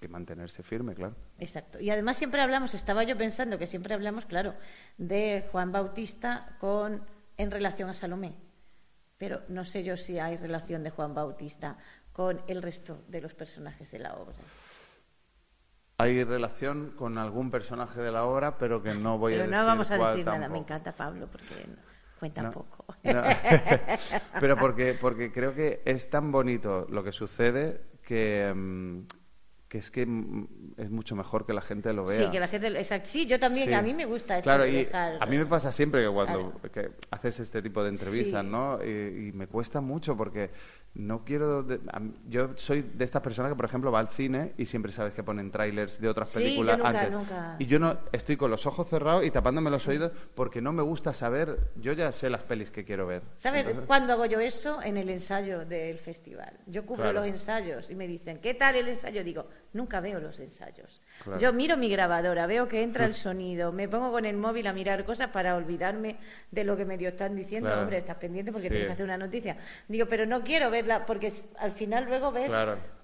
mantenerse 0.09 0.63
firme, 0.63 0.95
claro. 0.95 1.17
Exacto. 1.39 1.81
Y 1.81 1.91
además 1.91 2.17
siempre 2.17 2.41
hablamos, 2.41 2.75
estaba 2.75 3.03
yo 3.03 3.17
pensando 3.17 3.59
que 3.59 3.67
siempre 3.67 3.95
hablamos, 3.95 4.27
claro, 4.27 4.55
de 4.97 5.45
Juan 5.51 5.73
Bautista 5.73 6.57
con 6.61 7.03
en 7.37 7.51
relación 7.51 7.89
a 7.89 7.95
Salomé. 7.95 8.35
Pero 9.17 9.43
no 9.49 9.65
sé 9.65 9.83
yo 9.83 9.97
si 9.97 10.21
hay 10.21 10.37
relación 10.37 10.85
de 10.85 10.91
Juan 10.91 11.15
Bautista 11.15 11.79
con 12.13 12.41
el 12.47 12.63
resto 12.63 13.03
de 13.09 13.21
los 13.21 13.35
personajes 13.35 13.91
de 13.91 13.99
la 13.99 14.15
obra. 14.15 14.37
Hay 15.99 16.23
relación 16.23 16.93
con 16.97 17.19
algún 17.19 17.51
personaje 17.51 18.01
de 18.01 18.13
la 18.13 18.25
obra, 18.25 18.57
pero 18.57 18.81
que 18.81 18.95
no 18.95 19.19
voy 19.19 19.35
a 19.35 19.39
decir. 19.39 19.51
Pero 19.51 19.61
no 19.63 19.67
vamos 19.67 19.91
a 19.91 19.99
decir 19.99 20.25
nada. 20.25 20.49
Me 20.49 20.59
encanta 20.59 20.93
Pablo 20.93 21.27
porque 21.27 21.67
cuenta 22.19 22.51
poco. 22.51 22.85
Pero 24.41 24.57
porque, 24.57 24.97
porque 25.01 25.33
creo 25.33 25.55
que 25.55 25.83
es 25.85 26.11
tan 26.11 26.33
bonito 26.33 26.87
lo 26.91 27.03
que 27.05 27.13
sucede 27.13 27.81
que, 28.03 28.53
mm, 28.55 29.01
que 29.69 29.79
es 29.79 29.91
que 29.91 30.03
es 30.79 30.91
mucho 30.91 31.15
mejor 31.15 31.45
que 31.45 31.53
la 31.53 31.61
gente 31.61 31.93
lo 31.93 32.07
vea. 32.07 32.19
Sí, 32.19 32.31
que 32.31 32.41
la 32.41 32.49
gente 32.49 32.69
exacto. 32.69 33.09
Sí, 33.11 33.27
yo 33.27 33.39
también, 33.39 33.75
a 33.75 33.83
mí 33.83 33.93
me 33.93 34.07
gusta 34.07 34.41
Claro, 34.41 34.67
y 34.67 34.89
a 34.93 35.27
mí 35.27 35.37
me 35.37 35.47
pasa 35.47 35.71
siempre 35.73 36.03
que 36.03 36.09
cuando 36.09 36.59
haces 37.11 37.41
este 37.41 37.61
tipo 37.61 37.83
de 37.83 37.91
entrevistas, 37.91 38.45
¿no? 38.45 38.83
y, 38.83 39.33
me 39.33 39.47
cuesta 39.47 39.81
mucho 39.81 40.17
porque 40.17 40.51
no 40.95 41.25
quiero... 41.25 41.67
yo 42.29 42.57
soy 42.57 42.83
de 42.83 43.05
estas 43.05 43.23
personas 43.23 43.53
que, 43.53 43.57
por 43.57 43.65
ejemplo, 43.65 43.93
va 43.93 44.01
al 44.01 44.09
cine 44.09 44.53
y 44.57 44.67
siempre 44.67 44.93
sabes 44.93 45.13
que 45.15 45.23
ponen 45.23 45.51
trailers 45.51 46.01
de 46.01 46.09
otras 46.09 46.35
películas 46.35 46.77
sí, 46.77 46.83
nunca, 46.83 47.09
Nunca. 47.09 47.57
Y 47.59 47.67
yo 47.67 47.79
no 47.79 47.99
estoy 48.11 48.37
con 48.37 48.51
los 48.51 48.67
ojos 48.67 48.89
cerrados 48.89 49.25
y 49.25 49.31
tapándome 49.31 49.71
los 49.71 49.87
oídos 49.87 50.13
porque 50.35 50.61
no 50.61 50.73
me 50.73 50.83
gusta 50.83 51.13
saber... 51.13 51.71
Yo 51.77 51.93
ya 51.93 52.11
sé 52.13 52.31
las 52.31 52.43
pelis 52.43 52.71
que 52.71 52.85
quiero 52.85 53.07
ver. 53.07 53.23
¿Sabes 53.37 53.67
cuándo 53.87 54.13
hago 54.13 54.27
yo 54.27 54.41
eso? 54.41 54.83
En 54.83 54.97
el 54.97 55.09
ensayo 55.09 55.65
del 55.65 55.99
festival. 55.99 56.59
Yo 56.67 56.85
cubro 56.85 57.13
los 57.13 57.27
ensayos 57.27 57.91
y 57.91 57.95
me 57.95 58.07
dicen, 58.09 58.41
¿qué 58.41 58.55
tal 58.55 58.77
el 58.77 58.89
ensayo? 58.89 59.23
Digo, 59.23 59.47
nunca 59.73 60.01
veo 60.01 60.19
los 60.19 60.41
ensayos. 60.41 61.01
Yo 61.37 61.53
miro 61.53 61.77
mi 61.77 61.89
grabadora, 61.89 62.47
veo 62.47 62.67
que 62.69 62.83
entra 62.83 63.05
el 63.05 63.15
sonido, 63.15 63.73
me 63.73 63.89
pongo 63.89 64.11
con 64.11 64.25
el 64.25 64.37
móvil 64.37 64.67
a 64.67 64.73
mirar 64.73 65.05
cosas 65.05 65.29
para 65.29 65.57
olvidarme 65.57 66.17
de 66.51 66.65
lo 66.65 66.77
que 66.77 66.85
medio 66.85 67.11
están 67.11 67.37
diciendo. 67.37 67.71
Hombre, 67.79 67.99
estás 67.99 68.17
pendiente 68.17 68.53
porque 68.53 68.69
tienes 68.69 68.87
que 68.87 68.93
hacer 68.93 69.05
una 69.05 69.19
noticia. 69.19 69.57
Digo, 69.89 70.07
pero 70.07 70.27
no 70.27 70.43
quiero 70.43 70.71
verla 70.71 71.05
porque 71.07 71.33
al 71.59 71.73
final 71.73 72.07
luego 72.07 72.33
ves, 72.33 72.53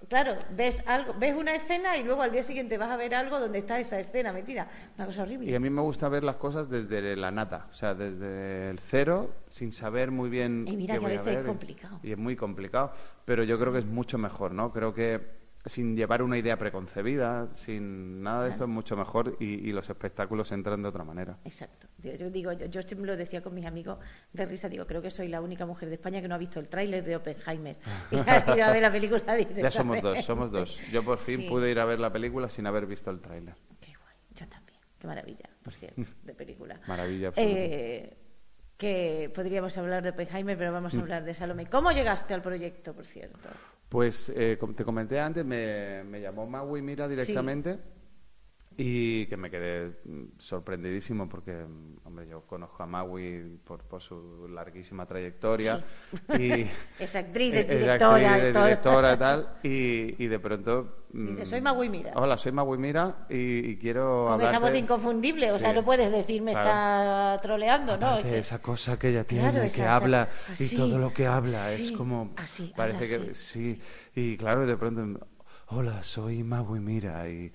claro. 0.09 0.37
ves 0.51 0.83
algo, 0.87 1.15
ves 1.19 1.35
una 1.37 1.55
escena 1.55 1.97
y 1.97 2.05
luego 2.05 2.23
al 2.23 2.33
día 2.33 2.43
siguiente 2.43 2.79
vas 2.79 2.91
a 2.91 2.97
ver 2.97 3.15
algo 3.15 3.39
donde 3.41 3.59
está 3.59 3.79
esa 3.79 3.99
escena 3.99 4.33
metida. 4.33 4.69
Una 4.97 5.07
cosa 5.07 5.23
horrible. 5.23 5.51
Y 5.51 5.55
a 5.55 5.61
mí 5.61 5.71
me 5.71 5.83
gusta 5.83 6.09
ver 6.09 6.25
las 6.25 6.37
cosas 6.37 6.69
desde 6.69 7.17
la 7.17 7.31
nata, 7.31 7.67
o 7.71 7.73
sea, 7.75 7.95
desde 7.95 8.71
el 8.71 8.79
cero, 8.79 9.31
sin 9.51 9.73
saber 9.73 10.11
muy 10.11 10.31
bien. 10.31 10.65
Y 10.67 10.77
mira 10.77 10.99
que 10.99 11.05
a 11.05 11.09
veces 11.09 11.39
es 11.39 11.47
complicado. 11.47 12.01
y 12.03 12.13
es 12.13 12.19
muy 12.19 12.37
complicado, 12.37 12.93
pero 13.25 13.45
yo 13.45 13.59
creo 13.59 13.73
que 13.73 13.81
es 13.81 13.87
mucho 13.87 14.19
mejor, 14.19 14.53
¿no? 14.53 14.73
Creo 14.73 14.95
que 14.95 15.44
sin 15.67 15.97
llevar 15.97 16.23
una 16.23 16.37
idea 16.37 16.59
preconcebida, 16.59 17.49
sin 17.55 18.23
nada 18.23 18.45
de 18.45 18.51
esto 18.51 18.65
es 18.65 18.71
mucho 18.71 18.97
mejor 18.97 19.37
y, 19.41 19.73
los 19.73 19.89
espectáculos 19.89 20.53
entran 20.53 20.83
de 20.83 20.89
otra 20.89 21.05
manera. 21.05 21.39
Exacto. 21.45 21.89
Yo, 22.03 22.31
digo, 22.31 22.53
yo, 22.53 22.83
siempre 22.83 23.07
lo 23.07 23.17
decía 23.17 23.43
con 23.43 23.55
mis 23.55 23.65
amigos 23.65 23.99
de 24.33 24.45
risa, 24.45 24.69
digo, 24.69 24.87
creo 24.87 25.01
que 25.01 25.11
soy 25.11 25.29
la 25.29 25.41
única 25.41 25.65
mujer 25.65 25.89
de 25.89 25.97
España 25.97 26.21
que 26.21 26.29
no 26.29 26.35
ha 26.35 26.39
visto 26.39 26.61
el 26.61 26.69
tráiler 26.69 27.03
de 27.03 27.17
Oppenheimer 27.17 27.77
y 28.11 28.17
ha 28.17 28.55
ido 28.55 28.65
a 28.65 28.71
ver 28.71 28.83
la 28.83 28.93
película 28.93 29.39
Ya 29.39 29.71
somos 29.71 30.03
dos, 30.03 30.25
somos 30.25 30.51
dos. 30.51 30.79
Yo 30.93 31.03
por 31.03 31.19
fin 31.19 31.49
pude 31.49 31.71
ir 31.71 31.81
a 31.81 31.85
ver 31.85 31.99
la 31.99 32.13
película 32.13 32.49
sin 32.49 32.67
haber 32.67 32.87
visto 32.87 33.11
el 33.11 33.21
tráiler. 33.21 33.55
Qué 33.81 33.95
guay, 33.95 34.17
yo 34.35 34.47
también. 34.49 34.79
Qué 34.99 35.07
maravilla, 35.07 35.49
por 35.63 35.73
cierto, 35.73 36.03
de 36.23 36.35
película. 36.35 36.81
Maravilla 36.87 37.33
eh, 37.37 38.17
que 38.77 39.31
podríamos 39.35 39.77
hablar 39.79 40.03
de 40.03 40.11
Oppenheimer, 40.11 40.59
pero 40.59 40.73
vamos 40.73 40.93
a 40.93 40.99
mm. 40.99 41.01
hablar 41.01 41.25
de 41.25 41.33
Salome. 41.33 41.67
¿Cómo 41.67 41.91
llegaste 41.91 42.35
al 42.35 42.43
proyecto, 42.43 42.93
por 42.93 43.07
cierto? 43.07 43.49
Pues 43.89 44.33
eh, 44.35 44.57
como 44.59 44.75
te 44.75 44.85
comenté 44.85 45.21
antes, 45.21 45.45
me, 45.45 46.03
me 46.05 46.21
llamó 46.21 46.47
Maui 46.47 46.83
Mira 46.83 47.07
directamente 47.07 47.79
y 48.77 49.27
que 49.27 49.37
me 49.37 49.51
quedé 49.51 50.01
mm, 50.05 50.39
sorprendidísimo 50.39 51.29
porque, 51.29 51.53
mm, 51.53 52.07
hombre, 52.07 52.27
yo 52.29 52.43
conozco 52.43 52.83
a 52.83 52.87
Maui 52.87 53.59
por, 53.65 53.83
por 53.85 54.03
su 54.03 54.49
larguísima 54.49 55.07
trayectoria. 55.07 55.85
Y, 56.37 56.67
es 56.99 57.15
actriz, 57.15 57.55
es 57.55 57.69
directora. 57.69 58.39
Es 58.39 58.55
directora 58.55 59.13
y 59.15 59.17
tal. 59.17 59.49
Y, 59.65 60.23
y 60.23 60.27
de 60.27 60.39
pronto... 60.39 61.05
Dice, 61.13 61.47
soy 61.47 61.61
Maui 61.61 61.89
Mira. 61.89 62.13
Hola, 62.17 62.37
soy 62.37 62.51
Maui 62.51 62.77
Mira 62.77 63.27
y, 63.31 63.77
quiero 63.77 64.27
Con 64.29 64.41
esa 64.41 64.59
voz 64.59 64.75
inconfundible, 64.75 65.53
o 65.53 65.59
sea, 65.61 65.73
no 65.73 65.85
puedes 65.85 66.11
decir 66.11 66.43
me 66.43 66.53
está 66.53 67.39
troleando, 67.41 67.97
¿no? 67.97 68.19
esa 68.19 68.61
cosa 68.61 68.99
que 68.99 69.11
ella 69.11 69.25
tiene, 69.25 69.71
que 69.71 69.85
habla 69.85 70.29
y 70.59 70.75
todo 70.75 70.99
lo 70.99 71.13
que 71.13 71.27
habla 71.27 71.73
es 71.73 71.93
como... 71.93 72.33
Así, 72.37 72.73
parece 72.77 73.09
que... 73.09 73.35
Sí, 73.35 73.81
y 74.15 74.37
claro, 74.37 74.67
de 74.67 74.77
pronto... 74.77 75.27
Hola, 75.69 76.03
soy 76.03 76.43
Maui 76.43 76.79
Mira 76.79 77.29
y 77.29 77.51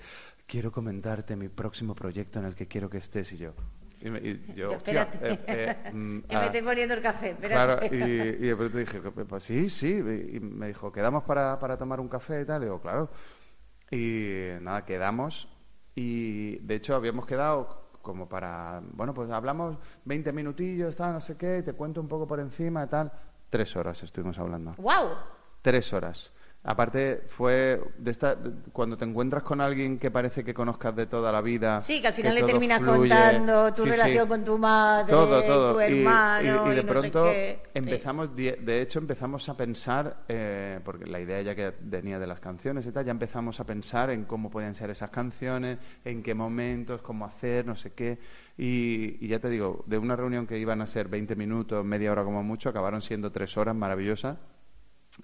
quiero 0.49 0.71
comentarte 0.71 1.35
mi 1.35 1.47
próximo 1.47 1.93
proyecto 1.93 2.39
en 2.39 2.45
el 2.45 2.55
que 2.55 2.67
quiero 2.67 2.89
que 2.89 2.97
estés 2.97 3.31
y 3.33 3.37
yo. 3.37 3.53
Y, 4.01 4.53
yo, 4.55 4.71
espérate, 4.71 5.19
eh, 5.21 5.39
eh, 5.45 5.89
mm, 5.93 6.21
que 6.21 6.35
me 6.35 6.41
ah, 6.41 6.45
estoy 6.45 6.61
poniendo 6.61 6.95
el 6.95 7.01
café, 7.01 7.35
Claro, 7.35 7.85
y, 7.85 7.95
y, 7.95 8.47
de 8.47 8.55
pronto 8.55 8.77
dije, 8.77 8.99
pues 9.01 9.43
sí, 9.43 9.69
sí, 9.69 9.97
y 9.97 10.39
me 10.39 10.67
dijo, 10.67 10.91
¿quedamos 10.91 11.23
para, 11.23 11.59
para 11.59 11.77
tomar 11.77 11.99
un 11.99 12.07
café 12.07 12.41
y 12.41 12.45
tal? 12.45 12.61
Y 12.61 12.65
digo, 12.65 12.81
claro. 12.81 13.11
Y 13.91 14.49
nada, 14.61 14.85
quedamos 14.85 15.49
y 15.95 16.57
de 16.59 16.75
hecho 16.75 16.95
habíamos 16.95 17.25
quedado 17.25 17.89
como 18.01 18.29
para, 18.29 18.81
bueno, 18.93 19.13
pues 19.13 19.29
hablamos 19.29 19.77
20 20.05 20.31
minutillos, 20.31 20.95
tal, 20.95 21.13
no 21.13 21.21
sé 21.21 21.35
qué, 21.35 21.61
te 21.61 21.73
cuento 21.73 21.99
un 21.99 22.07
poco 22.07 22.25
por 22.25 22.39
encima 22.39 22.85
y 22.85 22.87
tal. 22.87 23.11
Tres 23.49 23.75
horas 23.75 24.01
estuvimos 24.01 24.39
hablando. 24.39 24.73
¡Wow! 24.77 25.09
Tres 25.61 25.91
horas. 25.91 26.31
Aparte, 26.61 27.23
fue 27.29 27.81
de 27.97 28.11
esta, 28.11 28.37
cuando 28.73 28.97
te 28.97 29.05
encuentras 29.05 29.43
con 29.43 29.61
alguien 29.61 29.97
que 29.97 30.11
parece 30.11 30.43
que 30.43 30.53
conozcas 30.53 30.93
de 30.93 31.05
toda 31.05 31.31
la 31.31 31.39
vida. 31.39 31.79
Sí, 31.81 32.01
que 32.01 32.07
al 32.07 32.13
final 32.13 32.35
le 32.35 32.43
terminas 32.43 32.81
contando 32.81 33.73
tu 33.73 33.85
relación 33.85 34.27
con 34.27 34.43
tu 34.43 34.57
madre, 34.57 35.09
tu 35.09 35.79
hermano. 35.79 36.71
Y, 36.71 36.75
de 36.75 36.83
pronto 36.83 37.31
empezamos, 37.73 38.35
de 38.35 38.81
hecho, 38.81 38.99
empezamos 38.99 39.47
a 39.47 39.55
pensar, 39.55 40.23
eh, 40.27 40.81
porque 40.83 41.05
la 41.05 41.21
idea 41.21 41.41
ya 41.41 41.55
que 41.55 41.73
venía 41.79 42.19
de 42.19 42.27
las 42.27 42.41
canciones 42.41 42.85
y 42.85 42.91
tal, 42.91 43.05
ya 43.05 43.11
empezamos 43.11 43.61
a 43.61 43.63
pensar 43.63 44.09
en 44.09 44.25
cómo 44.25 44.49
pueden 44.49 44.75
ser 44.75 44.89
esas 44.89 45.11
canciones, 45.11 45.77
en 46.03 46.21
qué 46.21 46.33
momentos, 46.33 47.01
cómo 47.01 47.23
hacer, 47.23 47.65
no 47.65 47.77
sé 47.77 47.93
qué. 47.93 48.19
Y, 48.57 49.17
y 49.25 49.29
ya 49.29 49.39
te 49.39 49.49
digo, 49.49 49.85
de 49.87 49.97
una 49.97 50.17
reunión 50.17 50.45
que 50.45 50.59
iban 50.59 50.81
a 50.81 50.87
ser 50.87 51.07
20 51.07 51.37
minutos, 51.37 51.85
media 51.85 52.11
hora 52.11 52.25
como 52.25 52.43
mucho, 52.43 52.67
acabaron 52.67 53.01
siendo 53.01 53.31
tres 53.31 53.55
horas 53.55 53.77
maravillosas 53.77 54.35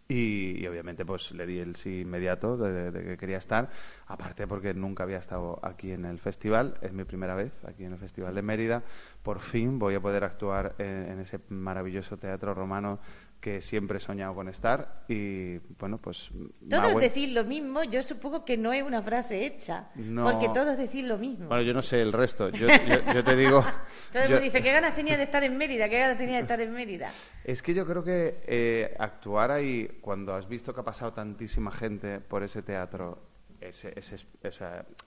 y, 0.08 0.66
obviamente 0.68 1.06
pues 1.06 1.32
le 1.32 1.46
di 1.46 1.60
el 1.60 1.76
sí 1.76 2.02
inmediato 2.02 2.58
de, 2.58 2.92
que 3.04 3.18
quería 3.18 3.38
estar, 3.38 3.70
aparte 4.08 4.48
porque 4.48 4.74
nunca 4.74 5.04
había 5.04 5.18
estado 5.18 5.60
aquí 5.64 5.92
en 5.92 6.06
el 6.06 6.20
festival, 6.20 6.76
es 6.82 6.94
mi 6.94 7.04
primera 7.04 7.36
vez 7.36 7.54
aquí 7.66 7.86
en 7.86 7.94
el 7.94 8.00
Festival 8.00 8.36
de 8.36 8.42
Mérida, 8.42 8.84
por 9.24 9.40
fin 9.40 9.80
voy 9.80 9.96
a 9.96 10.02
poder 10.02 10.24
actuar 10.24 10.76
en 10.78 11.20
ese 11.20 11.40
maravilloso 11.50 12.18
teatro 12.18 12.54
romano 12.54 13.00
que 13.40 13.62
siempre 13.62 13.98
he 13.98 14.00
soñado 14.00 14.34
con 14.34 14.48
estar 14.48 15.04
y 15.08 15.58
bueno, 15.80 16.00
pues... 16.00 16.32
Todos 16.70 17.00
decir 17.00 17.30
lo 17.30 17.44
mismo, 17.44 17.84
yo 17.84 18.02
supongo 18.02 18.44
que 18.44 18.58
no 18.58 18.74
es 18.74 18.84
una 18.84 19.02
frase 19.02 19.46
hecha, 19.46 19.90
porque 20.24 20.50
todos 20.50 20.78
decir 20.78 21.06
lo 21.06 21.18
mismo. 21.18 21.48
Bueno, 21.48 21.64
yo 21.64 21.74
no 21.74 21.82
sé 21.82 22.02
el 22.02 22.12
resto, 22.12 22.50
yo, 22.50 22.68
te 23.24 23.36
digo... 23.36 23.64
Todo 24.12 24.24
el 24.24 24.30
mundo 24.30 24.44
dice, 24.44 24.62
¿qué 24.62 24.72
ganas 24.72 24.96
tenía 24.96 25.16
de 25.18 25.24
estar 25.24 25.44
en 25.44 25.58
Mérida? 25.58 25.88
¿Qué 25.88 26.00
ganas 26.00 26.18
tenía 26.18 26.36
de 26.36 26.42
estar 26.42 26.60
en 26.60 26.74
Mérida? 26.74 27.10
Es 27.44 27.62
que 27.62 27.74
yo 27.74 27.86
creo 27.86 28.04
que 28.04 28.42
eh, 28.48 28.96
actuar 28.98 29.52
ahí, 29.52 30.00
cuando 30.02 30.34
has 30.34 30.48
visto 30.48 30.74
que 30.74 30.82
ha 30.82 30.86
pasado 30.86 31.14
tantísima 31.14 31.72
gente 31.72 32.20
por 32.20 32.44
ese 32.44 32.64
teatro 32.64 33.35
ese, 33.70 33.94
ese, 33.96 34.18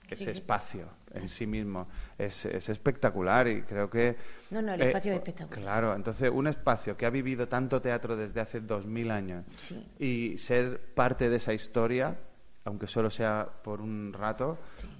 ese 0.09 0.31
espacio 0.31 0.89
en 1.13 1.29
sí 1.29 1.47
mismo 1.47 1.89
es, 2.17 2.45
es, 2.47 2.69
espectacular 2.69 3.49
y 3.49 3.63
creo 3.63 3.89
que... 3.89 4.17
No, 4.51 4.63
no, 4.63 4.75
el 4.75 4.83
espacio 4.83 5.13
es 5.13 5.17
eh, 5.17 5.19
espectacular. 5.19 5.61
Claro, 5.63 5.95
entonces 5.95 6.31
un 6.33 6.47
espacio 6.47 6.97
que 6.97 7.07
ha 7.07 7.11
vivido 7.11 7.49
tanto 7.49 7.81
teatro 7.81 8.17
desde 8.17 8.41
hace 8.41 8.61
dos 8.61 8.87
mil 8.87 9.11
años 9.11 9.45
y 9.99 10.37
ser 10.39 10.95
parte 10.95 11.29
de 11.29 11.37
esa 11.37 11.53
historia, 11.53 12.17
aunque 12.65 12.87
solo 12.87 13.11
sea 13.11 13.49
por 13.63 13.81
un 13.81 14.13
rato, 14.13 14.59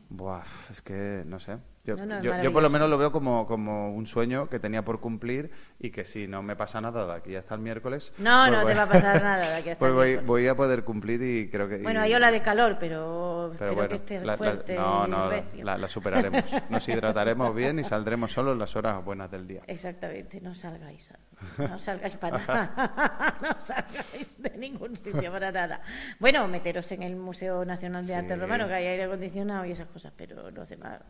buah, 0.09 0.45
es 0.71 0.81
que 0.83 1.23
no 1.27 1.39
sé. 1.39 1.59
Yo, 1.97 2.53
por 2.53 2.63
lo 2.63 2.71
menos 2.71 2.91
lo 2.91 2.99
veo 2.99 3.13
como, 3.13 3.47
como 3.47 3.93
un 3.93 4.07
sueño 4.07 4.49
que 4.49 4.59
tenía 4.59 4.85
por 4.85 5.01
cumplir 5.01 5.51
y 5.79 5.91
que 5.91 6.05
si 6.05 6.27
no 6.27 6.43
me 6.43 6.57
pasa 6.57 6.81
nada 6.81 7.07
de 7.07 7.13
aquí 7.13 7.37
hasta 7.37 7.55
el 7.55 7.61
miércoles... 7.61 8.13
No, 8.19 8.47
pues 8.47 8.53
no 8.53 8.67
te 8.67 8.75
va 8.75 8.83
a 8.83 8.89
pasar 8.89 9.23
nada 9.23 9.51
de 9.51 9.57
aquí 9.57 9.71
hasta 9.71 9.79
pues 9.79 9.91
el 9.91 9.97
miércoles. 9.97 10.27
voy, 10.27 10.49
a 10.49 10.57
poder 10.57 10.85
cumplir 10.85 11.23
y 11.23 11.49
creo 11.51 11.69
que... 11.69 11.79
Bueno, 11.79 12.01
hay 12.01 12.15
ola 12.15 12.31
de 12.31 12.43
calor, 12.43 12.77
pero, 12.79 13.53
pero 13.59 13.75
bueno, 13.75 13.89
que 13.91 13.97
esté 13.97 14.21
fuerte 14.37 14.75
No, 14.75 15.07
no, 15.07 15.31
la, 15.63 15.89
superaremos. 15.89 16.45
Nos 16.71 16.89
hidrataremos 16.89 17.55
bien 17.55 17.79
y 17.79 17.85
saldremos 17.85 18.33
solo 18.33 18.53
en 18.53 18.59
las 18.59 18.75
horas 18.77 19.05
buenas 19.05 19.31
del 19.31 19.47
día. 19.47 19.63
Exactamente, 19.67 20.41
no 20.41 20.55
salgáis, 20.55 21.13
no 21.59 21.79
salgáis 21.79 22.17
para 22.17 22.39
nada, 22.39 23.37
no 23.43 23.65
salgáis 23.65 24.43
de 24.43 24.57
ningún 24.57 24.97
sitio 24.97 25.31
para 25.33 25.51
nada. 25.53 25.81
Bueno, 26.19 26.47
meteros 26.49 26.91
en 26.93 27.03
el 27.03 27.17
Museo 27.17 27.65
Nacional 27.65 28.07
de 28.07 28.15
Arte 28.15 28.37
Romano, 28.37 28.67
que 28.67 28.75
hay 28.75 28.87
aire 28.87 29.05
acondicionado 29.05 29.65
y 29.65 29.73
esas 29.73 29.89
cosas, 29.89 30.13
pero 30.17 30.51
los 30.51 30.69
demás 30.69 31.01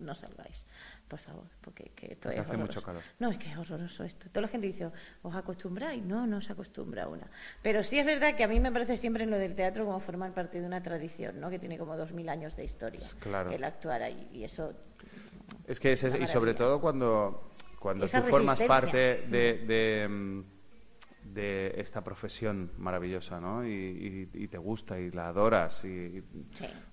no 0.00 0.14
salgáis, 0.14 0.66
por 1.06 1.18
favor, 1.18 1.46
porque 1.60 1.90
que 1.94 2.12
esto 2.12 2.30
es 2.30 2.40
hace 2.40 2.56
mucho 2.56 2.82
calor. 2.82 3.02
No, 3.18 3.30
es 3.30 3.38
que 3.38 3.50
es 3.50 3.56
horroroso 3.56 4.04
esto. 4.04 4.28
Toda 4.30 4.42
la 4.42 4.48
gente 4.48 4.66
dice, 4.66 4.90
¿os 5.22 5.34
acostumbráis? 5.34 6.02
No, 6.04 6.26
no 6.26 6.40
se 6.40 6.52
acostumbra 6.52 7.08
una. 7.08 7.28
Pero 7.62 7.82
sí 7.82 7.98
es 7.98 8.06
verdad 8.06 8.34
que 8.36 8.44
a 8.44 8.48
mí 8.48 8.60
me 8.60 8.72
parece 8.72 8.96
siempre 8.96 9.24
en 9.24 9.30
lo 9.30 9.38
del 9.38 9.54
teatro 9.54 9.84
como 9.84 10.00
formar 10.00 10.32
parte 10.32 10.60
de 10.60 10.66
una 10.66 10.82
tradición, 10.82 11.40
¿no? 11.40 11.50
Que 11.50 11.58
tiene 11.58 11.78
como 11.78 11.96
dos 11.96 12.12
mil 12.12 12.28
años 12.28 12.56
de 12.56 12.64
historia. 12.64 13.06
Claro. 13.20 13.50
El 13.50 13.64
actuar 13.64 14.02
ahí, 14.02 14.28
y 14.32 14.44
eso... 14.44 14.72
Es 15.66 15.80
que, 15.80 15.92
y 15.92 16.26
sobre 16.26 16.54
todo 16.54 16.80
cuando, 16.80 17.52
cuando 17.78 18.06
tú 18.06 18.18
formas 18.22 18.60
parte 18.60 19.26
de, 19.28 19.64
de 19.66 20.08
mm, 20.08 20.42
de 21.34 21.74
esta 21.76 22.02
profesión 22.02 22.72
maravillosa, 22.78 23.40
¿no? 23.40 23.66
Y, 23.66 24.48
te 24.50 24.58
gusta 24.58 24.98
y 24.98 25.10
la 25.10 25.28
adoras 25.28 25.84
y 25.84 26.22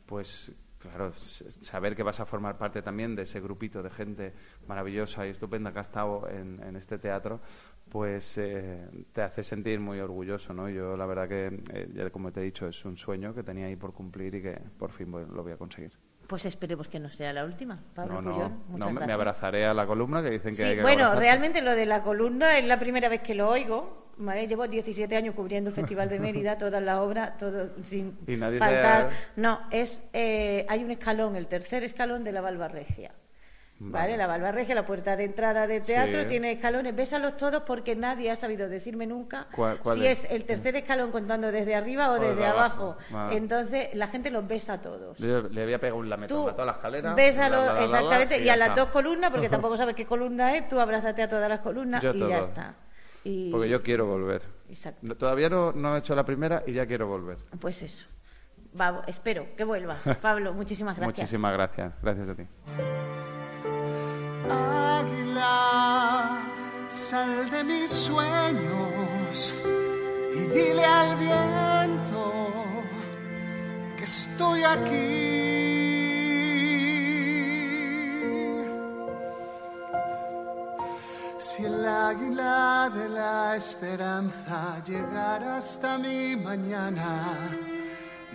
pues 0.06 0.52
Claro, 0.86 1.14
saber 1.16 1.96
que 1.96 2.04
vas 2.04 2.20
a 2.20 2.26
formar 2.26 2.58
parte 2.58 2.82
también 2.82 3.16
de 3.16 3.24
ese 3.24 3.40
grupito 3.40 3.82
de 3.82 3.90
gente 3.90 4.34
maravillosa 4.68 5.26
y 5.26 5.32
estupenda 5.32 5.72
que 5.72 5.80
ha 5.80 5.82
estado 5.82 6.28
en, 6.30 6.76
este 6.76 6.98
teatro, 6.98 7.42
pues 7.90 8.38
eh, 8.38 8.88
te 9.12 9.22
hace 9.22 9.44
sentir 9.44 9.80
muy 9.80 10.00
orgulloso, 10.00 10.54
¿no? 10.54 10.70
Yo 10.70 10.96
la 10.96 11.06
verdad 11.06 11.28
que, 11.28 11.64
eh, 11.74 12.10
como 12.12 12.32
te 12.32 12.42
he 12.42 12.44
dicho, 12.44 12.68
es 12.68 12.86
un 12.86 12.98
sueño 12.98 13.34
que 13.34 13.44
tenía 13.44 13.68
ahí 13.68 13.76
por 13.76 13.94
cumplir 13.94 14.36
y 14.36 14.42
que 14.42 14.60
por 14.78 14.92
fin 14.92 15.12
lo 15.12 15.44
voy 15.44 15.54
a 15.54 15.58
conseguir. 15.58 15.92
Pues 16.28 16.46
esperemos 16.46 16.88
que 16.88 17.00
no 17.00 17.10
sea 17.10 17.34
la 17.34 17.46
última. 17.46 17.80
Pablo 17.94 18.22
no, 18.22 18.66
no, 18.70 18.92
me 18.92 19.14
abrazaré 19.14 19.66
a 19.66 19.74
la 19.74 19.86
columna 19.86 20.24
que 20.24 20.32
dicen 20.32 20.56
que 20.56 20.64
hay 20.64 20.76
que 20.78 20.82
Bueno, 20.82 21.14
realmente 21.16 21.62
lo 21.62 21.72
de 21.72 21.86
la 21.86 22.02
columna 22.02 22.58
es 22.58 22.66
la 22.66 22.80
primera 22.80 23.10
vez 23.10 23.22
que 23.22 23.36
lo 23.36 23.50
oigo. 23.50 24.06
Llevo 24.48 24.68
17 24.68 25.14
años 25.16 25.36
cubriendo 25.36 25.70
el 25.70 25.76
Festival 25.76 26.08
de 26.08 26.20
Mérida, 26.20 26.58
todas 26.58 26.82
las 26.82 27.00
obras, 27.00 27.38
todo 27.38 27.72
sin 27.84 28.18
faltar. 28.26 29.10
No, 29.36 29.60
es 29.72 30.02
eh, 30.14 30.66
hay 30.70 30.84
un 30.84 30.92
escalón, 30.92 31.36
el 31.36 31.48
tercer 31.48 31.84
escalón 31.84 32.24
de 32.24 32.32
la 32.32 32.68
Regia. 32.68 33.12
Vale. 33.78 34.16
La 34.16 34.52
Regia, 34.52 34.74
la 34.74 34.86
puerta 34.86 35.18
de 35.18 35.26
entrada 35.26 35.68
del 35.68 35.82
teatro, 35.82 36.26
tiene 36.28 36.54
escalones. 36.54 36.96
Bésalos 36.96 37.36
todos 37.38 37.64
porque 37.64 37.96
nadie 37.96 38.32
ha 38.32 38.36
sabido 38.36 38.70
decirme 38.70 39.06
nunca 39.06 39.48
si 39.94 40.06
es? 40.06 40.26
el 40.30 40.46
tercer 40.46 40.76
escalón 40.78 41.12
contando 41.12 41.52
desde 41.52 41.76
arriba 41.76 42.12
o 42.12 42.20
desde 42.20 42.46
abajo. 42.46 42.98
Entonces 43.32 43.94
la 43.94 44.08
gente 44.08 44.32
los 44.32 44.48
besa 44.48 44.82
todos. 44.82 45.20
Le, 45.20 45.50
le 45.50 45.64
había 45.64 45.80
pegado 45.80 46.00
un 46.00 46.10
lametón 46.10 46.50
a 46.50 46.54
toda 46.54 46.66
la 46.66 46.72
escalera. 46.74 47.14
Bésalo, 47.14 47.78
exactamente, 47.80 48.42
y, 48.42 48.50
a 48.50 48.56
las 48.56 48.76
dos 48.76 48.90
columnas, 48.90 49.32
porque 49.32 49.50
tampoco 49.56 49.78
sabes 49.78 49.96
qué 49.96 50.06
columna 50.06 50.56
es, 50.56 50.68
tú 50.68 50.80
abrázate 50.80 51.24
a 51.24 51.30
todas 51.30 51.50
las 51.50 51.60
columnas 51.60 52.04
y 52.04 52.20
ya 52.20 52.40
está. 52.40 52.76
Porque 53.52 53.70
yo 53.70 53.82
quiero 53.82 54.06
volver. 54.06 54.44
Exacto. 54.70 55.16
Todavía 55.16 55.50
no, 55.50 55.72
no 55.72 55.96
he 55.96 56.00
hecho 56.00 56.16
la 56.16 56.24
primera 56.24 56.64
y 56.66 56.74
ya 56.74 56.86
quiero 56.86 57.08
volver. 57.08 57.38
Pues 57.60 57.82
eso. 57.82 58.08
espero 59.08 59.48
que 59.58 59.64
vuelvas. 59.64 60.04
Pablo, 60.22 60.54
muchísimas 60.54 60.96
gracias. 60.96 61.18
Muchísimas 61.18 61.54
gracias. 61.54 61.94
Gracias 62.02 62.30
a 62.30 62.36
ti. 62.36 62.44
Águila, 64.50 66.40
sal 66.90 67.50
de 67.50 67.64
mis 67.64 67.92
sueños 67.92 69.56
y 70.36 70.40
dile 70.54 70.86
al 70.86 71.18
viento 71.18 72.34
que 73.98 74.04
estoy 74.04 74.64
aquí. 74.64 75.46
Si 81.38 81.64
el 81.64 81.86
águila 81.86 82.92
de 82.94 83.10
la 83.10 83.56
esperanza 83.56 84.82
llegara 84.86 85.58
hasta 85.58 85.98
mi 85.98 86.36
mañana, 86.36 87.50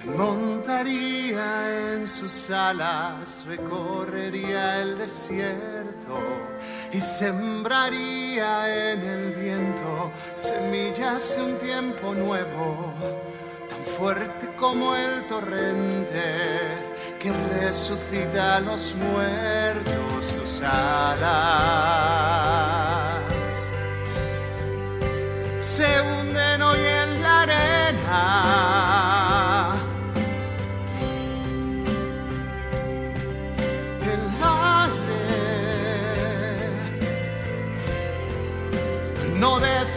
montaría 0.04 1.94
en 1.94 2.08
sus 2.08 2.50
alas, 2.50 3.44
recorrería 3.46 4.80
el 4.80 4.98
desierto 4.98 6.18
y 6.92 7.00
sembraría 7.00 8.92
en 8.92 9.00
el 9.00 9.32
viento 9.34 10.12
semillas 10.34 11.36
de 11.36 11.42
un 11.42 11.58
tiempo 11.58 12.14
nuevo, 12.14 12.92
tan 13.68 13.84
fuerte 13.98 14.48
como 14.56 14.94
el 14.96 15.26
torrente 15.26 16.22
que 17.20 17.32
resucita 17.32 18.56
a 18.56 18.60
los 18.60 18.94
muertos 18.96 20.24
sus 20.24 20.62
alas. 20.62 22.29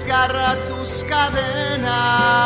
Desgarra 0.03 0.55
tus 0.67 1.03
cadenas. 1.05 2.43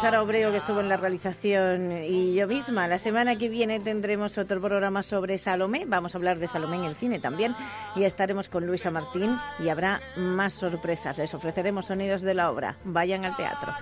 Sara 0.00 0.20
Obreo, 0.22 0.50
que 0.50 0.58
estuvo 0.58 0.80
en 0.80 0.90
la 0.90 0.98
realización, 0.98 1.90
y 2.02 2.34
yo 2.34 2.46
misma. 2.46 2.86
La 2.86 2.98
semana 2.98 3.36
que 3.36 3.48
viene 3.48 3.80
tendremos 3.80 4.36
otro 4.36 4.60
programa 4.60 5.02
sobre 5.02 5.38
Salomé. 5.38 5.84
Vamos 5.86 6.14
a 6.14 6.18
hablar 6.18 6.38
de 6.38 6.48
Salomé 6.48 6.76
en 6.76 6.84
el 6.84 6.96
cine 6.96 7.18
también. 7.18 7.56
Y 7.94 8.04
estaremos 8.04 8.48
con 8.48 8.66
Luisa 8.66 8.90
Martín 8.90 9.38
y 9.58 9.70
habrá 9.70 10.00
más 10.16 10.52
sorpresas. 10.52 11.16
Les 11.16 11.32
ofreceremos 11.32 11.86
sonidos 11.86 12.20
de 12.20 12.34
la 12.34 12.50
obra. 12.50 12.76
Vayan 12.84 13.24
al 13.24 13.36
teatro. 13.36 13.72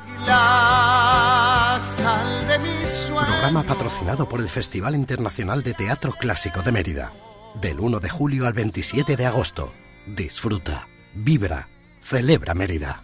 Programa 3.10 3.62
patrocinado 3.64 4.28
por 4.28 4.40
el 4.40 4.48
Festival 4.48 4.94
Internacional 4.94 5.62
de 5.62 5.74
Teatro 5.74 6.12
Clásico 6.12 6.62
de 6.62 6.72
Mérida. 6.72 7.12
Del 7.54 7.78
1 7.78 8.00
de 8.00 8.10
julio 8.10 8.46
al 8.46 8.52
27 8.52 9.16
de 9.16 9.26
agosto. 9.26 9.72
Disfruta, 10.06 10.88
vibra, 11.14 11.68
celebra 12.00 12.52
Mérida. 12.54 13.03